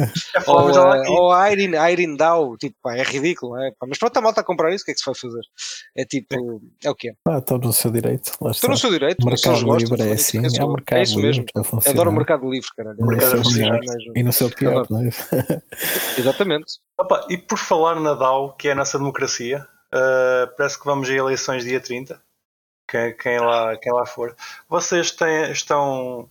ou, 0.46 0.68
a, 0.68 1.10
ou 1.10 1.32
a 1.32 1.52
Irene, 1.52 1.76
Irene 1.76 2.16
DAO, 2.16 2.56
tipo, 2.56 2.76
pá, 2.82 2.96
é 2.96 3.02
ridículo, 3.02 3.58
é? 3.58 3.70
Pá, 3.78 3.86
mas 3.86 3.98
pronto, 3.98 4.16
a 4.16 4.20
malta 4.20 4.40
a 4.40 4.44
comprar 4.44 4.72
isso, 4.74 4.82
o 4.82 4.86
que 4.86 4.92
é 4.92 4.94
que 4.94 5.00
se 5.00 5.06
vai 5.06 5.14
fazer? 5.14 5.42
É 5.96 6.04
tipo, 6.04 6.60
é 6.82 6.90
o 6.90 6.94
que 6.94 7.10
é. 7.10 7.12
Ah, 7.26 7.38
estão 7.38 7.58
no 7.58 7.72
seu 7.72 7.90
direito. 7.90 8.32
Estão 8.50 8.70
no 8.70 8.76
seu 8.76 8.90
direito, 8.90 9.22
o 9.22 9.26
mercado 9.26 9.76
livre 9.76 10.02
é 10.02 10.12
assim, 10.12 10.38
é, 10.38 10.64
o 10.64 10.72
mercado 10.72 10.98
é 10.98 11.02
isso 11.02 11.18
mesmo. 11.18 11.44
Adoro 11.86 12.10
o 12.10 12.12
mercado 12.12 12.50
livre, 12.50 12.68
caralho. 12.76 12.96
O 13.00 13.06
mercado 13.06 13.42
e 14.14 14.22
no 14.22 14.32
seu 14.32 14.50
pior, 14.50 14.86
não 14.90 15.02
é? 15.02 15.10
Exatamente. 16.18 16.78
Opa, 16.98 17.26
e 17.28 17.36
por 17.36 17.58
falar 17.58 18.00
na 18.00 18.14
DAO, 18.14 18.54
que 18.56 18.68
é 18.68 18.72
a 18.72 18.74
nossa 18.74 18.98
democracia, 18.98 19.66
Uh, 19.94 20.50
parece 20.56 20.76
que 20.76 20.84
vamos 20.84 21.08
a 21.08 21.12
eleições 21.12 21.62
dia 21.62 21.80
30. 21.80 22.20
Quem, 22.90 23.16
quem, 23.16 23.38
lá, 23.38 23.76
quem 23.78 23.92
lá 23.92 24.04
for. 24.04 24.34
Vocês 24.68 25.12
têm, 25.12 25.52
estão, 25.52 26.28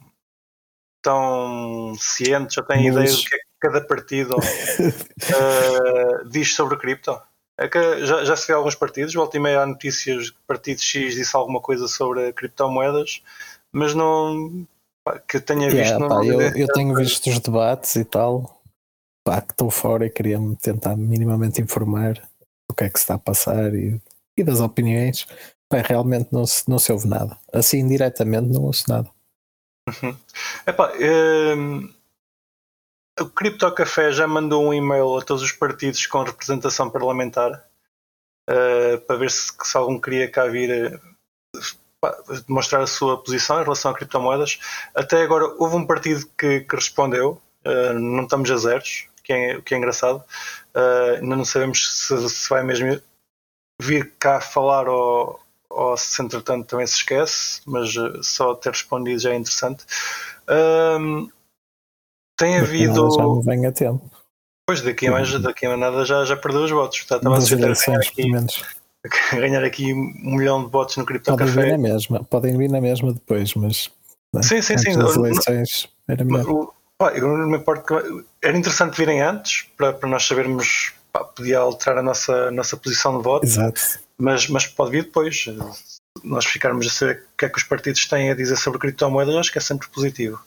estão 0.99 1.95
cientes, 1.97 2.55
já 2.55 2.63
têm 2.63 2.91
Mas... 2.91 3.11
ideia 3.11 3.11
do 3.11 3.29
que, 3.29 3.35
é 3.35 3.37
que 3.37 3.45
cada 3.61 3.81
partido 3.87 4.35
uh, 4.35 6.27
diz 6.29 6.53
sobre 6.53 6.77
cripto? 6.77 7.19
É 7.57 7.67
que 7.67 8.05
já, 8.05 8.25
já 8.25 8.35
se 8.35 8.47
vê 8.47 8.53
alguns 8.53 8.75
partidos, 8.75 9.13
volta 9.13 9.37
e 9.37 9.39
meia 9.39 9.61
há 9.61 9.65
notícias 9.65 10.31
que 10.31 10.37
partido 10.45 10.81
X 10.81 11.15
disse 11.15 11.35
alguma 11.35 11.61
coisa 11.61 11.87
sobre 11.87 12.33
criptomoedas, 12.33 13.23
mas 13.71 13.93
não 13.93 14.67
que 15.27 15.37
eu 15.37 15.41
tenha 15.41 15.69
visto. 15.69 15.99
Yeah, 15.99 16.07
pá, 16.07 16.25
eu, 16.25 16.41
eu 16.41 16.67
tenho 16.73 16.95
visto 16.95 17.29
os 17.29 17.39
debates 17.39 17.95
e 17.95 18.03
tal, 18.03 18.61
pá, 19.23 19.41
que 19.41 19.51
estou 19.51 19.69
fora 19.69 20.05
e 20.05 20.09
queria-me 20.09 20.55
tentar 20.55 20.95
minimamente 20.95 21.61
informar 21.61 22.27
o 22.69 22.73
que 22.73 22.85
é 22.85 22.89
que 22.89 22.99
se 22.99 23.03
está 23.03 23.15
a 23.15 23.19
passar 23.19 23.73
e, 23.73 24.01
e 24.37 24.43
das 24.43 24.59
opiniões, 24.59 25.27
bem, 25.71 25.81
realmente 25.83 26.29
não 26.31 26.45
se, 26.45 26.67
não 26.69 26.79
se 26.79 26.91
ouve 26.91 27.07
nada. 27.07 27.37
Assim, 27.51 27.87
diretamente, 27.87 28.49
não 28.49 28.63
ouço 28.63 28.85
nada. 28.87 29.09
Uhum. 29.87 30.17
Epá, 30.65 30.93
um, 31.57 31.93
o 33.19 33.25
Cripto 33.29 33.71
Café 33.73 34.11
já 34.11 34.27
mandou 34.27 34.65
um 34.65 34.73
e-mail 34.73 35.17
a 35.17 35.21
todos 35.21 35.43
os 35.43 35.51
partidos 35.51 36.05
com 36.07 36.23
representação 36.23 36.89
parlamentar 36.89 37.63
uh, 38.49 38.97
para 39.05 39.17
ver 39.17 39.29
se, 39.29 39.51
se, 39.61 39.77
algum 39.77 39.99
queria 39.99 40.29
cá 40.29 40.47
vir 40.47 40.99
uh, 41.55 42.41
demonstrar 42.47 42.81
a 42.81 42.87
sua 42.87 43.21
posição 43.21 43.59
em 43.59 43.63
relação 43.63 43.91
a 43.91 43.93
criptomoedas. 43.93 44.59
Até 44.95 45.21
agora 45.21 45.45
houve 45.57 45.75
um 45.75 45.85
partido 45.85 46.25
que, 46.37 46.61
que 46.61 46.75
respondeu, 46.75 47.41
uh, 47.65 47.93
não 47.93 48.23
estamos 48.23 48.49
a 48.49 48.57
zeros, 48.57 49.07
que 49.23 49.33
é, 49.33 49.61
que 49.61 49.75
é 49.75 49.77
engraçado. 49.77 50.23
Uh, 50.75 51.21
ainda 51.21 51.35
não 51.35 51.45
sabemos 51.45 52.07
se, 52.07 52.29
se, 52.29 52.49
vai 52.49 52.63
mesmo 52.63 52.99
vir 53.81 54.11
cá 54.17 54.41
falar 54.41 54.87
ou, 54.87 55.39
ou 55.69 55.97
se 55.97 56.21
entretanto 56.21 56.67
também 56.67 56.87
se 56.87 56.95
esquece, 56.95 57.61
mas 57.65 57.95
uh, 57.95 58.23
só 58.23 58.55
ter 58.55 58.71
respondido 58.71 59.19
já 59.19 59.31
é 59.31 59.35
interessante. 59.35 59.85
Uh, 60.43 61.31
tem 62.37 62.57
havido. 62.57 63.11
Já 63.11 63.21
não 63.21 63.41
vem 63.41 63.65
a 63.65 63.71
tempo. 63.71 64.09
Pois 64.67 64.81
daqui 64.81 65.07
a, 65.07 65.11
mais, 65.11 65.41
daqui 65.41 65.65
a 65.65 65.75
nada 65.75 66.05
já, 66.05 66.23
já 66.25 66.37
perdeu 66.37 66.63
os 66.63 66.71
votos. 66.71 66.97
Estava 66.97 67.35
a 67.35 67.39
ganhar 67.39 67.71
aqui, 67.99 68.31
ganhar 69.31 69.63
aqui 69.63 69.93
um 69.93 70.37
milhão 70.37 70.63
de 70.63 70.71
votos 70.71 70.95
no 70.97 71.05
Cripto 71.05 71.31
podem 71.31 71.47
Café. 71.47 71.61
Vir 71.61 71.71
na 71.71 71.77
mesma, 71.77 72.23
podem 72.23 72.57
vir 72.57 72.69
na 72.69 72.81
mesma 72.81 73.13
depois, 73.13 73.53
mas. 73.55 73.91
Né? 74.33 74.41
Sim, 74.41 74.61
sim, 74.61 74.77
sim. 74.77 74.91
As 74.91 75.15
eleições 75.15 75.89
era 76.07 76.23
melhor. 76.23 76.73
Pá, 77.03 77.11
eu 77.11 77.27
não 77.27 77.47
me 77.47 77.57
importo. 77.57 78.25
Era 78.41 78.57
interessante 78.57 78.95
virem 78.95 79.21
antes 79.21 79.63
para, 79.75 79.91
para 79.91 80.07
nós 80.07 80.25
sabermos. 80.25 80.93
Pá, 81.11 81.21
podia 81.21 81.59
alterar 81.59 81.97
a 81.97 82.01
nossa, 82.01 82.49
nossa 82.49 82.77
posição 82.77 83.17
de 83.17 83.23
voto. 83.25 83.45
Exato. 83.45 83.99
Mas, 84.17 84.47
mas 84.47 84.67
pode 84.67 84.91
vir 84.91 85.03
depois. 85.03 85.45
Nós 86.23 86.45
ficarmos 86.45 86.87
a 86.87 86.89
saber 86.89 87.25
o 87.33 87.37
que 87.37 87.43
é 87.43 87.49
que 87.49 87.57
os 87.57 87.63
partidos 87.63 88.07
têm 88.07 88.31
a 88.31 88.35
dizer 88.35 88.55
sobre 88.55 88.79
criptomoedas, 88.79 89.35
acho 89.35 89.51
que 89.51 89.57
é 89.57 89.61
sempre 89.61 89.89
positivo. 89.89 90.41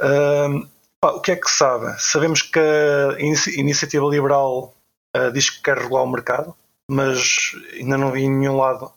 Um, 0.00 0.66
pá, 0.98 1.10
o 1.10 1.20
que 1.20 1.32
é 1.32 1.36
que 1.36 1.50
sabe? 1.50 2.00
Sabemos 2.00 2.40
que 2.40 2.58
a 2.58 3.20
Iniciativa 3.20 4.06
Liberal 4.06 4.74
uh, 5.14 5.30
diz 5.32 5.50
que 5.50 5.62
quer 5.62 5.76
regular 5.76 6.04
o 6.04 6.10
mercado, 6.10 6.56
mas 6.90 7.52
ainda 7.74 7.98
não 7.98 8.10
vi 8.10 8.22
em 8.22 8.30
nenhum 8.30 8.56
lado 8.56 8.90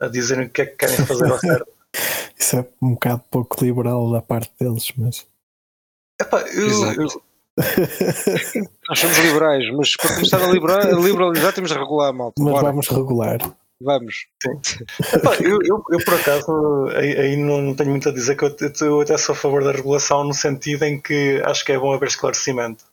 a 0.00 0.08
dizerem 0.08 0.46
o 0.46 0.50
que 0.50 0.62
é 0.62 0.66
que 0.66 0.76
querem 0.76 1.06
fazer 1.06 1.30
ao 1.30 1.38
certo. 1.38 1.72
Isso 2.36 2.56
é 2.56 2.66
um 2.82 2.94
bocado 2.94 3.22
pouco 3.30 3.64
liberal 3.64 4.10
da 4.10 4.20
parte 4.20 4.52
deles, 4.58 4.92
mas. 4.96 5.24
Epá, 6.20 6.40
eu, 6.42 6.68
eu... 6.92 7.22
Nós 8.88 8.98
somos 8.98 9.18
liberais, 9.18 9.64
mas 9.76 9.96
para 9.96 10.14
começar 10.14 10.42
a 10.42 10.48
liberar, 10.48 10.92
liberalizar 10.92 11.52
temos 11.54 11.70
de 11.70 11.78
regular, 11.78 12.12
malta. 12.12 12.34
Mas 12.42 12.52
Bora. 12.52 12.66
vamos 12.66 12.88
regular. 12.88 13.38
Vamos. 13.80 14.26
Epá, 15.12 15.34
eu, 15.40 15.58
eu, 15.62 15.84
eu, 15.90 16.04
por 16.04 16.14
acaso 16.14 16.86
aí, 16.96 17.16
aí, 17.16 17.36
não 17.36 17.74
tenho 17.74 17.90
muito 17.90 18.08
a 18.08 18.12
dizer 18.12 18.36
que 18.36 18.44
eu, 18.44 18.56
eu 18.80 19.00
até 19.00 19.16
sou 19.18 19.34
a 19.34 19.36
favor 19.36 19.62
da 19.62 19.72
regulação 19.72 20.24
no 20.24 20.32
sentido 20.32 20.84
em 20.84 21.00
que 21.00 21.42
acho 21.44 21.64
que 21.64 21.72
é 21.72 21.78
bom 21.78 21.92
haver 21.92 22.08
esclarecimento. 22.08 22.84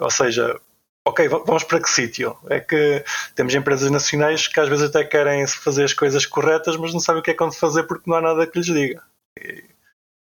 Ou 0.00 0.10
seja, 0.10 0.60
ok, 1.06 1.28
vamos 1.28 1.64
para 1.64 1.80
que 1.80 1.88
sítio? 1.88 2.36
É 2.48 2.60
que 2.60 3.04
temos 3.34 3.54
empresas 3.54 3.90
nacionais 3.90 4.48
que 4.48 4.60
às 4.60 4.68
vezes 4.68 4.88
até 4.88 5.04
querem 5.04 5.46
fazer 5.46 5.84
as 5.84 5.94
coisas 5.94 6.26
corretas, 6.26 6.76
mas 6.76 6.92
não 6.92 7.00
sabem 7.00 7.20
o 7.20 7.24
que 7.24 7.30
é 7.30 7.34
que 7.34 7.42
vão 7.42 7.52
fazer 7.52 7.84
porque 7.84 8.08
não 8.10 8.16
há 8.16 8.20
nada 8.20 8.46
que 8.46 8.58
lhes 8.58 8.66
diga. 8.66 9.02
E, 9.38 9.64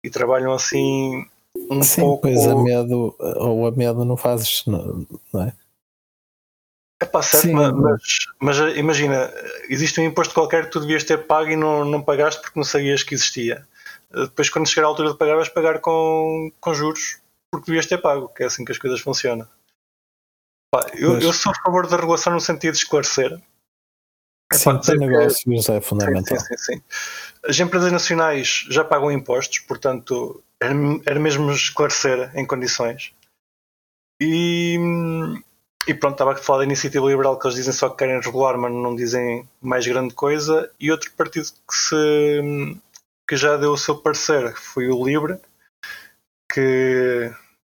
e 0.05 0.09
trabalham 0.09 0.53
assim 0.53 1.25
um 1.55 1.83
Sim, 1.83 2.01
pouco. 2.01 2.23
pois 2.23 2.45
a 2.45 2.55
medo, 2.55 3.15
ou 3.19 3.67
a 3.67 3.71
medo 3.71 4.03
não 4.03 4.17
fazes, 4.17 4.63
não, 4.65 5.05
não 5.31 5.43
é? 5.43 5.53
É 7.01 7.05
pá, 7.05 7.21
certo, 7.21 7.43
Sim, 7.43 7.53
mas, 7.53 7.73
mas, 7.73 8.01
mas, 8.39 8.77
imagina, 8.77 9.31
existe 9.69 9.99
um 9.99 10.05
imposto 10.05 10.33
qualquer 10.33 10.65
que 10.65 10.71
tu 10.71 10.79
devias 10.79 11.03
ter 11.03 11.27
pago 11.27 11.49
e 11.49 11.55
não, 11.55 11.83
não 11.83 12.01
pagaste 12.01 12.41
porque 12.41 12.57
não 12.57 12.63
sabias 12.63 13.03
que 13.03 13.13
existia. 13.13 13.67
Depois, 14.09 14.49
quando 14.49 14.69
chegar 14.69 14.85
à 14.85 14.89
altura 14.89 15.11
de 15.11 15.17
pagar, 15.17 15.35
vais 15.35 15.49
pagar 15.49 15.79
com, 15.79 16.51
com 16.61 16.73
juros 16.73 17.17
porque 17.51 17.67
devias 17.67 17.85
ter 17.85 17.99
pago, 17.99 18.29
que 18.29 18.43
é 18.43 18.45
assim 18.45 18.63
que 18.65 18.71
as 18.71 18.77
coisas 18.77 18.99
funcionam. 18.99 19.47
Pá, 20.71 20.87
eu, 20.95 21.13
mas... 21.13 21.23
eu 21.23 21.33
sou 21.33 21.51
a 21.51 21.63
favor 21.63 21.87
da 21.87 21.97
regulação 21.97 22.33
no 22.33 22.41
sentido 22.41 22.73
de 22.73 22.79
esclarecer. 22.79 23.39
É 24.51 24.55
sim, 24.55 24.97
negócios 24.97 25.69
é 25.69 25.81
fundamental. 25.81 26.39
Sim, 26.39 26.57
sim, 26.57 26.73
sim, 26.75 26.81
As 27.47 27.59
empresas 27.59 27.91
nacionais 27.91 28.65
já 28.69 28.83
pagam 28.83 29.11
impostos, 29.11 29.59
portanto, 29.59 30.43
era, 30.59 31.19
mesmo 31.19 31.51
esclarecer 31.51 32.31
em 32.35 32.45
condições. 32.45 33.13
E, 34.21 34.77
e 35.87 35.93
pronto, 35.93 36.13
estava 36.13 36.33
a 36.33 36.35
falar 36.37 36.59
da 36.59 36.65
iniciativa 36.65 37.07
liberal 37.07 37.37
que 37.37 37.47
eles 37.47 37.55
dizem 37.55 37.73
só 37.73 37.89
que 37.89 37.97
querem 37.97 38.21
regular, 38.21 38.57
mas 38.57 38.71
não 38.71 38.95
dizem 38.95 39.47
mais 39.61 39.85
grande 39.85 40.13
coisa. 40.13 40.71
E 40.79 40.91
outro 40.91 41.11
partido 41.13 41.47
que, 41.67 41.75
se, 41.75 42.77
que 43.27 43.35
já 43.35 43.57
deu 43.57 43.71
o 43.71 43.77
seu 43.77 43.97
parecer 43.97 44.53
foi 44.55 44.87
o 44.87 45.03
Libre, 45.03 45.39
que 46.51 47.31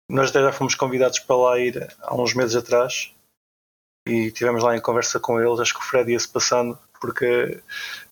nós 0.10 0.32
já 0.32 0.52
fomos 0.54 0.76
convidados 0.76 1.20
para 1.20 1.36
lá 1.36 1.60
ir 1.60 1.96
há 2.00 2.16
uns 2.16 2.34
meses 2.34 2.56
atrás 2.56 3.14
e 4.08 4.32
tivemos 4.32 4.64
lá 4.64 4.76
em 4.76 4.82
conversa 4.82 5.20
com 5.20 5.40
eles. 5.40 5.60
Acho 5.60 5.74
que 5.74 5.80
o 5.80 5.84
Fred 5.84 6.12
ia-se 6.12 6.28
passando 6.28 6.78
porque 7.00 7.62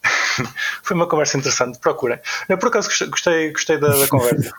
foi 0.84 0.96
uma 0.96 1.08
conversa 1.08 1.38
interessante, 1.38 1.80
procurem. 1.80 2.20
Eu, 2.48 2.58
por 2.58 2.68
acaso 2.68 2.90
gostei, 3.10 3.52
gostei 3.52 3.80
da, 3.80 3.90
da 3.90 4.08
conversa. 4.08 4.54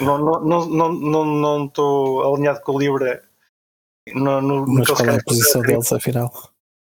não 0.00 0.16
estou 0.16 0.44
não, 0.44 0.66
não, 0.66 0.92
não, 0.94 1.72
não 1.74 2.34
alinhado 2.34 2.60
com 2.62 2.72
o 2.72 2.78
Libra 2.78 3.22
no, 4.14 4.40
no, 4.40 4.66
Mas 4.66 4.88
qual 4.88 5.08
é 5.08 5.16
a 5.16 5.22
posição 5.22 5.62
deles, 5.62 5.92
afinal? 5.92 6.32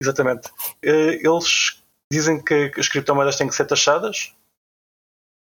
Exatamente. 0.01 0.51
Eh, 0.83 1.19
eles 1.23 1.81
dizem 2.11 2.43
que 2.43 2.71
as 2.77 2.87
criptomoedas 2.87 3.35
têm 3.35 3.47
que 3.47 3.55
ser 3.55 3.65
taxadas. 3.65 4.33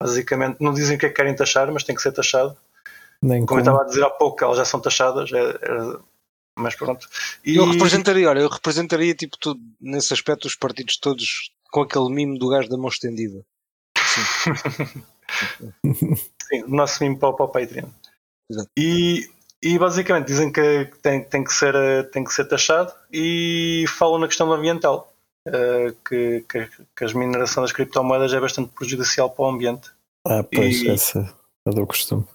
Basicamente, 0.00 0.60
não 0.60 0.72
dizem 0.72 0.96
o 0.96 0.98
que 0.98 1.06
é 1.06 1.08
que 1.08 1.14
querem 1.14 1.34
taxar, 1.34 1.70
mas 1.72 1.84
tem 1.84 1.94
que 1.94 2.02
ser 2.02 2.12
taxado. 2.12 2.56
Nem 3.22 3.44
como, 3.46 3.46
como 3.46 3.60
eu 3.60 3.62
estava 3.62 3.82
a 3.82 3.86
dizer 3.86 4.04
há 4.04 4.10
pouco, 4.10 4.44
elas 4.44 4.58
já 4.58 4.64
são 4.64 4.80
taxadas. 4.80 5.32
É, 5.32 5.38
é, 5.38 5.98
Mas 6.56 6.74
pronto. 6.76 7.08
E... 7.44 7.56
Eu 7.56 7.66
representaria, 7.66 8.28
olha, 8.28 8.40
eu 8.40 8.48
representaria 8.48 9.14
tipo 9.14 9.36
tudo, 9.38 9.60
nesse 9.80 10.12
aspecto 10.12 10.46
os 10.46 10.54
partidos 10.54 10.96
todos 10.98 11.50
com 11.70 11.82
aquele 11.82 12.08
mimo 12.08 12.38
do 12.38 12.48
gajo 12.48 12.68
da 12.68 12.76
mão 12.76 12.88
estendida. 12.88 13.44
Sim. 13.98 15.04
Sim, 16.48 16.62
o 16.64 16.68
nosso 16.68 17.02
mimo 17.02 17.18
para, 17.18 17.32
para 17.32 17.44
o 17.44 17.48
Patreon. 17.48 17.88
Exato. 18.50 18.68
E, 18.78 19.28
e 19.62 19.78
basicamente 19.78 20.26
dizem 20.26 20.52
que 20.52 20.90
tem, 21.02 21.24
tem, 21.24 21.42
que 21.42 21.52
ser, 21.52 21.74
tem 22.10 22.22
que 22.22 22.32
ser 22.32 22.44
taxado 22.44 22.92
e 23.12 23.84
falam 23.88 24.18
na 24.18 24.28
questão 24.28 24.52
ambiental. 24.52 25.10
Uh, 25.46 25.92
que, 26.08 26.42
que, 26.48 26.70
que, 26.96 27.04
a 27.04 27.18
mineração 27.18 27.62
das 27.62 27.72
criptomoedas 27.72 28.32
é 28.32 28.40
bastante 28.40 28.72
prejudicial 28.72 29.28
para 29.28 29.44
o 29.44 29.48
ambiente. 29.48 29.90
Ah, 30.26 30.42
pois, 30.42 30.80
e, 30.80 30.88
essa 30.88 31.34
é 31.66 31.70
do 31.70 31.86
costume. 31.86 32.26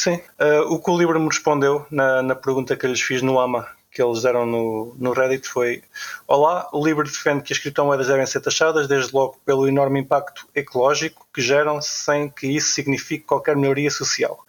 Sim, 0.00 0.20
uh, 0.40 0.72
o 0.72 0.82
que 0.82 0.90
o 0.90 0.98
Libra 0.98 1.18
me 1.18 1.28
respondeu 1.28 1.86
na, 1.90 2.22
na 2.22 2.34
pergunta 2.34 2.76
que 2.76 2.84
eu 2.84 2.90
lhes 2.90 3.00
fiz 3.00 3.22
no 3.22 3.38
AMA, 3.38 3.66
que 3.90 4.02
eles 4.02 4.22
deram 4.22 4.44
no, 4.44 4.94
no 4.98 5.12
Reddit, 5.12 5.48
foi: 5.48 5.82
Olá, 6.26 6.68
o 6.72 6.84
Libra 6.84 7.04
defende 7.04 7.42
que 7.42 7.52
as 7.52 7.58
criptomoedas 7.58 8.08
devem 8.08 8.26
ser 8.26 8.40
taxadas, 8.40 8.88
desde 8.88 9.14
logo 9.14 9.40
pelo 9.44 9.68
enorme 9.68 10.00
impacto 10.00 10.46
ecológico 10.54 11.26
que 11.32 11.40
geram, 11.40 11.80
sem 11.80 12.28
que 12.28 12.48
isso 12.48 12.72
signifique 12.72 13.24
qualquer 13.24 13.56
melhoria 13.56 13.90
social. 13.90 14.44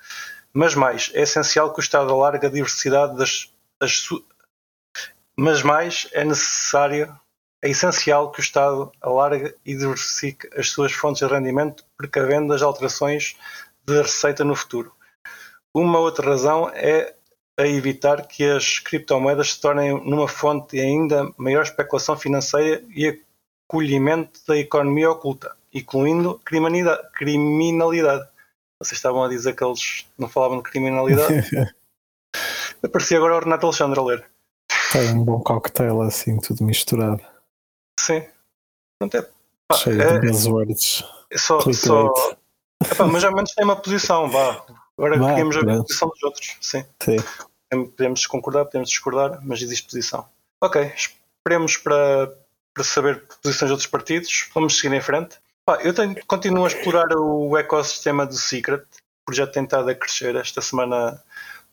Mas 0.52 0.74
mais, 0.74 1.12
é 1.14 1.22
essencial 1.22 1.72
que 1.72 1.80
o 1.80 1.82
Estado 1.82 2.12
alargue 2.12 2.48
a 2.48 2.50
diversidade 2.50 3.16
das, 3.18 3.54
das 3.80 4.08
mas 5.38 5.62
mais 5.62 6.08
é 6.14 6.24
necessário 6.24 7.14
é 7.62 7.70
essencial 7.70 8.32
que 8.32 8.40
o 8.40 8.42
Estado 8.44 8.92
alargue 9.02 9.54
e 9.66 9.76
diversifique 9.76 10.48
as 10.56 10.70
suas 10.70 10.94
fontes 10.94 11.28
de 11.28 11.34
rendimento, 11.34 11.84
precavendo 11.98 12.54
as 12.54 12.62
alterações 12.62 13.36
de 13.86 14.02
receita 14.02 14.44
no 14.44 14.56
futuro. 14.56 14.95
Uma 15.76 16.00
outra 16.00 16.30
razão 16.30 16.70
é 16.70 17.14
a 17.60 17.68
evitar 17.68 18.26
que 18.26 18.46
as 18.46 18.80
criptomoedas 18.80 19.52
se 19.52 19.60
tornem 19.60 20.02
numa 20.06 20.26
fonte 20.26 20.78
de 20.78 20.80
ainda 20.80 21.30
maior 21.36 21.64
especulação 21.64 22.16
financeira 22.16 22.82
e 22.96 23.22
acolhimento 23.68 24.40
da 24.48 24.58
economia 24.58 25.12
oculta, 25.12 25.54
incluindo 25.74 26.40
criminalidade. 26.46 28.26
Vocês 28.82 28.98
estavam 28.98 29.22
a 29.22 29.28
dizer 29.28 29.54
que 29.54 29.66
eles 29.66 30.08
não 30.18 30.30
falavam 30.30 30.60
de 30.60 30.64
criminalidade? 30.64 31.44
Aparecia 32.82 33.18
agora 33.18 33.36
o 33.36 33.40
Renato 33.40 33.66
Alexandre 33.66 34.00
a 34.00 34.04
ler. 34.04 34.26
Tem 34.94 35.12
um 35.12 35.26
bom 35.26 35.42
cocktail 35.42 36.02
assim, 36.04 36.40
tudo 36.40 36.64
misturado. 36.64 37.22
Sim. 38.00 38.26
Pronto, 38.98 39.18
é, 39.18 39.30
pá, 39.68 39.76
Cheio 39.76 40.02
é, 40.02 40.20
de 40.20 40.28
buzzwords. 40.28 41.04
É 41.30 41.38
só, 41.38 41.60
só, 41.60 42.14
epá, 42.82 43.08
mas 43.08 43.26
ao 43.26 43.36
menos 43.36 43.54
tem 43.54 43.66
uma 43.66 43.76
posição, 43.76 44.30
vá. 44.30 44.66
Agora 44.98 45.18
Vai, 45.18 45.34
queremos 45.34 45.58
a 45.58 45.62
posição 45.62 46.10
dos 46.10 46.24
outros. 46.24 46.58
Sim. 46.62 46.86
Sim. 47.02 47.18
Podemos 47.70 48.26
concordar, 48.26 48.66
podemos 48.66 48.90
discordar, 48.90 49.40
mas 49.44 49.62
existe 49.62 49.86
posição. 49.86 50.26
Ok, 50.62 50.94
esperemos 50.96 51.78
para, 51.78 52.34
para 52.74 52.84
saber 52.84 53.24
posições 53.44 53.70
de 53.70 53.72
outros 53.74 53.88
partidos. 53.88 54.50
Vamos 54.54 54.78
seguir 54.78 54.96
em 54.96 55.02
frente. 55.02 55.38
Pá, 55.66 55.80
eu 55.82 55.94
tenho, 55.94 56.16
continuo 56.28 56.64
a 56.64 56.68
explorar 56.68 57.08
o 57.18 57.58
ecossistema 57.58 58.26
do 58.26 58.36
Secret. 58.36 58.82
O 58.82 59.26
projeto 59.26 59.52
tem 59.52 59.64
estado 59.64 59.90
a 59.90 59.96
crescer. 59.96 60.36
Esta 60.36 60.62
semana 60.62 61.22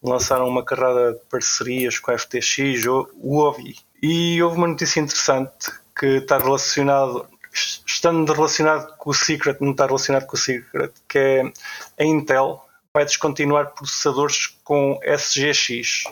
lançaram 0.03 0.49
uma 0.49 0.65
carrada 0.65 1.13
de 1.13 1.21
parcerias 1.31 1.99
com 1.99 2.11
a 2.11 2.19
FTX, 2.19 2.87
o 2.87 3.37
OVI. 3.37 3.77
E 4.03 4.43
houve 4.43 4.57
uma 4.57 4.67
notícia 4.67 4.99
interessante 4.99 5.71
que 5.97 6.07
está 6.07 6.39
relacionado, 6.39 7.29
estando 7.87 8.33
relacionado 8.33 8.97
com 8.97 9.11
o 9.11 9.15
Secret, 9.15 9.59
não 9.61 9.71
está 9.71 9.87
relacionado 9.87 10.27
com 10.27 10.35
o 10.35 10.39
Secret, 10.39 10.93
que 11.09 11.19
é 11.19 11.53
a 12.01 12.05
Intel 12.05 12.65
vai 12.95 13.05
descontinuar 13.05 13.73
processadores 13.75 14.47
com 14.65 14.99
SGX, 15.03 16.05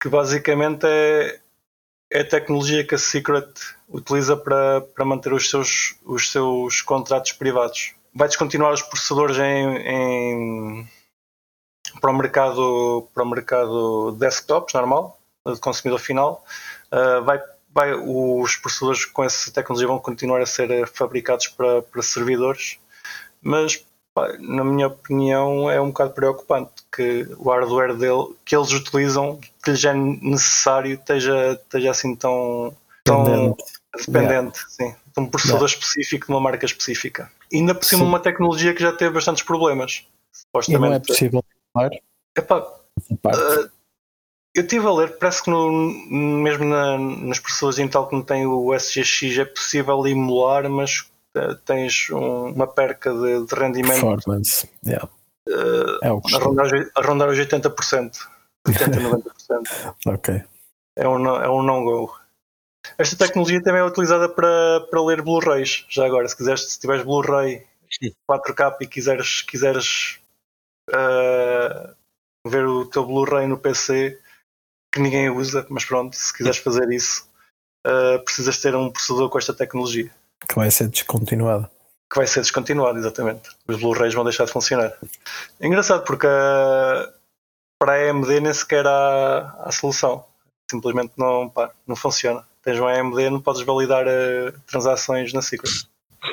que 0.00 0.08
basicamente 0.08 0.86
é, 0.86 1.40
é 2.10 2.20
a 2.20 2.28
tecnologia 2.28 2.86
que 2.86 2.94
a 2.94 2.98
Secret 2.98 3.48
utiliza 3.88 4.36
para, 4.36 4.80
para 4.80 5.04
manter 5.04 5.32
os 5.32 5.48
seus, 5.48 5.96
os 6.04 6.30
seus 6.30 6.80
contratos 6.82 7.32
privados. 7.32 7.94
Vai 8.14 8.28
descontinuar 8.28 8.72
os 8.72 8.82
processadores 8.82 9.38
em, 9.38 9.76
em 9.76 10.88
para 12.00 12.10
o 12.10 12.16
mercado 12.16 13.08
para 13.14 13.22
o 13.22 13.28
mercado 13.28 14.12
desktops 14.12 14.74
normal, 14.74 15.18
de 15.46 15.58
consumidor 15.60 15.98
final, 15.98 16.44
uh, 16.92 17.24
vai 17.24 17.40
vai, 17.74 17.94
os 17.94 18.56
processadores 18.56 19.04
com 19.06 19.24
essa 19.24 19.50
tecnologia 19.50 19.88
vão 19.88 19.98
continuar 19.98 20.40
a 20.40 20.46
ser 20.46 20.86
fabricados 20.88 21.48
para, 21.48 21.82
para 21.82 22.02
servidores, 22.02 22.78
mas 23.40 23.84
na 24.40 24.64
minha 24.64 24.88
opinião 24.88 25.70
é 25.70 25.80
um 25.80 25.88
bocado 25.88 26.12
preocupante 26.12 26.72
que 26.94 27.26
o 27.38 27.50
hardware 27.50 27.96
dele, 27.96 28.34
que 28.44 28.54
eles 28.54 28.70
utilizam, 28.72 29.40
que 29.64 29.70
lhes 29.70 29.84
é 29.84 29.94
necessário, 29.94 30.94
esteja, 30.94 31.52
esteja 31.52 31.90
assim 31.90 32.14
tão, 32.14 32.76
tão 33.04 33.24
dependente, 33.24 33.64
dependente 34.06 34.58
yeah. 34.58 34.68
sim, 34.68 34.94
de 35.14 35.20
um 35.20 35.26
processador 35.26 35.68
yeah. 35.68 35.74
específico, 35.74 36.26
de 36.26 36.32
uma 36.32 36.40
marca 36.40 36.66
específica. 36.66 37.30
E 37.50 37.56
ainda 37.56 37.74
por 37.74 37.84
cima 37.84 38.02
sim. 38.02 38.08
uma 38.08 38.20
tecnologia 38.20 38.74
que 38.74 38.82
já 38.82 38.92
teve 38.92 39.14
bastantes 39.14 39.42
problemas. 39.42 40.06
Supostamente. 40.30 40.84
E 40.84 40.88
não 40.88 40.96
é 40.96 41.00
possível 41.00 41.44
Epá, 42.36 42.58
uh, 42.58 43.70
eu 44.54 44.62
estive 44.62 44.86
a 44.86 44.92
ler, 44.92 45.16
parece 45.16 45.42
que 45.42 45.50
no, 45.50 45.70
mesmo 46.10 46.64
na, 46.64 46.98
nas 46.98 47.38
pessoas 47.38 47.78
Intel 47.78 48.06
que 48.06 48.14
não 48.14 48.22
têm 48.22 48.46
o 48.46 48.74
SGX 48.74 49.38
é 49.38 49.44
possível 49.46 50.06
emular, 50.06 50.68
mas 50.68 51.10
tens 51.64 52.10
um, 52.10 52.46
uma 52.46 52.66
perca 52.66 53.12
de, 53.12 53.46
de 53.46 53.54
rendimento. 53.54 54.00
Performance, 54.00 54.68
yeah. 54.86 55.08
Uh, 55.48 55.98
é 56.02 56.12
o 56.12 56.20
a, 56.34 56.38
rondar, 56.38 56.66
a 56.94 57.02
rondar 57.02 57.28
os 57.28 57.38
80%, 57.38 58.16
80, 58.66 59.00
90%. 59.00 59.94
ok. 60.06 60.44
É 60.96 61.08
um, 61.08 61.26
é 61.26 61.48
um 61.50 61.62
não-go. 61.62 62.14
Esta 62.98 63.16
tecnologia 63.16 63.62
também 63.62 63.80
é 63.80 63.84
utilizada 63.84 64.28
para, 64.28 64.80
para 64.90 65.02
ler 65.02 65.22
Blu-rays. 65.22 65.86
Já 65.88 66.06
agora, 66.06 66.28
se 66.28 66.36
quiseres, 66.36 66.72
se 66.72 66.80
tiveres 66.80 67.04
Blu-ray 67.04 67.66
4K 68.30 68.76
e 68.80 68.86
quiseres, 68.86 69.42
quiseres 69.42 70.20
uh, 70.90 71.94
ver 72.46 72.66
o 72.66 72.84
teu 72.86 73.06
Blu-ray 73.06 73.46
no 73.46 73.58
PC, 73.58 74.20
que 74.92 75.00
ninguém 75.00 75.30
usa, 75.30 75.66
mas 75.70 75.84
pronto, 75.84 76.14
se 76.14 76.32
quiseres 76.36 76.58
fazer 76.58 76.90
isso, 76.90 77.28
uh, 77.86 78.22
precisas 78.24 78.60
ter 78.60 78.74
um 78.74 78.90
processador 78.90 79.30
com 79.30 79.38
esta 79.38 79.54
tecnologia. 79.54 80.10
Que 80.48 80.54
vai 80.54 80.70
ser 80.70 80.88
descontinuado. 80.88 81.68
Que 82.10 82.18
vai 82.18 82.26
ser 82.26 82.40
descontinuado, 82.40 82.98
exatamente. 82.98 83.50
Os 83.66 83.80
Blu-rays 83.80 84.14
vão 84.14 84.24
deixar 84.24 84.44
de 84.44 84.52
funcionar. 84.52 84.92
É 85.60 85.66
engraçado 85.66 86.04
porque 86.04 86.26
uh, 86.26 87.12
para 87.78 87.92
a 87.92 88.10
AMD 88.10 88.40
nem 88.40 88.52
sequer 88.52 88.86
há, 88.86 89.56
há 89.60 89.72
solução. 89.72 90.24
Simplesmente 90.70 91.12
não, 91.16 91.48
pá, 91.48 91.70
não 91.86 91.96
funciona. 91.96 92.46
Tens 92.62 92.78
um 92.78 92.86
AMD, 92.86 93.30
não 93.30 93.40
podes 93.40 93.62
validar 93.62 94.06
uh, 94.06 94.52
transações 94.66 95.32
na 95.32 95.42
Secret. 95.42 95.86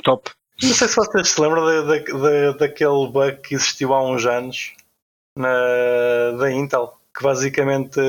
Top. 0.03 0.30
Não 0.62 0.74
sei 0.74 0.88
se 0.88 0.95
vocês 0.95 1.30
se 1.30 1.41
lembram 1.41 1.66
de, 1.66 1.99
de, 1.99 2.14
de, 2.14 2.57
daquele 2.57 3.07
bug 3.07 3.38
que 3.38 3.55
existiu 3.55 3.93
há 3.93 4.03
uns 4.03 4.26
anos 4.26 4.74
na, 5.36 6.32
da 6.38 6.51
Intel 6.51 6.99
que 7.20 7.24
basicamente 7.24 7.99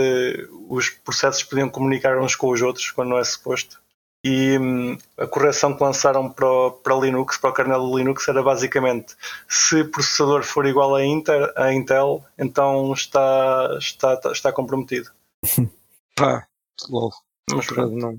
os 0.68 0.90
processos 0.90 1.42
podiam 1.42 1.68
comunicar 1.68 2.18
uns 2.18 2.36
com 2.36 2.48
os 2.48 2.62
outros 2.62 2.90
quando 2.90 3.10
não 3.10 3.18
é 3.18 3.24
suposto. 3.24 3.80
E 4.22 4.58
hum, 4.58 4.98
a 5.16 5.26
correção 5.26 5.74
que 5.74 5.82
lançaram 5.82 6.30
para, 6.30 6.70
para 6.82 6.96
Linux, 6.96 7.38
para 7.38 7.50
o 7.50 7.54
kernel 7.54 7.80
do 7.80 7.96
Linux, 7.96 8.28
era 8.28 8.42
basicamente 8.42 9.16
se 9.48 9.80
o 9.80 9.90
processador 9.90 10.42
for 10.42 10.66
igual 10.66 10.94
a, 10.94 11.04
Inter, 11.04 11.52
a 11.56 11.72
Intel, 11.72 12.22
então 12.38 12.92
está, 12.92 13.76
está, 13.78 14.20
está 14.30 14.52
comprometido. 14.52 15.10
Pá, 16.14 16.46
logo. 16.90 17.14
Mas 17.50 17.66
pronto. 17.66 17.96
Não. 17.96 18.18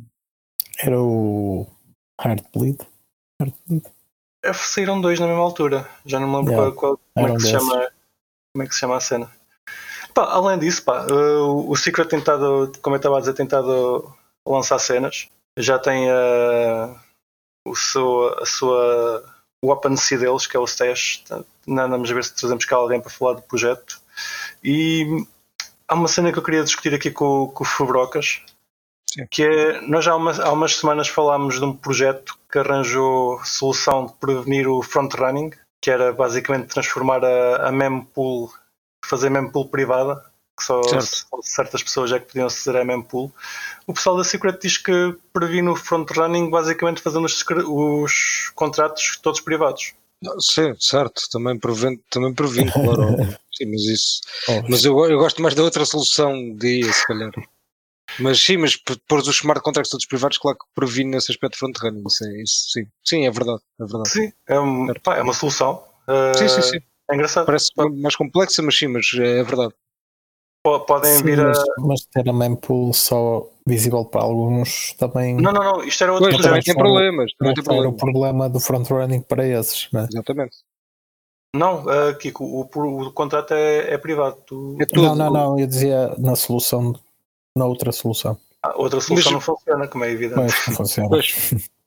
Era 0.79 0.99
o 0.99 1.67
Heartbleed? 2.19 2.79
Heartbleed? 3.39 3.85
É, 4.43 4.53
saíram 4.53 4.99
dois 4.99 5.19
na 5.19 5.27
mesma 5.27 5.43
altura. 5.43 5.87
Já 6.03 6.19
não 6.19 6.27
me 6.27 6.37
lembro 6.37 6.53
yeah. 6.53 6.75
qual, 6.75 6.97
qual, 6.97 6.99
como, 7.13 7.27
é 7.27 7.35
que 7.35 7.41
se 7.41 7.51
chama, 7.51 7.91
como 8.53 8.63
é 8.63 8.67
que 8.67 8.73
se 8.73 8.79
chama 8.79 8.97
a 8.97 8.99
cena. 8.99 9.31
Pá, 10.15 10.23
além 10.31 10.57
disso, 10.57 10.83
pá, 10.83 11.05
uh, 11.05 11.69
o 11.69 11.75
Secret 11.75 12.07
tem 12.07 12.21
como 12.81 12.95
eu 12.95 12.97
estava 12.97 13.17
a 13.17 13.19
dizer, 13.19 13.33
tem 13.33 13.45
estado 13.45 14.13
a 14.45 14.49
lançar 14.49 14.79
cenas. 14.79 15.29
Já 15.57 15.77
tem 15.77 16.09
uh, 16.09 16.99
o 17.65 17.75
seu, 17.75 18.37
a 18.39 18.45
sua 18.45 19.23
o 19.63 19.71
OpenSea 19.71 20.17
deles, 20.17 20.47
que 20.47 20.57
é 20.57 20.59
o 20.59 20.65
Stash. 20.65 21.23
Andamos 21.67 22.09
a 22.09 22.13
ver 22.13 22.23
se 22.23 22.35
trazemos 22.35 22.65
cá 22.65 22.77
alguém 22.77 22.99
para 22.99 23.11
falar 23.11 23.33
do 23.33 23.43
projeto. 23.43 24.01
E 24.63 25.05
há 25.87 25.93
uma 25.93 26.07
cena 26.07 26.31
que 26.31 26.39
eu 26.39 26.43
queria 26.43 26.63
discutir 26.63 26.93
aqui 26.93 27.11
com, 27.11 27.47
com 27.47 27.63
o 27.63 27.67
Fubrocas, 27.67 28.41
que 29.29 29.43
é, 29.43 29.81
nós 29.81 30.05
já 30.05 30.13
há 30.13 30.15
umas, 30.15 30.39
há 30.39 30.51
umas 30.51 30.75
semanas 30.75 31.07
falámos 31.07 31.59
de 31.59 31.65
um 31.65 31.75
projeto 31.75 32.37
que 32.51 32.57
arranjou 32.57 33.39
solução 33.43 34.07
de 34.07 34.13
prevenir 34.13 34.67
o 34.67 34.81
front-running, 34.81 35.51
que 35.81 35.91
era 35.91 36.11
basicamente 36.11 36.69
transformar 36.69 37.23
a, 37.23 37.67
a 37.67 37.71
mempool 37.71 38.51
fazer 39.03 39.29
mempool 39.29 39.67
privada, 39.67 40.23
que 40.61 40.65
só 40.65 40.81
certas 41.41 41.83
pessoas 41.83 42.11
é 42.11 42.19
que 42.19 42.27
podiam 42.27 42.49
fazer 42.49 42.77
a 42.77 42.85
mempool. 42.85 43.31
O 43.87 43.93
pessoal 43.93 44.17
da 44.17 44.23
Secret 44.23 44.57
diz 44.61 44.77
que 44.77 45.15
previne 45.33 45.69
o 45.69 45.75
front-running 45.75 46.49
basicamente 46.49 47.01
fazendo 47.01 47.25
os, 47.25 47.43
os, 47.67 48.51
contratos 48.55 49.19
todos 49.21 49.41
privados. 49.41 49.93
Sim, 50.39 50.75
certo, 50.79 51.23
também 51.31 51.57
previne, 51.57 51.99
também 52.09 52.33
previne 52.33 52.71
claro. 52.71 53.17
Sim, 53.53 53.65
mas 53.71 53.81
isso. 53.81 54.21
Mas 54.69 54.85
eu, 54.85 54.97
eu 55.05 55.17
gosto 55.17 55.41
mais 55.41 55.53
da 55.55 55.63
outra 55.63 55.83
solução 55.83 56.55
de 56.55 56.81
IA, 56.81 56.93
se 56.93 57.05
calhar. 57.05 57.31
Mas 58.19 58.39
sim, 58.39 58.57
mas 58.57 58.75
pôr 58.75 59.19
os 59.19 59.27
smart 59.27 59.61
contracts 59.61 59.89
todos 59.89 60.05
privados, 60.05 60.37
claro 60.37 60.57
que 60.57 60.65
previne 60.75 61.11
nesse 61.11 61.31
aspecto 61.31 61.57
front-running. 61.57 62.03
Isso, 62.05 62.25
é, 62.25 62.41
isso 62.41 62.69
sim. 62.71 62.85
Sim, 63.03 63.25
é 63.25 63.31
verdade. 63.31 63.61
É 63.79 63.85
verdade. 63.85 64.09
Sim, 64.09 64.33
é, 64.47 64.59
um- 64.59 64.93
pá, 65.03 65.17
é 65.17 65.21
uma 65.21 65.33
solução. 65.33 65.83
Uh, 66.07 66.37
Sim, 66.37 66.49
sim, 66.49 66.61
sim. 66.61 66.79
É 67.09 67.15
engraçado. 67.15 67.45
Parece 67.45 67.69
mais 68.01 68.15
complexa, 68.15 68.61
mas 68.61 68.77
sim, 68.77 68.87
mas 68.87 69.05
é 69.15 69.43
verdade. 69.43 69.73
Po- 70.63 70.79
Podem 70.81 71.11
sim, 71.17 71.23
vir 71.23 71.39
a. 71.39 71.47
mas, 71.47 71.63
mas 71.79 72.05
ter 72.05 72.29
a 72.29 72.33
mempool 72.33 72.93
só 72.93 73.47
visível 73.67 74.05
para 74.05 74.21
alguns 74.21 74.93
também 74.93 75.35
Não, 75.35 75.51
não, 75.51 75.63
não. 75.63 75.83
Isto 75.83 76.03
era 76.03 76.13
outra 76.13 76.29
Pois, 76.31 76.41
também 76.43 76.61
tem 76.61 76.75
problemas. 76.75 77.31
Também 77.37 77.53
tem 77.55 77.77
era 77.79 77.89
o 77.89 77.93
problema 77.93 78.47
do 78.49 78.59
front-running 78.59 79.21
para 79.21 79.45
esses, 79.47 79.89
né? 79.91 80.07
Exatamente. 80.11 80.57
Não, 81.55 81.83
uh, 81.83 82.15
Kiko, 82.17 82.43
o, 82.45 82.69
o, 82.73 83.01
o 83.07 83.11
contrato 83.11 83.53
é, 83.53 83.93
é 83.93 83.97
privado. 83.97 84.37
Tu- 84.45 84.77
É 84.79 84.85
tudo. 84.85 85.01
Não, 85.01 85.15
não, 85.15 85.31
não, 85.33 85.59
eu 85.59 85.67
dizia 85.67 86.15
na 86.17 86.35
solução, 86.35 86.93
na 87.57 87.65
outra 87.65 87.91
solução. 87.91 88.37
a 88.63 88.77
outra 88.79 89.01
solução 89.01 89.33
Mas- 89.33 89.47
não 89.47 89.55
funciona, 89.55 89.87
como 89.87 90.05
é 90.05 90.11
evidente. 90.11 90.39
Mas 90.39 90.53
não 90.67 90.75
funciona. 90.75 91.09
Pois. 91.09 91.53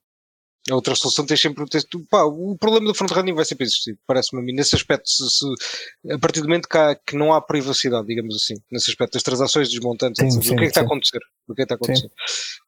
A 0.71 0.75
outra 0.75 0.95
solução 0.95 1.27
tem 1.27 1.37
sempre. 1.37 1.63
Pá, 2.11 2.23
o 2.25 2.57
problema 2.59 2.87
do 2.87 2.95
front-running 2.95 3.35
vai 3.35 3.45
sempre 3.45 3.65
existir, 3.65 3.99
parece-me 4.07 4.41
a 4.41 4.45
mim. 4.45 4.55
Nesse 4.55 4.75
aspecto, 4.75 5.09
se, 5.11 5.23
se- 5.29 6.13
a 6.15 6.19
partir 6.19 6.41
do 6.41 6.49
momento 6.49 6.67
que, 6.69 6.79
há- 6.79 6.95
que 6.95 7.17
não 7.17 7.35
há 7.35 7.41
privacidade, 7.43 8.07
digamos 8.07 8.35
assim, 8.35 8.55
nesse 8.73 8.91
aspecto 8.91 9.13
das 9.13 9.23
transações 9.23 9.69
desmontantes, 9.69 10.19
Sim, 10.21 10.39
etc. 10.39 10.43
sim, 10.43 10.55
o 10.55 10.57
que 10.57 10.63
é 10.63 10.65
que 10.65 10.65
está 10.69 10.81
a 10.81 10.85
sim. 10.85 10.87
acontecer? 10.87 11.21
O 11.49 11.55
que 11.55 11.63
é 11.63 11.67
que 11.67 11.73
está 11.73 11.75
a 11.75 11.77
acontecer? 11.77 12.11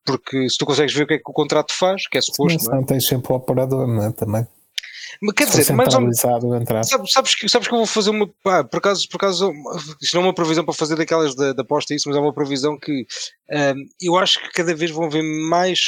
Porque 0.04 0.48
se 0.50 0.58
tu 0.58 0.66
consegues 0.66 0.92
ver 0.94 1.04
o 1.04 1.06
que 1.06 1.14
é 1.14 1.18
que 1.18 1.30
o 1.30 1.32
contrato 1.32 1.72
faz, 1.72 2.06
que 2.06 2.18
é 2.18 2.20
suposto, 2.20 2.58
Mas 2.58 2.64
não 2.68 2.72
é? 2.74 2.76
não 2.76 2.84
tens 2.84 3.06
sempre 3.06 3.32
o 3.32 3.36
operador, 3.36 3.86
né? 3.88 4.12
Também. 4.14 4.46
Mas 5.22 5.34
quer 5.34 5.46
dizer, 5.46 5.72
mais 5.72 5.94
ou 5.94 6.00
menos. 6.00 6.20
Sabes, 7.12 7.34
que, 7.34 7.48
sabes 7.48 7.66
que 7.68 7.72
eu 7.72 7.78
vou 7.78 7.86
fazer 7.86 8.10
uma. 8.10 8.26
Por 8.28 8.76
acaso, 8.76 9.08
por 9.08 9.16
acaso, 9.16 9.50
isto 10.02 10.14
não 10.14 10.22
é 10.22 10.26
uma 10.26 10.34
previsão 10.34 10.64
para 10.64 10.74
fazer 10.74 10.96
daquelas 10.96 11.34
da, 11.34 11.54
da 11.54 11.62
aposta, 11.62 11.94
isso, 11.94 12.08
mas 12.08 12.18
é 12.18 12.20
uma 12.20 12.34
previsão 12.34 12.78
que 12.78 13.06
ahm, 13.50 13.84
eu 14.02 14.18
acho 14.18 14.38
que 14.40 14.50
cada 14.52 14.74
vez 14.74 14.90
vão 14.90 15.04
haver 15.06 15.22
mais. 15.48 15.80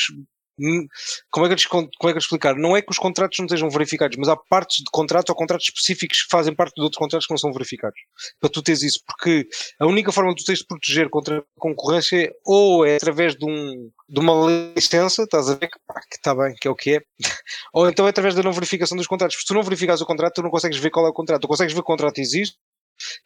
Como 1.30 1.46
é, 1.46 1.54
que 1.54 1.66
eu 1.66 1.68
como 1.70 1.88
é 2.11 2.12
que 2.12 2.16
eu 2.16 2.18
explicar? 2.18 2.56
Não 2.56 2.76
é 2.76 2.82
que 2.82 2.90
os 2.90 2.98
contratos 2.98 3.38
não 3.38 3.46
estejam 3.46 3.70
verificados, 3.70 4.16
mas 4.18 4.28
há 4.28 4.36
partes 4.36 4.78
de 4.78 4.90
contratos 4.90 5.30
ou 5.30 5.36
contratos 5.36 5.66
específicos 5.66 6.22
que 6.22 6.28
fazem 6.30 6.54
parte 6.54 6.74
de 6.74 6.82
outros 6.82 6.98
contratos 6.98 7.26
que 7.26 7.32
não 7.32 7.38
são 7.38 7.52
verificados. 7.52 7.98
Para 8.40 8.50
tu 8.50 8.62
teres 8.62 8.82
isso, 8.82 9.00
porque 9.06 9.46
a 9.80 9.86
única 9.86 10.12
forma 10.12 10.34
de 10.34 10.42
tu 10.42 10.46
tens 10.46 10.59
de 10.59 10.66
proteger 10.66 11.09
contra 11.09 11.38
a 11.38 11.42
concorrência 11.59 12.32
ou 12.44 12.84
é 12.84 12.96
através 12.96 13.36
de, 13.36 13.44
um, 13.44 13.90
de 14.09 14.20
uma 14.20 14.72
licença, 14.74 15.22
estás 15.22 15.48
a 15.48 15.54
ver 15.54 15.68
que 15.68 15.78
que 16.11 16.16
está 16.16 16.34
bem, 16.34 16.54
que 16.61 16.68
é 16.68 16.70
o 16.70 16.74
que 16.74 16.96
é, 16.96 17.00
ou 17.72 17.88
então 17.88 18.06
é 18.06 18.11
através 18.11 18.34
da 18.34 18.42
não 18.42 18.52
verificação 18.52 18.96
dos 18.96 19.06
contratos. 19.06 19.36
Porque 19.36 19.46
se 19.46 19.48
tu 19.48 19.54
não 19.54 19.62
verificas 19.62 20.00
o 20.00 20.06
contrato, 20.06 20.34
tu 20.34 20.42
não 20.42 20.50
consegues 20.50 20.78
ver 20.78 20.90
qual 20.90 21.06
é 21.06 21.11
o 21.11 21.12
contrato. 21.12 21.42
Tu 21.42 21.48
consegues 21.48 21.72
ver 21.72 21.80
que 21.80 21.82
o 21.82 21.96
contrato 21.96 22.18
existe, 22.18 22.56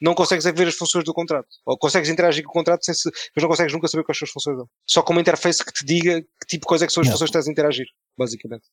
não 0.00 0.14
consegues 0.14 0.46
é 0.46 0.52
ver 0.52 0.68
as 0.68 0.74
funções 0.74 1.04
do 1.04 1.12
contrato. 1.14 1.48
Ou 1.66 1.76
consegues 1.78 2.08
interagir 2.08 2.44
com 2.44 2.50
o 2.50 2.52
contrato, 2.52 2.84
sem 2.84 2.94
se, 2.94 3.10
mas 3.34 3.42
não 3.42 3.48
consegues 3.48 3.72
nunca 3.72 3.88
saber 3.88 4.04
quais 4.04 4.18
são 4.18 4.26
as 4.26 4.30
funções 4.32 4.56
dele. 4.56 4.68
Só 4.86 5.02
com 5.02 5.12
uma 5.12 5.20
interface 5.20 5.64
que 5.64 5.72
te 5.72 5.84
diga 5.84 6.20
que 6.22 6.46
tipo 6.48 6.62
de 6.62 6.66
coisa 6.68 6.84
é 6.84 6.86
que 6.86 6.92
são 6.92 7.00
as 7.00 7.06
Não. 7.08 7.12
funções 7.12 7.30
que 7.30 7.36
estás 7.36 7.48
a 7.48 7.50
interagir, 7.52 7.86
basicamente. 8.18 8.64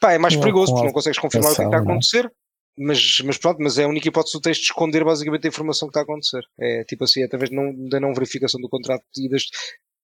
Pá, 0.00 0.12
é 0.12 0.18
mais 0.18 0.34
Não, 0.34 0.40
perigoso, 0.40 0.72
porque 0.72 0.86
não 0.86 0.92
consegues 0.92 1.18
confirmar 1.18 1.52
o 1.52 1.54
que 1.54 1.62
é 1.62 1.64
que 1.64 1.68
está 1.68 1.76
a 1.76 1.80
aplicação, 1.80 1.86
não 1.86 1.92
é? 1.92 2.26
acontecer. 2.26 2.32
Mas, 2.80 3.18
mas 3.24 3.38
pronto, 3.38 3.58
mas 3.60 3.76
é 3.78 3.84
a 3.84 3.88
única 3.88 4.06
hipótese 4.08 4.34
do 4.38 4.40
texto 4.40 4.60
de 4.60 4.66
esconder 4.66 5.02
basicamente 5.04 5.44
a 5.46 5.48
informação 5.48 5.88
que 5.88 5.90
está 5.90 6.00
a 6.00 6.02
acontecer. 6.04 6.42
É 6.60 6.84
tipo 6.84 7.02
assim, 7.04 7.22
é 7.22 7.24
através 7.24 7.50
não, 7.50 7.74
da 7.88 7.98
não 7.98 8.14
verificação 8.14 8.60
do 8.60 8.68
contrato 8.68 9.02
e 9.16 9.28
das, 9.28 9.42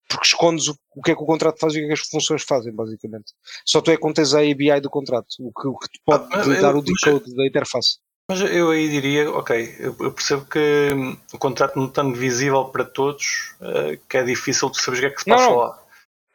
porque 0.08 0.26
escondes 0.26 0.66
o, 0.66 0.76
o 0.96 1.00
que 1.02 1.12
é 1.12 1.14
que 1.14 1.22
o 1.22 1.26
contrato 1.26 1.58
faz 1.60 1.72
e 1.74 1.76
o 1.76 1.80
que 1.80 1.84
é 1.84 1.88
que 1.88 1.92
as 2.00 2.00
funções 2.08 2.42
fazem, 2.42 2.72
basicamente. 2.74 3.32
Só 3.64 3.80
tu 3.80 3.92
é 3.92 3.94
que 3.94 4.00
contens 4.02 4.34
a 4.34 4.40
ABI 4.40 4.80
do 4.80 4.90
contrato, 4.90 5.28
o 5.38 5.52
que, 5.52 5.68
o 5.68 5.78
que 5.78 5.88
te 5.88 6.00
pode 6.04 6.24
Ah, 6.24 6.28
mas 6.38 6.48
eu- 6.48 6.60
dar 6.60 6.74
o 6.74 6.82
decode 6.82 7.32
da 7.36 7.46
interface. 7.46 7.98
Mas 8.30 8.40
eu 8.40 8.70
aí 8.70 8.88
diria, 8.88 9.30
ok, 9.30 9.76
eu, 9.78 9.94
percebo 10.12 10.46
que 10.46 10.58
hum, 10.94 11.16
o 11.32 11.38
contrato 11.38 11.76
não 11.78 11.86
estando 11.86 12.14
visível 12.14 12.64
para 12.66 12.84
todos, 12.84 13.54
uh, 13.60 13.98
que 14.08 14.16
é 14.16 14.22
difícil 14.24 14.70
de 14.70 14.80
saber 14.80 14.96
o 14.96 15.00
que 15.00 15.06
é 15.06 15.10
que 15.10 15.20
se 15.20 15.26
passa 15.30 15.44
não. 15.44 15.56
lá. 15.56 15.78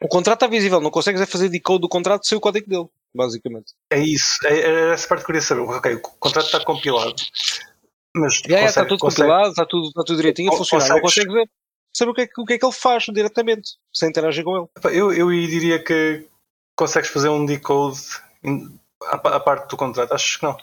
O 0.02 0.08
contrato 0.08 0.36
está 0.36 0.46
visível, 0.46 0.80
não 0.80 0.90
consegues 0.90 1.20
é 1.20 1.26
fazer 1.26 1.48
decode 1.48 1.80
do 1.80 1.88
contrato 1.88 2.26
sem 2.26 2.38
o 2.38 2.40
código 2.40 2.68
dele, 2.70 2.88
basicamente. 3.14 3.74
É 3.92 3.98
isso, 3.98 4.36
é, 4.46 4.60
é 4.60 4.92
essa 4.92 5.08
parte 5.08 5.20
que 5.22 5.24
eu 5.24 5.34
queria 5.34 5.42
saber. 5.42 5.62
Ok, 5.62 5.94
o 5.96 6.00
contrato 6.00 6.46
está 6.46 6.64
compilado, 6.64 7.16
mas 8.16 8.36
Já, 8.36 8.48
já, 8.48 8.64
está 8.66 8.66
consegue- 8.66 8.88
tudo 8.88 9.00
consegue- 9.00 9.28
compilado, 9.28 9.50
está 9.50 9.66
tudo, 9.66 9.88
está 9.88 10.04
tudo 10.04 10.16
direitinho 10.16 10.52
a 10.52 10.56
funcionar. 10.56 10.88
Não 10.88 11.00
consegues- 11.00 11.26
consegues 11.26 11.34
ver, 11.34 11.50
saber 11.94 12.10
o 12.12 12.14
que, 12.14 12.20
é 12.22 12.26
que, 12.28 12.40
o 12.40 12.44
que 12.46 12.52
é 12.52 12.58
que 12.58 12.64
ele 12.64 12.72
faz 12.72 13.04
diretamente, 13.12 13.70
sem 13.92 14.08
interagir 14.08 14.44
com 14.44 14.56
ele. 14.56 14.96
Eu, 14.96 15.12
eu 15.12 15.28
aí 15.28 15.46
diria 15.48 15.82
que 15.82 16.24
consegues 16.78 17.10
fazer 17.10 17.28
um 17.30 17.44
decode 17.44 17.98
à, 19.02 19.16
à 19.16 19.40
parte 19.40 19.68
do 19.68 19.76
contrato. 19.76 20.12
Acho 20.14 20.38
que 20.38 20.44
não. 20.46 20.56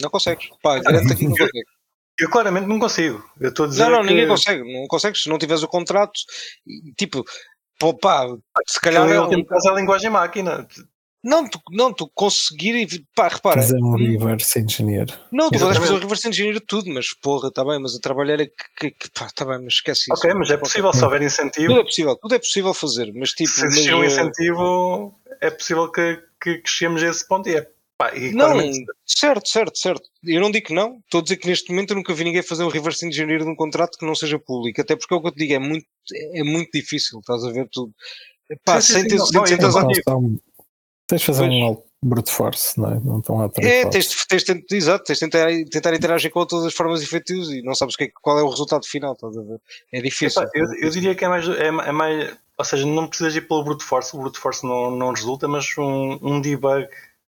Não 0.00 0.10
consegues. 0.10 0.48
Pá, 0.62 0.78
direto 0.78 1.12
aqui 1.12 1.24
não 1.24 1.30
consegues. 1.30 1.52
Eu 2.20 2.28
claramente 2.28 2.66
não 2.66 2.78
consigo. 2.78 3.24
Eu 3.40 3.48
estou 3.48 3.64
a 3.64 3.68
dizer 3.68 3.82
Não, 3.82 3.90
não, 3.92 4.00
que 4.02 4.08
ninguém 4.08 4.28
consegue. 4.28 4.72
Não 4.74 4.86
consegues. 4.86 5.22
Se 5.22 5.28
não 5.30 5.38
tiveres 5.38 5.62
o 5.62 5.68
contrato, 5.68 6.12
tipo, 6.98 7.24
pô, 7.78 7.94
pá, 7.94 8.26
se 8.66 8.78
calhar. 8.78 9.04
Aquilo, 9.04 9.32
é 9.32 9.36
um- 9.38 9.44
caso, 9.44 9.68
é 9.68 9.72
a 9.72 9.74
linguagem 9.74 10.10
máquina. 10.10 10.68
Não, 11.24 11.48
tu, 11.48 11.58
não, 11.70 11.92
tu 11.94 12.10
conseguir. 12.14 12.74
e- 12.76 13.06
Pá, 13.14 13.28
repara. 13.28 13.62
Fazer 13.62 13.78
um 13.78 13.96
reverse 13.96 14.58
engineer. 14.58 15.06
Não, 15.32 15.50
tu 15.50 15.58
podes 15.58 15.78
fazer 15.78 15.92
o 15.94 15.98
reverse 15.98 16.28
engineer 16.28 16.54
de 16.54 16.60
tudo, 16.60 16.90
mas 16.92 17.14
porra, 17.14 17.48
está 17.48 17.64
bem, 17.64 17.78
mas 17.78 17.94
a 17.94 18.00
trabalhar 18.00 18.38
é 18.40 18.46
que, 18.46 18.54
que, 18.78 18.90
que 18.90 19.10
pá, 19.10 19.26
está 19.26 19.44
bem, 19.46 19.58
mas 19.64 19.74
esquece 19.74 20.12
isso. 20.12 20.12
Ok, 20.14 20.34
mas 20.34 20.50
é 20.50 20.58
possível, 20.58 20.92
se 20.92 21.04
houver 21.04 21.22
incentivo. 21.22 21.68
Tudo 21.68 21.80
é 21.80 21.84
possível, 21.84 22.16
tudo 22.16 22.34
é 22.34 22.38
possível 22.38 22.74
fazer, 22.74 23.12
mas 23.14 23.30
tipo. 23.30 23.50
se 23.50 23.64
existir 23.66 23.94
um 23.94 24.04
incentivo, 24.04 25.14
é 25.40 25.50
possível 25.50 25.90
que, 25.90 26.22
que, 26.42 26.58
que 26.58 26.68
cheguemos 26.70 27.02
a 27.02 27.06
esse 27.08 27.26
ponto 27.26 27.48
e 27.48 27.56
é. 27.56 27.70
Pá, 28.00 28.16
e 28.16 28.32
Não, 28.32 28.46
claramente- 28.46 28.86
certo, 29.04 29.46
certo, 29.46 29.78
certo. 29.78 30.02
Eu 30.24 30.40
não 30.40 30.50
digo 30.50 30.68
que 30.68 30.72
não. 30.72 30.96
Estou 31.04 31.20
a 31.20 31.22
dizer 31.22 31.36
que 31.36 31.46
neste 31.46 31.70
momento 31.70 31.90
eu 31.90 31.96
nunca 31.96 32.14
vi 32.14 32.24
ninguém 32.24 32.40
fazer 32.42 32.64
um 32.64 32.68
reverse 32.68 33.06
engineer 33.06 33.40
de 33.44 33.50
um 33.50 33.54
contrato 33.54 33.98
que 33.98 34.06
não 34.06 34.14
seja 34.14 34.38
público. 34.38 34.80
Até 34.80 34.96
porque 34.96 35.12
é 35.12 35.16
o 35.18 35.20
que 35.20 35.28
eu 35.28 35.32
te 35.32 35.36
digo, 35.36 35.52
é 35.52 35.58
muito, 35.58 35.84
é 36.32 36.42
muito 36.42 36.70
difícil, 36.72 37.18
estás 37.20 37.44
a 37.44 37.50
ver 37.52 37.68
tudo. 37.70 37.92
Pá, 38.64 38.80
Sim, 38.80 38.86
sim, 38.86 38.92
sem 38.94 39.02
sim, 39.02 39.08
ter. 39.08 39.16
Então, 39.98 40.40
tens 41.06 41.20
de 41.20 41.26
fazer 41.26 41.46
Pois. 41.46 41.52
um 41.52 41.76
brute 42.02 42.30
force, 42.32 42.80
não 42.80 42.90
é? 42.90 43.00
Não 43.00 43.18
estão 43.18 43.42
a 43.42 43.50
É, 43.58 43.84
tens, 43.90 44.08
de- 44.08 44.26
tens, 44.26 44.44
de 44.44 44.54
tentar- 44.54 44.74
exato, 44.76 45.04
tens 45.04 45.18
de 45.18 45.28
tentar, 45.28 45.48
tentar 45.70 45.94
interagir 45.94 46.30
com 46.30 46.46
todas 46.46 46.64
as 46.64 46.72
formas 46.72 47.02
efetivas 47.02 47.50
e 47.50 47.60
não 47.60 47.74
sabes 47.74 47.96
que 47.96 48.04
é, 48.04 48.06
que- 48.06 48.14
qual 48.22 48.38
é 48.38 48.42
o 48.42 48.48
resultado 48.48 48.86
final, 48.86 49.12
estás 49.12 49.36
a 49.36 49.42
ver? 49.42 49.60
É 49.92 50.00
difícil. 50.00 50.40
Epá, 50.40 50.50
eu, 50.54 50.64
eu 50.84 50.88
diria 50.88 51.14
que 51.14 51.22
é 51.22 51.28
mais, 51.28 51.46
é, 51.46 51.66
é 51.66 51.92
mais. 51.92 52.34
Ou 52.56 52.64
seja, 52.64 52.86
não 52.86 53.06
precisas 53.08 53.36
ir 53.36 53.46
pelo 53.46 53.62
brute 53.62 53.84
force, 53.84 54.16
o 54.16 54.20
brute 54.20 54.38
force 54.38 54.64
não, 54.66 54.90
não 54.90 55.12
resulta, 55.12 55.46
mas 55.46 55.66
um, 55.76 56.18
um 56.22 56.40
debug 56.40 56.86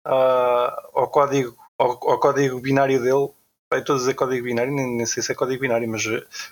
ah, 0.06 0.88
ao, 0.94 1.08
código, 1.08 1.56
ao, 1.78 1.90
ao 1.90 2.20
código 2.20 2.60
binário 2.60 3.00
dele. 3.02 3.30
Vai 3.70 3.80
estou 3.80 3.96
a 3.96 3.98
dizer 3.98 4.14
código 4.14 4.44
binário, 4.44 4.72
nem, 4.72 4.96
nem 4.96 5.06
sei 5.06 5.22
se 5.22 5.32
é 5.32 5.34
código 5.34 5.60
binário, 5.60 5.88
mas 5.88 6.04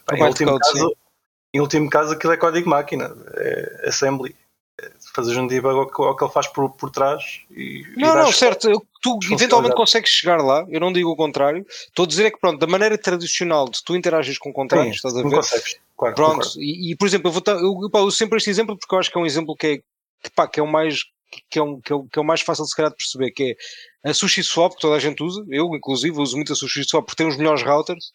pá, 0.04 0.14
O 0.14 0.16
em, 0.16 0.22
último 0.26 0.52
bytecode, 0.58 0.58
caso, 0.80 0.96
em 1.54 1.60
último 1.60 1.88
caso 1.90 2.12
aquilo 2.12 2.32
é 2.32 2.36
código 2.36 2.68
máquina, 2.68 3.14
é 3.34 3.88
assembly. 3.88 4.34
É, 4.80 4.90
Fazes 5.14 5.36
um 5.36 5.46
debug 5.46 5.78
ao, 5.78 5.86
que- 5.86 6.02
ao 6.02 6.16
que 6.16 6.24
ele 6.24 6.32
faz 6.32 6.48
por, 6.48 6.68
por 6.70 6.90
trás 6.90 7.42
e. 7.52 7.82
e 7.82 7.96
Não, 7.96 8.08
não, 8.08 8.24
dás- 8.24 8.36
certo. 8.36 8.68
eu- 8.68 8.84
Tu 9.00 9.18
eventualmente 9.30 9.74
consegues 9.76 10.10
chegar 10.10 10.38
lá, 10.42 10.64
eu 10.68 10.80
não 10.80 10.90
digo 10.92 11.10
o 11.10 11.16
contrário. 11.16 11.64
Estou 11.68 12.04
a 12.06 12.08
dizer 12.08 12.24
é 12.24 12.30
que, 12.30 12.40
pronto, 12.40 12.58
da 12.58 12.66
maneira 12.66 12.96
tradicional 12.98 13.68
de 13.68 13.84
tu 13.84 13.94
interagires 13.94 14.38
com 14.38 14.50
contratos, 14.52 14.88
Sim, 14.88 14.94
estás 14.94 15.14
a 15.14 15.22
não 15.22 15.28
ver? 15.30 15.36
consegues. 15.36 15.76
Claro, 15.96 16.14
Pronto, 16.16 16.48
e, 16.56 16.90
e, 16.90 16.96
por 16.96 17.06
exemplo, 17.06 17.28
eu, 17.28 17.32
vou 17.32 17.42
eu, 17.46 17.90
eu 17.94 18.00
uso 18.06 18.16
sempre 18.16 18.38
este 18.38 18.48
exemplo 18.50 18.76
porque 18.78 18.92
eu 18.94 18.98
acho 18.98 19.10
que 19.12 19.16
é 19.18 19.20
um 19.20 19.26
exemplo 19.26 19.54
que 19.54 19.66
é, 19.66 19.76
que, 19.76 20.30
pá, 20.34 20.48
que 20.48 20.58
é 20.58 20.62
o 20.62 20.66
mais 20.66 21.04
que 21.50 21.58
é, 21.58 21.62
um, 21.62 21.80
que, 21.80 21.92
é 21.92 21.96
o, 21.96 22.04
que 22.04 22.18
é 22.18 22.22
o 22.22 22.24
mais 22.24 22.40
fácil 22.40 22.64
se 22.64 22.74
calhar 22.74 22.90
de 22.90 22.96
perceber, 22.96 23.30
que 23.30 23.56
é 24.04 24.10
a 24.10 24.14
Sushi 24.14 24.42
Swap, 24.42 24.74
que 24.74 24.80
toda 24.80 24.96
a 24.96 25.00
gente 25.00 25.22
usa, 25.22 25.44
eu 25.48 25.74
inclusive 25.74 26.18
uso 26.20 26.36
muito 26.36 26.52
a 26.52 26.56
Sushi 26.56 26.84
Swap 26.84 27.04
porque 27.04 27.22
tem 27.22 27.28
os 27.28 27.36
melhores 27.36 27.62
routers, 27.62 28.12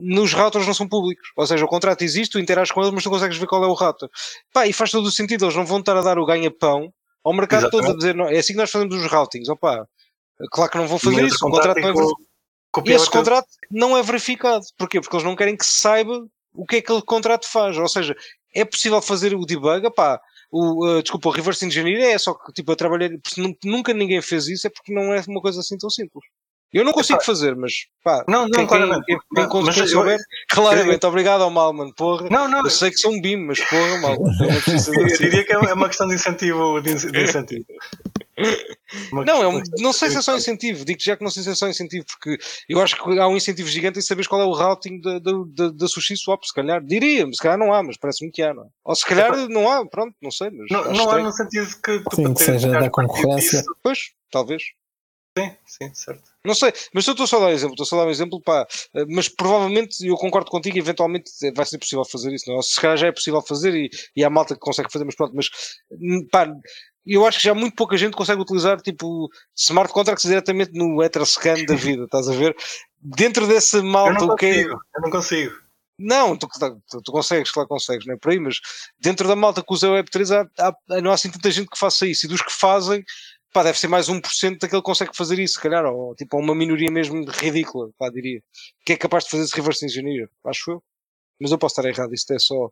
nos 0.00 0.32
routers 0.32 0.66
não 0.66 0.74
são 0.74 0.88
públicos, 0.88 1.28
ou 1.36 1.46
seja, 1.46 1.64
o 1.64 1.68
contrato 1.68 2.02
existe, 2.02 2.32
tu 2.32 2.40
interages 2.40 2.72
com 2.72 2.80
eles, 2.80 2.92
mas 2.92 3.02
tu 3.02 3.06
não 3.06 3.12
consegues 3.12 3.36
ver 3.36 3.46
qual 3.46 3.62
é 3.62 3.66
o 3.66 3.74
router. 3.74 4.08
Pá, 4.52 4.66
e 4.66 4.72
faz 4.72 4.90
todo 4.90 5.06
o 5.06 5.12
sentido, 5.12 5.44
eles 5.44 5.54
não 5.54 5.64
vão 5.64 5.78
estar 5.78 5.96
a 5.96 6.02
dar 6.02 6.18
o 6.18 6.26
ganha-pão 6.26 6.92
ao 7.24 7.32
mercado 7.32 7.70
todo 7.70 7.74
a 7.74 7.88
Exatamente. 7.88 7.98
dizer, 7.98 8.14
não, 8.14 8.28
é 8.28 8.38
assim 8.38 8.52
que 8.52 8.58
nós 8.58 8.70
fazemos 8.70 8.96
os 8.96 9.10
routings, 9.10 9.48
opá, 9.48 9.86
claro 10.50 10.70
que 10.70 10.78
não 10.78 10.88
vão 10.88 10.98
fazer 10.98 11.24
isso, 11.24 11.46
o 11.46 11.50
contrato 11.50 11.80
não 11.80 11.90
é 11.90 12.12
copiava 12.72 13.02
esse 13.02 13.10
contrato 13.10 13.48
não 13.70 13.96
é 13.96 14.02
verificado. 14.02 14.64
Porquê? 14.76 15.00
Porque 15.00 15.14
eles 15.14 15.24
não 15.24 15.36
querem 15.36 15.56
que 15.56 15.64
se 15.64 15.80
saiba 15.80 16.26
o 16.54 16.66
que 16.66 16.76
é 16.76 16.80
que 16.80 16.86
aquele 16.86 17.02
contrato 17.02 17.46
faz. 17.46 17.76
Ou 17.76 17.88
seja, 17.88 18.16
é 18.54 18.64
possível 18.64 19.00
fazer 19.00 19.34
o 19.34 19.44
debug, 19.44 19.90
pá, 19.94 20.20
o, 20.52 20.86
uh, 20.98 21.02
desculpa, 21.02 21.28
o 21.30 21.32
reverse 21.32 21.64
engineer 21.66 22.14
é 22.14 22.18
só 22.18 22.34
que 22.34 22.52
tipo, 22.52 22.70
eu 22.70 22.76
trabalhei, 22.76 23.18
nunca 23.64 23.94
ninguém 23.94 24.20
fez 24.22 24.48
isso, 24.48 24.66
é 24.66 24.70
porque 24.70 24.92
não 24.92 25.12
é 25.14 25.22
uma 25.26 25.40
coisa 25.40 25.60
assim 25.60 25.78
tão 25.78 25.90
simples. 25.90 26.24
Eu 26.72 26.84
não 26.84 26.92
consigo 26.92 27.20
fazer, 27.22 27.54
mas 27.54 27.72
pá, 28.02 28.24
Não, 28.26 28.42
não, 28.42 28.50
quem, 28.50 28.60
quem, 28.60 28.66
claramente. 28.66 29.04
quem, 29.04 29.16
quem, 29.18 29.46
Mas- 29.46 29.64
mas 29.64 29.74
quem 29.74 29.82
eu- 29.84 29.88
souber, 29.90 30.18
claramente, 30.48 31.04
obrigado 31.06 31.42
ao 31.42 31.50
Malman, 31.50 31.92
porra. 31.92 32.28
Não, 32.30 32.48
não, 32.48 32.60
Eu 32.64 32.70
sei 32.70 32.90
que 32.90 32.96
sou 32.98 33.12
um 33.12 33.20
BIM, 33.20 33.36
mas 33.46 33.60
porra, 33.68 33.98
Malman, 33.98 34.32
eu 34.40 34.48
eu 34.50 35.06
dizer. 35.06 35.18
diria 35.18 35.44
que 35.44 35.52
é 35.52 35.58
uma 35.58 35.88
questão 35.88 36.08
de 36.08 36.14
incentivo. 36.14 36.80
De 36.80 36.94
de 36.94 37.22
incentivo. 37.22 37.64
Uma 39.12 39.24
Não, 39.24 39.42
é 39.42 39.48
um- 39.48 39.62
não 39.78 39.92
sei 39.92 40.10
se 40.10 40.16
é 40.18 40.22
só 40.22 40.36
incentivo, 40.36 40.84
digo 40.84 41.00
já 41.00 41.16
que 41.16 41.22
não 41.22 41.30
sei 41.30 41.42
se 41.42 41.50
é 41.50 41.54
só 41.54 41.68
incentivo, 41.68 42.04
porque 42.06 42.38
eu 42.68 42.80
acho 42.80 42.96
que 42.96 43.18
há 43.18 43.28
um 43.28 43.36
incentivo 43.36 43.68
gigante 43.68 43.98
em 43.98 44.02
saberes 44.02 44.26
qual 44.26 44.40
é 44.40 44.44
o 44.44 44.52
routing 44.52 45.00
da, 45.00 45.18
da, 45.18 45.32
da, 45.46 45.68
da 45.70 45.86
Sushi 45.88 46.16
Swap, 46.16 46.42
se 46.44 46.52
calhar, 46.54 46.82
diria, 46.82 47.26
se 47.32 47.38
calhar 47.38 47.58
não 47.58 47.72
há, 47.72 47.82
mas 47.82 47.96
parece-me 47.98 48.30
que 48.30 48.42
há, 48.42 48.52
não 48.54 48.64
é? 48.64 48.66
Ou 48.84 48.94
se 48.94 49.04
calhar 49.06 49.34
não 49.48 49.70
há, 49.70 49.86
pronto, 49.86 50.14
não 50.22 50.30
sei, 50.30 50.50
mas 50.50 50.66
Não, 50.70 50.92
não 50.92 51.10
há 51.10 51.18
no 51.18 51.32
sentido 51.32 51.66
que 51.82 52.00
tu 52.10 52.16
Sim, 52.16 52.34
que 52.34 52.42
seja 52.42 52.68
da 52.68 52.90
concorrência. 52.90 53.60
disso, 53.60 53.76
Pois, 53.82 53.98
talvez. 54.30 54.62
Sim, 55.38 55.56
sim, 55.64 55.94
certo. 55.94 56.22
Não 56.44 56.54
sei, 56.54 56.72
mas 56.92 57.06
eu 57.06 57.12
estou 57.12 57.26
só 57.26 57.36
a 57.38 57.40
dar 57.40 57.46
um 57.46 57.50
exemplo, 57.50 57.72
estou 57.72 57.86
só 57.86 57.96
a 57.96 58.00
dar 58.00 58.06
um 58.08 58.10
exemplo, 58.10 58.40
pá, 58.40 58.66
mas 59.08 59.28
provavelmente, 59.28 60.06
eu 60.06 60.16
concordo 60.16 60.50
contigo, 60.50 60.76
eventualmente 60.76 61.30
vai 61.54 61.64
ser 61.64 61.78
possível 61.78 62.04
fazer 62.04 62.32
isso, 62.34 62.50
não? 62.50 62.58
é? 62.58 62.62
se 62.62 62.78
calhar 62.80 62.96
já 62.98 63.06
é 63.06 63.12
possível 63.12 63.40
fazer 63.40 63.74
e, 63.74 63.90
e 64.14 64.24
há 64.24 64.28
malta 64.28 64.54
que 64.54 64.60
consegue 64.60 64.92
fazer, 64.92 65.04
mas 65.04 65.14
pronto, 65.14 65.34
mas 65.34 65.48
hum, 65.90 66.26
pá, 66.30 66.52
eu 67.06 67.26
acho 67.26 67.38
que 67.38 67.44
já 67.44 67.54
muito 67.54 67.74
pouca 67.74 67.96
gente 67.96 68.14
consegue 68.14 68.42
utilizar 68.42 68.80
tipo 68.80 69.28
smart 69.56 69.92
contracts 69.92 70.28
diretamente 70.28 70.72
no 70.74 71.02
Etherscan 71.02 71.64
da 71.64 71.74
vida, 71.74 72.04
estás 72.04 72.28
a 72.28 72.32
ver? 72.32 72.54
Dentro 73.00 73.46
dessa 73.46 73.82
malta, 73.82 74.24
o 74.24 74.36
que 74.36 74.46
é- 74.46 74.54
consigo, 74.54 74.80
eu 74.94 75.00
não 75.02 75.10
consigo. 75.10 75.62
Não, 75.98 76.36
tu, 76.36 76.48
tu, 76.90 77.02
tu 77.02 77.12
consegues, 77.12 77.50
claro 77.52 77.68
que 77.68 77.74
consegues, 77.74 78.06
não 78.06 78.14
é 78.14 78.16
por 78.16 78.32
aí, 78.32 78.40
mas 78.40 78.56
dentro 78.98 79.28
da 79.28 79.36
malta 79.36 79.62
que 79.62 79.72
usa 79.72 79.88
o 79.88 79.94
Web3 79.94 80.30
há, 80.58 80.68
há- 80.68 81.00
não 81.00 81.10
há 81.10 81.14
assim 81.14 81.30
tanta 81.30 81.50
gente 81.50 81.68
que 81.68 81.78
faça 81.78 82.06
isso, 82.06 82.26
e 82.26 82.28
dos 82.28 82.42
que 82.42 82.50
fazem, 82.52 83.04
pá, 83.52 83.62
deve 83.62 83.78
ser 83.78 83.88
mais 83.88 84.08
1% 84.08 84.58
daquele 84.58 84.80
que 84.80 84.86
consegue 84.86 85.16
fazer 85.16 85.38
isso, 85.38 85.54
se 85.54 85.60
calhar, 85.60 85.84
ou 85.84 86.14
tipo, 86.14 86.38
uma 86.38 86.54
minoria 86.54 86.90
mesmo 86.90 87.24
ridícula, 87.28 87.90
pá, 87.98 88.08
diria, 88.10 88.42
que 88.84 88.94
é 88.94 88.96
capaz 88.96 89.24
de 89.24 89.30
fazer 89.30 89.44
esse 89.44 89.54
reverse 89.54 89.84
engineer, 89.84 90.28
acho 90.46 90.72
eu. 90.72 90.82
Mas 91.40 91.50
eu 91.50 91.58
posso 91.58 91.78
estar 91.78 91.88
errado, 91.88 92.14
isto 92.14 92.32
é 92.32 92.38
só 92.38 92.70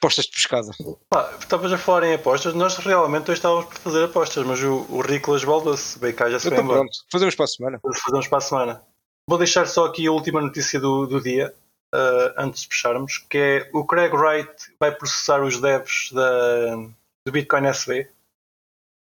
postas 0.00 0.26
de 0.26 0.32
pescada. 0.32 0.70
Pá, 1.08 1.34
estavas 1.38 1.72
a 1.72 1.78
falar 1.78 2.04
em 2.04 2.14
apostas, 2.14 2.54
nós 2.54 2.76
realmente 2.76 3.30
hoje 3.30 3.38
estávamos 3.38 3.66
por 3.66 3.78
fazer 3.78 4.04
apostas, 4.04 4.44
mas 4.44 4.62
o, 4.62 4.86
o 4.90 5.00
Ricolas 5.00 5.44
Baldas 5.44 5.96
veio 6.00 6.14
cá 6.14 6.28
já 6.28 6.38
se 6.38 6.48
Então 6.48 6.62
embora. 6.62 6.80
pronto, 6.80 6.98
fazemos 7.10 7.34
para 7.34 7.44
a 7.44 7.48
semana. 7.48 7.80
Fazemos 8.04 8.28
para 8.28 8.38
a 8.38 8.40
semana. 8.40 8.82
Vou 9.28 9.38
deixar 9.38 9.66
só 9.66 9.86
aqui 9.86 10.06
a 10.06 10.12
última 10.12 10.42
notícia 10.42 10.78
do, 10.78 11.06
do 11.06 11.22
dia, 11.22 11.54
ah, 11.94 12.34
antes 12.36 12.62
de 12.62 12.68
fecharmos, 12.68 13.18
que 13.30 13.38
é 13.38 13.70
o 13.72 13.86
Craig 13.86 14.12
Wright 14.12 14.74
vai 14.78 14.92
processar 14.92 15.42
os 15.42 15.60
devs 15.60 16.10
da, 16.12 16.76
do 17.24 17.32
Bitcoin 17.32 17.66
SV. 17.68 18.10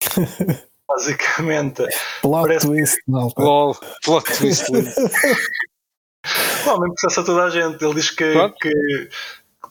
Basicamente, 0.96 1.84
Plot 2.22 2.42
Parece- 2.48 2.68
twist, 2.68 2.98
malta. 3.08 3.42
LOL, 3.42 3.76
plot 4.04 4.26
twist. 4.38 4.72
lindo. 4.72 4.90
o 6.66 6.70
homem 6.70 6.94
processa 6.94 7.24
toda 7.26 7.44
a 7.46 7.50
gente. 7.50 7.84
Ele 7.84 7.94
diz 7.96 8.10
que, 8.12 8.34
que 8.62 8.74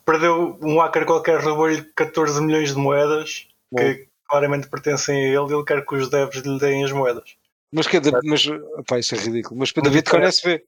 perdeu 0.04 0.58
um 0.62 0.78
hacker 0.80 1.06
qualquer, 1.06 1.40
roubou-lhe 1.40 1.82
14 1.94 2.40
milhões 2.42 2.70
de 2.70 2.76
moedas 2.78 3.46
que 3.76 4.08
claramente 4.28 4.68
pertencem 4.68 5.16
a 5.16 5.28
ele 5.28 5.52
e 5.52 5.54
ele 5.54 5.64
quer 5.64 5.84
que 5.86 5.94
os 5.94 6.08
devs 6.10 6.42
lhe 6.42 6.58
deem 6.58 6.84
as 6.84 6.92
moedas. 6.92 7.36
Mas, 7.72 7.86
que, 7.86 7.96
é 7.96 8.00
mas, 8.24 8.44
pá, 8.86 8.98
isso 8.98 9.14
é 9.14 9.18
ridículo. 9.18 9.58
Mas 9.58 9.72
da 9.72 9.88
Bitcoin 9.90 10.24
SV. 10.24 10.62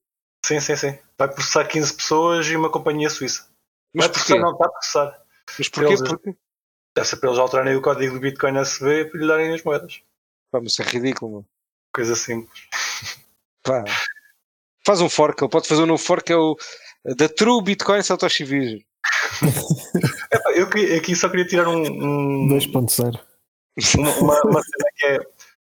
Sim, 0.47 0.61
sim, 0.61 0.77
sim. 0.77 0.99
Vai 1.19 1.29
processar 1.29 1.65
15 1.67 1.95
pessoas 1.95 2.47
e 2.47 2.57
uma 2.57 2.71
companhia 2.71 3.11
suíça. 3.11 3.47
Mas 3.95 4.07
vai 4.07 4.13
processar, 4.13 4.35
porquê? 4.35 4.43
não, 4.45 4.53
está 4.53 4.65
a 4.67 4.69
processar. 4.71 5.23
Mas 5.59 5.69
porquê? 5.69 5.89
Eles- 5.95 6.03
Porque, 6.09 6.35
Deve 6.97 7.09
ser 7.09 7.17
para 7.17 7.29
eles 7.29 7.41
alterarem 7.41 7.75
o 7.77 7.83
código 7.83 8.15
do 8.15 8.21
Bitcoin 8.21 8.57
SV 8.59 9.07
para 9.07 9.21
lhe 9.21 9.27
darem 9.27 9.53
as 9.53 9.63
moedas. 9.65 10.01
Pá, 10.55 10.61
mas 10.63 10.73
isso 10.73 10.83
é 10.83 10.85
ridículo, 10.85 11.33
mano. 11.33 11.47
Coisa 11.93 12.15
simples. 12.15 12.69
Pá. 13.63 13.85
Faz 14.87 15.01
um 15.01 15.09
fork, 15.09 15.43
ele 15.43 15.51
pode 15.51 15.67
fazer 15.67 15.83
um 15.83 15.87
novo 15.87 16.03
fork, 16.03 16.31
é 16.33 16.37
o 16.37 16.57
da 17.17 17.29
True 17.29 17.63
Bitcoin 17.63 18.03
Satoshi 18.03 18.45
Vision. 18.45 18.81
Eu 20.55 20.69
queria- 20.71 20.97
aqui 20.99 21.17
só 21.17 21.29
queria 21.29 21.47
tirar 21.47 21.69
um, 21.69 21.83
um- 21.83 22.49
2.0. 22.49 23.19
uma, 23.99 24.11
uma, 24.19 24.41
uma 24.43 24.63
cena 24.63 24.91
que 24.97 25.07
é 25.07 25.19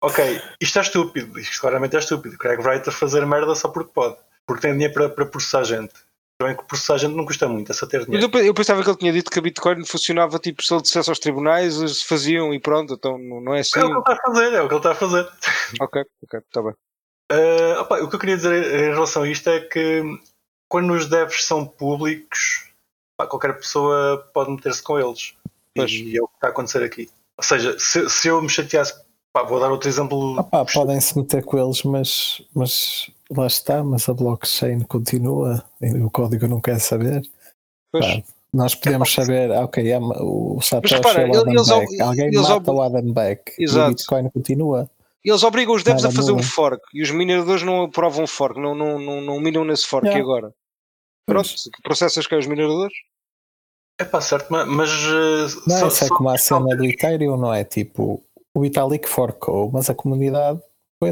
ok, 0.02 0.42
isto 0.60 0.78
é 0.78 0.82
estúpido, 0.82 1.38
isto 1.40 1.60
claramente 1.60 1.96
é 1.96 1.98
estúpido. 1.98 2.36
Craig 2.36 2.60
Wright 2.60 2.86
a 2.88 2.92
fazer 2.92 3.24
merda 3.26 3.54
só 3.54 3.68
porque 3.68 3.90
pode, 3.94 4.16
porque 4.46 4.60
tem 4.62 4.72
dinheiro 4.72 4.92
para, 4.92 5.08
para 5.08 5.24
processar 5.26 5.64
gente. 5.64 5.94
Também 6.38 6.56
que 6.56 6.64
processar 6.64 6.98
gente 6.98 7.14
não 7.14 7.24
custa 7.24 7.48
muito, 7.48 7.70
é 7.70 7.74
só 7.74 7.86
ter 7.86 8.04
dinheiro. 8.04 8.28
eu, 8.38 8.44
eu 8.46 8.54
pensava 8.54 8.82
que 8.82 8.90
ele 8.90 8.98
tinha 8.98 9.12
dito 9.12 9.30
que 9.30 9.38
a 9.38 9.42
Bitcoin 9.42 9.84
funcionava 9.84 10.38
tipo 10.38 10.62
se 10.62 10.74
ele 10.74 10.82
dissesse 10.82 11.08
aos 11.08 11.20
tribunais, 11.20 11.78
eles 11.78 12.02
faziam 12.02 12.52
e 12.52 12.58
pronto, 12.58 12.94
então 12.94 13.16
não, 13.18 13.40
não 13.40 13.54
é 13.54 13.60
assim. 13.60 13.78
É 13.78 13.84
o 13.84 13.88
que 13.88 13.92
ele 13.92 14.00
está 14.00 14.12
a 14.12 14.16
fazer, 14.16 14.52
é 14.52 14.62
o 14.62 14.68
que 14.68 14.74
ele 14.74 14.78
está 14.78 14.90
a 14.90 14.94
fazer. 14.94 15.28
Ok, 15.80 16.02
ok, 16.24 16.40
está 16.40 16.62
bem. 16.62 16.74
Ah, 17.30 17.80
opa, 17.80 18.00
o 18.02 18.08
que 18.08 18.16
eu 18.16 18.20
queria 18.20 18.36
dizer 18.36 18.52
em 18.52 18.92
relação 18.92 19.22
a 19.22 19.28
isto 19.28 19.48
é 19.48 19.60
que 19.60 20.02
quando 20.68 20.92
os 20.92 21.06
devs 21.06 21.44
são 21.44 21.64
públicos, 21.64 22.68
pá, 23.16 23.26
qualquer 23.26 23.56
pessoa 23.56 24.28
pode 24.34 24.50
meter-se 24.50 24.82
com 24.82 24.98
eles. 24.98 25.36
Pois. 25.74 25.90
E 25.90 26.16
é 26.16 26.22
o 26.22 26.28
que 26.28 26.34
está 26.34 26.48
a 26.48 26.50
acontecer 26.50 26.82
aqui. 26.82 27.08
Ou 27.36 27.44
seja, 27.44 27.78
se, 27.78 28.08
se 28.08 28.28
eu 28.28 28.40
me 28.42 28.48
chateasse, 28.48 28.94
pá, 29.32 29.42
vou 29.42 29.60
dar 29.60 29.70
outro 29.70 29.88
exemplo. 29.88 30.38
Opá, 30.38 30.64
podem-se 30.64 31.16
meter 31.16 31.44
com 31.44 31.58
eles, 31.58 31.82
mas, 31.82 32.42
mas 32.54 33.10
lá 33.36 33.46
está, 33.46 33.82
mas 33.84 34.08
a 34.08 34.14
blockchain 34.14 34.80
continua, 34.80 35.64
e 35.80 35.92
o 36.02 36.10
código 36.10 36.46
não 36.48 36.60
quer 36.60 36.78
saber. 36.80 37.22
Pois. 37.92 38.04
Pá, 38.06 38.22
nós 38.52 38.74
podemos 38.74 39.12
saber, 39.12 39.50
ah, 39.52 39.64
ok, 39.64 39.90
é, 39.90 39.98
o 39.98 40.60
Satoshi 40.60 40.94
repara, 40.94 41.22
é 41.22 41.26
o 41.30 41.40
Adam 41.40 41.52
eles- 41.52 41.68
Beck. 41.68 42.00
Alguém 42.00 42.26
eles 42.26 42.40
mata 42.48 42.70
ob- 42.70 42.78
o 42.78 42.82
Adam 42.82 43.12
Beck 43.12 43.52
e 43.58 43.64
Exato. 43.64 43.86
o 43.86 43.94
Bitcoin 43.94 44.30
continua. 44.30 44.90
Eles 45.24 45.42
obrigam 45.42 45.74
os 45.74 45.82
devs 45.82 46.02
Nada 46.02 46.12
a 46.12 46.16
fazer 46.16 46.32
um 46.32 46.42
fork 46.42 46.82
e 46.92 47.02
os 47.02 47.10
mineradores 47.10 47.62
não 47.62 47.82
aprovam 47.84 48.24
o 48.24 48.26
fork, 48.28 48.60
não, 48.60 48.74
não, 48.74 48.98
não, 49.00 49.20
não 49.22 49.40
minam 49.40 49.64
nesse 49.64 49.86
fork 49.86 50.06
Yeah. 50.06 50.20
e 50.20 50.22
agora. 50.22 50.54
Pronto, 51.26 51.48
processas 51.82 52.26
que 52.26 52.34
é 52.34 52.38
os 52.38 52.46
mineradores? 52.46 52.94
É 53.98 54.04
pá, 54.04 54.20
certo, 54.20 54.50
ma- 54.50 54.66
mas. 54.66 54.90
eh, 54.90 55.56
Não, 55.66 55.78
só- 55.80 55.86
isso 55.88 56.04
é 56.04 56.08
só- 56.08 56.14
como 56.16 56.28
a 56.28 56.36
cena 56.38 56.76
do 56.76 56.84
Ethereum, 56.84 57.36
não 57.36 57.54
é? 57.54 57.64
Tipo, 57.64 58.22
o 58.54 58.60
Vitalik 58.60 59.08
forcou, 59.08 59.70
mas 59.72 59.88
a 59.88 59.94
comunidade 59.94 60.60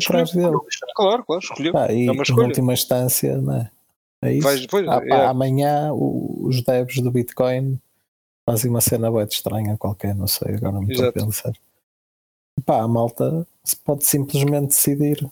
foi 0.00 0.16
atrás 0.20 0.32
dele. 0.32 0.58
Claro, 0.94 1.24
claro, 1.24 1.42
escolheu. 1.42 1.72
Pá, 1.72 1.92
e 1.92 2.08
É 2.08 2.12
uma 2.12 2.22
escolha. 2.22 2.46
última 2.46 2.72
instância, 2.72 3.36
não 3.38 3.56
é? 3.56 3.70
É 4.22 4.32
isso. 4.34 4.42
Vais 4.46 4.60
depois, 4.60 4.86
Ah, 4.88 5.00
pá, 5.00 5.06
é. 5.06 5.26
Amanhã 5.26 5.92
o- 5.92 6.46
os 6.46 6.62
devs 6.62 7.00
do 7.02 7.10
Bitcoin 7.10 7.80
fazem 8.48 8.70
uma 8.70 8.80
cena 8.80 9.10
de 9.26 9.34
estranha 9.34 9.76
qualquer, 9.76 10.14
não 10.14 10.26
sei, 10.26 10.54
agora 10.56 10.72
não 10.72 10.82
estou 10.84 11.08
a 11.08 11.12
pensar. 11.12 11.52
Pá, 12.64 12.82
a 12.82 12.88
malta 12.88 13.46
se 13.64 13.76
pode 13.76 14.04
simplesmente 14.04 14.68
decidir 14.68 15.28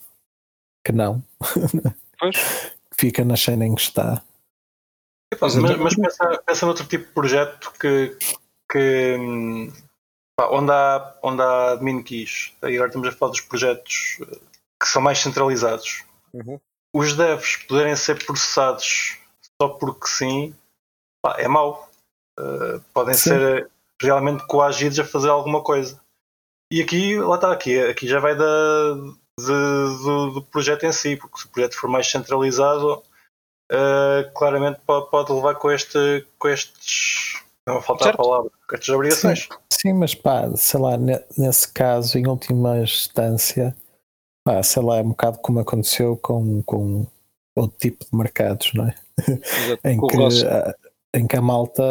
que 0.84 0.92
não, 0.92 1.22
Pois. 2.18 2.72
fica 2.94 3.24
na 3.24 3.36
cena 3.36 3.66
em 3.66 3.74
que 3.74 3.82
está. 3.82 4.22
Mas 5.40 5.54
mas 5.54 5.94
pensa, 5.94 6.42
pensa 6.44 6.66
noutro 6.66 6.86
tipo 6.88 7.06
de 7.06 7.12
projeto 7.12 7.72
que, 7.78 8.16
que 8.70 9.16
hum, 9.18 9.72
pá, 10.36 10.48
onde, 10.50 10.72
há, 10.72 11.14
onde 11.22 11.40
há 11.42 11.72
admin 11.72 12.02
keys. 12.02 12.52
E 12.64 12.74
agora 12.74 12.88
estamos 12.88 13.06
a 13.08 13.12
falar 13.12 13.30
dos 13.30 13.40
projetos 13.42 14.18
que 14.80 14.88
são 14.88 15.02
mais 15.02 15.18
centralizados. 15.18 16.04
Uhum. 16.32 16.58
Os 16.94 17.14
devs 17.14 17.56
poderem 17.68 17.94
ser 17.96 18.24
processados 18.24 19.18
só 19.60 19.68
porque 19.68 20.06
sim, 20.08 20.54
pá, 21.22 21.36
é 21.38 21.46
mau. 21.46 21.88
Eh, 22.38 22.80
podem 22.94 23.14
Sim. 23.14 23.30
ser 23.30 23.70
realmente 24.00 24.46
coagidos 24.46 24.98
a 24.98 25.04
fazer 25.04 25.28
alguma 25.28 25.62
coisa. 25.62 26.00
E 26.72 26.80
aqui, 26.80 27.18
lá 27.20 27.34
está, 27.34 27.52
aqui, 27.52 27.78
aqui 27.78 28.08
já 28.08 28.18
vai 28.20 28.34
da, 28.34 28.44
de- 29.38 29.44
do, 30.04 30.30
do 30.34 30.42
projeto 30.42 30.84
em 30.84 30.92
si, 30.92 31.16
porque 31.16 31.38
se 31.40 31.46
o 31.46 31.50
projeto 31.50 31.76
for 31.76 31.88
mais 31.88 32.10
centralizado, 32.10 33.02
Uh, 33.72 34.28
claramente 34.34 34.80
pode, 34.84 35.08
pode 35.10 35.32
levar 35.32 35.54
com, 35.54 35.70
este, 35.70 36.26
com 36.40 36.48
estes. 36.48 37.40
Não 37.64 37.74
vai 37.74 37.82
faltar 37.84 38.08
a 38.08 38.10
Certo. 38.10 38.16
palavra, 38.16 38.50
com 38.68 38.74
estas 38.74 38.88
obrigações. 38.88 39.48
Sim, 39.72 39.92
mas 39.92 40.12
pá, 40.12 40.50
sei 40.56 40.80
lá, 40.80 40.96
ne- 40.96 41.24
nesse 41.38 41.72
caso, 41.72 42.18
em 42.18 42.26
última 42.26 42.80
instância, 42.80 43.72
pá, 44.44 44.62
sei 44.62 44.82
lá, 44.82 44.98
é 44.98 45.02
um 45.02 45.10
bocado 45.10 45.38
como 45.38 45.60
aconteceu 45.60 46.16
com, 46.16 46.62
com 46.62 47.06
outro 47.56 47.76
tipo 47.78 48.04
de 48.04 48.16
mercados, 48.16 48.72
não 48.74 48.86
é? 48.88 48.94
Em 49.84 50.00
que, 50.08 50.16
a- 50.46 50.74
em 51.12 51.26
que 51.26 51.36
a 51.36 51.42
malta 51.42 51.82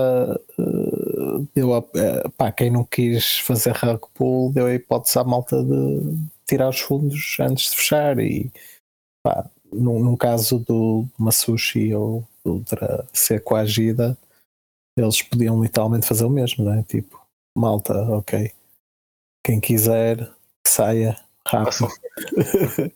eh, 0.58 1.46
deu 1.54 1.76
a, 1.76 1.80
eh, 1.96 2.30
pá, 2.38 2.52
quem 2.52 2.72
não 2.72 2.86
quis 2.86 3.40
fazer 3.40 3.72
rug 3.76 4.00
pull 4.14 4.52
deu 4.54 4.66
a 4.66 4.74
hipótese 4.74 5.20
à 5.20 5.24
malta 5.26 5.62
de 5.62 6.18
tirar 6.48 6.70
os 6.70 6.80
fundos 6.80 7.38
antes 7.40 7.72
de 7.72 7.76
fechar 7.78 8.18
e 8.20 8.50
pá, 9.22 9.50
num, 9.74 10.00
num 10.00 10.16
caso 10.16 10.60
do 10.60 11.04
de 11.04 11.12
uma 11.20 11.32
sushi 11.34 11.94
ou 11.94 12.26
outra 12.46 13.06
ser 13.14 13.44
coagida 13.44 14.18
eles 14.98 15.22
podiam 15.22 15.62
literalmente 15.62 16.08
fazer 16.08 16.24
o 16.24 16.30
mesmo, 16.30 16.64
não 16.66 16.74
é? 16.74 16.84
Tipo, 16.84 17.22
malta, 17.58 17.94
ok 18.16 18.52
quem 19.46 19.60
quiser 19.60 20.32
saia 20.66 21.16
rápido. 21.50 21.88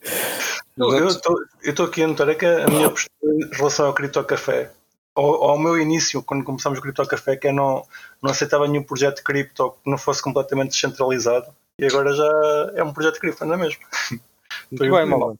Eu 0.77 1.07
estou 1.07 1.85
aqui 1.85 2.03
a 2.03 2.07
notar 2.07 2.29
é 2.29 2.35
que 2.35 2.45
a 2.45 2.67
minha 2.67 2.89
postura 2.89 3.33
em 3.33 3.55
relação 3.55 3.85
ao 3.85 3.93
Cripto 3.93 4.23
Café, 4.23 4.71
ao, 5.15 5.43
ao 5.43 5.59
meu 5.59 5.79
início, 5.79 6.23
quando 6.23 6.43
começámos 6.43 6.79
o 6.79 6.81
Cripto 6.81 7.05
Café, 7.05 7.35
que 7.35 7.47
eu 7.47 7.53
não, 7.53 7.85
não 8.21 8.31
aceitava 8.31 8.67
nenhum 8.67 8.83
projeto 8.83 9.17
de 9.17 9.23
cripto 9.23 9.75
que 9.83 9.89
não 9.89 9.97
fosse 9.97 10.21
completamente 10.21 10.71
descentralizado, 10.71 11.45
e 11.77 11.85
agora 11.85 12.13
já 12.13 12.71
é 12.75 12.83
um 12.83 12.91
projeto 12.91 13.15
de 13.15 13.19
cripto, 13.19 13.45
não 13.45 13.53
é 13.53 13.57
mesmo? 13.57 13.81
Muito 14.71 14.91
bem, 14.91 15.05
mal. 15.05 15.35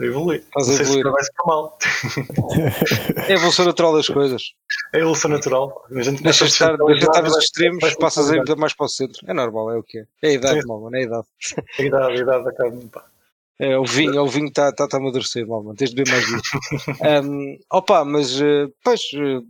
A 0.00 0.04
evoluir. 0.04 0.40
Estás 0.40 0.66
Não 0.68 0.74
a 0.74 0.76
sei 0.76 0.86
se 0.86 0.98
evoluir. 0.98 1.24
ser 1.24 1.32
mal. 1.46 1.78
É 3.28 3.32
a 3.32 3.36
evolução 3.36 3.64
natural 3.64 3.92
das 3.94 4.08
coisas. 4.08 4.42
É 4.92 4.96
a 4.98 5.00
evolução 5.00 5.30
natural. 5.30 5.84
A 5.94 6.02
gente 6.02 6.22
Deixa 6.22 6.44
estar, 6.46 6.76
deixa 6.76 6.94
de 7.00 7.04
estar 7.06 7.22
nos 7.22 7.36
extremos, 7.38 7.94
passas 7.96 8.24
a 8.26 8.28
ir 8.28 8.38
centralizar. 8.38 8.58
mais 8.58 8.74
para 8.74 8.86
o 8.86 8.88
centro. 8.88 9.20
É 9.30 9.34
normal, 9.34 9.70
é 9.70 9.76
o 9.78 9.82
que 9.82 9.98
é. 9.98 10.04
É 10.22 10.28
a 10.28 10.32
idade, 10.32 10.66
mal, 10.66 10.80
mano, 10.80 10.96
é 10.96 11.00
a 11.00 11.02
idade. 11.02 11.26
A 11.78 11.82
idade, 11.82 12.12
a 12.12 12.16
idade 12.22 12.44
da 12.44 12.52
carne, 12.52 12.88
pá. 12.88 13.04
É, 13.60 13.78
o 13.78 13.84
vinho, 13.84 14.16
é 14.16 14.20
o 14.20 14.26
vinho 14.26 14.48
está 14.48 14.72
tá, 14.72 14.88
tá 14.88 14.96
a 14.96 15.00
amadurecer, 15.00 15.46
mal, 15.46 15.62
mano. 15.62 15.76
Tens 15.76 15.90
de 15.90 15.96
beber 15.96 16.10
mais 16.10 16.26
disso. 16.26 16.56
um, 17.24 17.58
opa, 17.70 18.04
mas, 18.04 18.40
eh, 18.40 18.66
pois, 18.82 19.00
eh, 19.14 19.40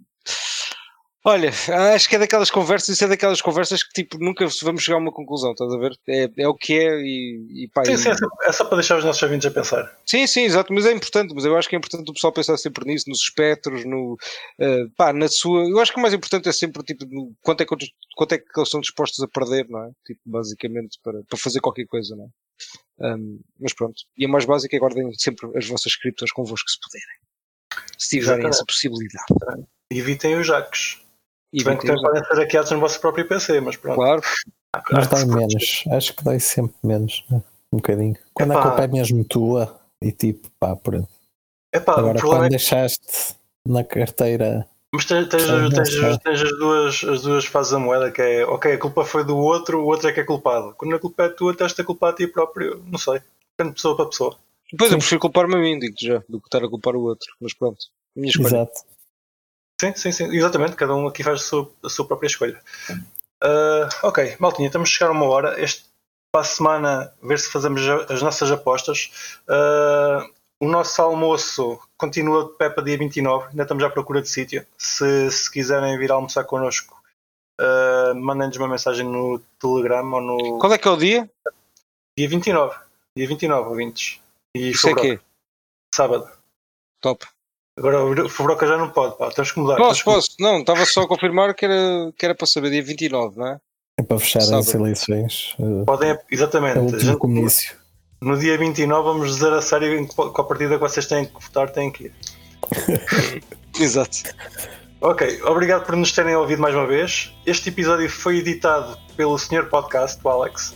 Olha, 1.25 1.51
acho 1.95 2.09
que 2.09 2.17
é 2.17 2.19
daquelas 2.19 2.51
conversas, 2.51 2.89
isso 2.89 3.05
é 3.05 3.09
daquelas 3.09 3.41
conversas 3.41 3.85
que 3.85 3.93
tipo 3.93 4.19
nunca 4.19 4.45
vamos 4.63 4.83
chegar 4.83 4.97
a 4.97 5.01
uma 5.01 5.13
conclusão, 5.13 5.53
estás 5.53 5.73
a 5.73 5.79
ver? 5.79 5.93
É, 6.09 6.29
é 6.37 6.49
o 6.49 6.55
que 6.55 6.73
é 6.73 7.01
e, 7.01 7.65
e 7.65 7.69
pá. 7.69 7.85
Sim, 7.85 7.93
e- 7.93 7.99
sim, 7.99 8.09
é 8.09 8.17
só, 8.17 8.27
é 8.43 8.53
só 8.53 8.65
para 8.65 8.79
deixar 8.79 8.99
os 8.99 9.05
nossos 9.05 9.23
ouvintes 9.23 9.47
a 9.47 9.53
pensar. 9.53 9.97
Sim, 10.05 10.27
sim, 10.27 10.43
exato, 10.43 10.73
mas 10.73 10.85
é 10.85 10.91
importante, 10.93 11.33
mas 11.33 11.45
eu 11.45 11.57
acho 11.57 11.69
que 11.69 11.77
é 11.77 11.79
importante 11.79 12.11
o 12.11 12.13
pessoal 12.13 12.33
pensar 12.33 12.57
sempre 12.57 12.85
nisso, 12.87 13.09
nos 13.09 13.21
espectros, 13.21 13.85
no 13.85 14.17
eh, 14.59 14.87
pá, 14.97 15.13
na 15.13 15.29
sua. 15.29 15.63
Eu 15.69 15.79
acho 15.79 15.93
que 15.93 15.99
o 15.99 16.03
mais 16.03 16.13
importante 16.13 16.49
é 16.49 16.53
sempre 16.53 16.83
tipo 16.83 17.07
no, 17.09 17.33
quanto, 17.41 17.61
é 17.61 17.67
que, 17.67 17.77
quanto 18.17 18.33
é 18.33 18.39
que 18.39 18.45
eles 18.57 18.69
estão 18.69 18.81
dispostos 18.81 19.23
a 19.23 19.29
perder, 19.29 19.69
não 19.69 19.85
é? 19.85 19.91
Tipo, 20.05 20.21
basicamente 20.27 20.99
para, 21.05 21.23
para 21.29 21.39
fazer 21.39 21.61
qualquer 21.61 21.87
coisa, 21.87 22.17
não 22.17 22.25
é? 22.25 22.29
Ahm, 23.07 23.39
mas 23.61 23.73
pronto. 23.73 23.95
E 24.19 24.25
a 24.25 24.29
mais 24.29 24.45
básica 24.45 24.75
é 24.75 24.79
guardem 24.81 25.09
sempre 25.15 25.57
as 25.57 25.69
vossas 25.69 25.95
criptos 25.95 26.33
convosco 26.33 26.69
se 26.69 26.79
puderem. 26.81 27.87
Se 27.97 28.09
tiverem 28.09 28.39
Exatamente. 28.41 28.55
essa 28.57 28.65
possibilidade. 28.67 29.69
Evitem 29.89 30.37
os 30.37 30.47
jacks. 30.49 31.01
E 31.53 31.63
bem 31.63 31.77
que 31.77 31.87
também 31.87 32.03
podem 32.03 32.25
ser 32.25 32.35
hackeados 32.35 32.71
no 32.71 32.81
vosso 32.81 33.01
próprio 33.01 33.27
PC, 33.29 33.61
mas 33.61 33.77
pronto. 33.77 33.97
Claro, 33.97 34.23
Mas 34.91 35.07
Acho 35.07 35.09
que 35.09 35.15
dói 35.27 35.37
menos. 35.37 35.85
Acho 35.91 36.15
que 36.17 36.25
dói 36.25 36.41
sempre 36.41 36.75
menos. 36.83 37.25
né? 37.31 37.43
Um 37.73 37.77
bocadinho. 37.77 38.17
Quando 38.35 38.53
a 38.53 38.55
Epá. 38.55 38.63
culpa 38.69 38.85
é 38.85 38.89
mesmo 38.89 39.25
tua 39.25 39.81
e 40.01 40.11
tipo, 40.13 40.49
pá, 40.59 40.75
pronto. 40.77 41.09
Epá, 41.75 41.99
Agora 41.99 42.21
quando 42.21 42.45
é 42.45 42.49
deixaste 42.51 43.35
na 43.67 43.83
carteira. 43.85 44.67
mas 44.95 45.05
tens, 45.07 45.29
tens- 45.29 45.47
tens- 45.75 46.19
tens 46.19 46.43
as, 46.43 46.51
duas, 46.59 47.05
as 47.05 47.23
duas 47.23 47.45
fases 47.47 47.73
da 47.73 47.79
moeda, 47.79 48.11
que 48.11 48.21
é 48.21 48.45
ok, 48.47 48.73
a 48.73 48.79
culpa 48.79 49.05
foi 49.05 49.25
do 49.25 49.37
outro, 49.37 49.81
o 49.81 49.87
outro 49.87 50.09
é 50.09 50.13
que 50.13 50.21
é 50.21 50.25
culpado. 50.25 50.75
Quando 50.77 50.95
a 50.97 50.99
culpa 50.99 51.25
é 51.25 51.29
tua, 51.29 51.55
tens 51.57 51.73
de 51.75 51.83
culpar 51.85 52.13
a 52.13 52.17
ti 52.17 52.27
próprio. 52.27 52.83
Não 52.87 52.99
sei. 52.99 53.21
Depende 53.57 53.71
de 53.71 53.75
pessoa 53.77 53.97
para 53.97 54.07
pessoa. 54.07 54.37
depois 54.71 54.91
eu 54.91 54.97
Sim. 54.97 55.01
prefiro 55.01 55.21
culpar-me 55.21 55.55
a 55.55 55.59
mim, 55.59 55.79
digo 55.79 55.97
já, 56.01 56.23
do 56.29 56.41
que 56.41 56.47
estar 56.47 56.63
a 56.65 56.69
culpar 56.69 56.95
o 56.97 57.03
outro. 57.03 57.33
Mas 57.41 57.55
pronto, 57.55 57.79
minha 58.17 58.29
escolha. 58.31 58.49
Exato. 58.49 58.73
Sim, 59.83 59.93
sim, 59.97 60.13
sim. 60.13 60.25
Exatamente. 60.37 60.77
Cada 60.77 60.95
um 60.95 61.09
aqui 61.09 61.25
faz 61.25 61.41
a 61.41 61.45
sua, 61.45 61.69
a 61.83 61.89
sua 61.89 62.07
própria 62.07 62.29
escolha. 62.29 62.63
Ah, 63.43 63.89
ok, 64.05 64.37
Maltinha, 64.39 64.69
estamos 64.69 64.89
a 64.89 64.93
chegar 64.93 65.09
a 65.09 65.13
uma 65.13 65.27
hora. 65.27 65.61
Este, 65.61 65.85
para 66.33 66.43
a 66.43 66.45
semana, 66.45 67.13
ver 67.21 67.41
se 67.41 67.51
fazemos 67.51 67.83
as 68.09 68.23
nossas 68.23 68.49
apostas. 68.53 69.41
Ah, 69.49 70.25
o 70.63 70.69
nosso 70.69 71.03
almoço 71.03 71.81
continua 71.99 72.45
de 72.45 72.53
pé 72.53 72.71
para 72.71 72.85
dia 72.85 72.97
29. 72.97 73.49
Ainda 73.49 73.63
estamos 73.63 73.83
à 73.83 73.91
procura 73.91 74.23
de 74.23 74.29
sítio. 74.29 74.65
Se, 74.79 75.29
se 75.33 75.51
quiserem 75.51 75.99
vir 75.99 76.13
almoçar 76.13 76.45
connosco, 76.45 77.03
ah, 77.61 78.13
mandem-nos 78.15 78.57
uma 78.59 78.69
mensagem 78.69 79.05
no 79.05 79.41
Telegram 79.59 80.13
ou 80.13 80.21
no 80.21 80.59
Qual 80.61 80.73
é 80.73 80.79
que 80.79 80.87
é 80.87 80.91
o 80.93 80.97
dia? 80.97 81.29
dia 82.17 82.29
29. 82.29 82.79
Dia 83.17 83.27
29, 83.27 83.69
ouvintes. 83.69 84.21
E 84.57 84.71
Isso 84.71 84.89
é 84.89 84.95
quê? 84.95 85.21
sábado. 85.93 86.31
Top. 87.01 87.27
Agora 87.79 88.05
o 88.05 88.29
Fubroca 88.29 88.67
já 88.67 88.77
não 88.77 88.91
pode, 88.91 89.17
pá. 89.17 89.31
Temos 89.31 89.53
que 89.53 89.59
mudar. 89.61 89.77
Posso, 89.77 90.01
que- 90.01 90.05
posso. 90.05 90.29
Não, 90.39 90.59
estava 90.61 90.85
só 90.85 91.03
a 91.03 91.09
confirmar 91.09 91.55
que 91.55 91.65
era, 91.65 92.13
que 92.19 92.25
era 92.27 92.35
para 92.35 92.47
saber 92.47 92.71
dia 92.71 92.83
29, 92.83 93.39
não 93.39 93.47
é? 93.47 93.59
É 93.99 94.03
para 94.03 94.19
fechar 94.19 94.41
as 94.41 94.47
Sábado. 94.47 94.77
eleições. 94.85 95.55
eh, 95.59 95.85
Podem, 95.87 96.19
exatamente. 96.31 96.79
É 96.79 96.81
o 96.81 96.85
último 96.85 97.19
comício. 97.19 97.75
No 98.21 98.39
dia 98.39 98.57
29 98.59 99.03
vamos 99.03 99.35
dizer 99.35 99.53
a 99.53 99.61
sério 99.63 99.99
em 99.99 100.07
que 100.07 100.15
com 100.15 100.23
a 100.41 100.45
partida 100.45 100.75
que 100.75 100.81
vocês 100.81 101.07
têm 101.07 101.25
que 101.25 101.33
votar 101.43 101.71
têm 101.71 101.91
que 101.91 102.05
ir. 102.05 102.13
Exato. 103.81 104.19
Ok, 105.01 105.43
obrigado 105.45 105.85
por 105.85 105.97
nos 105.97 106.13
terem 106.13 106.37
ouvido 106.37 106.61
mais 106.63 106.75
uma 106.75 106.87
vez. 106.87 107.33
Este 107.45 107.71
episódio 107.71 108.09
foi 108.09 108.39
editado 108.39 108.97
pelo 109.17 109.37
Sr. 109.39 109.69
Podcast, 109.69 110.21
o 110.23 110.29
Alex. 110.29 110.75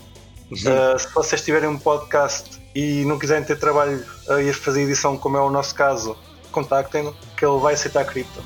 Uh, 0.50 0.98
se 0.98 1.12
vocês 1.14 1.42
tiverem 1.44 1.68
um 1.68 1.78
podcast 1.78 2.60
e 2.74 3.04
não 3.04 3.18
quiserem 3.18 3.44
ter 3.44 3.58
trabalho 3.58 4.04
a 4.28 4.40
ir 4.42 4.52
fazer 4.52 4.82
edição, 4.82 5.16
como 5.16 5.36
é 5.36 5.40
o 5.40 5.50
nosso 5.50 5.74
caso, 5.74 6.16
contactem-no, 6.56 7.14
que 7.36 7.44
ele 7.44 7.58
vai 7.58 7.74
aceitar 7.74 8.04
cripto. 8.06 8.42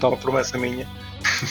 Uma 0.00 0.16
promessa 0.16 0.58
minha. 0.58 0.86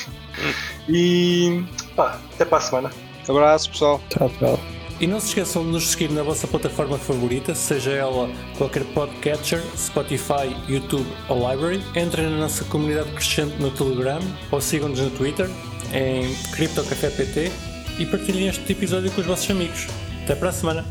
e 0.87 1.65
pá, 1.95 2.19
até 2.33 2.45
para 2.45 2.59
a 2.59 2.61
semana. 2.61 2.91
Abraço, 3.27 3.71
pessoal. 3.71 4.01
Tchau, 4.09 4.29
tchau. 4.37 4.59
E 4.99 5.07
não 5.07 5.19
se 5.19 5.29
esqueçam 5.29 5.63
de 5.63 5.71
nos 5.71 5.87
seguir 5.89 6.11
na 6.11 6.21
vossa 6.21 6.47
plataforma 6.47 6.97
favorita, 6.97 7.55
seja 7.55 7.91
ela 7.91 8.29
qualquer 8.57 8.83
podcatcher, 8.93 9.61
Spotify, 9.75 10.55
YouTube 10.69 11.07
ou 11.27 11.49
Library. 11.49 11.83
Entrem 11.95 12.29
na 12.29 12.37
nossa 12.37 12.63
comunidade 12.65 13.11
crescente 13.11 13.55
no 13.59 13.71
Telegram 13.71 14.21
ou 14.51 14.61
sigam-nos 14.61 14.99
no 14.99 15.09
Twitter 15.09 15.49
em 15.91 16.33
CryptoCafépt 16.51 17.51
e 17.99 18.05
partilhem 18.05 18.49
este 18.49 18.71
episódio 18.71 19.11
com 19.11 19.21
os 19.21 19.27
vossos 19.27 19.49
amigos. 19.49 19.87
Até 20.23 20.35
para 20.35 20.49
a 20.49 20.53
semana! 20.53 20.85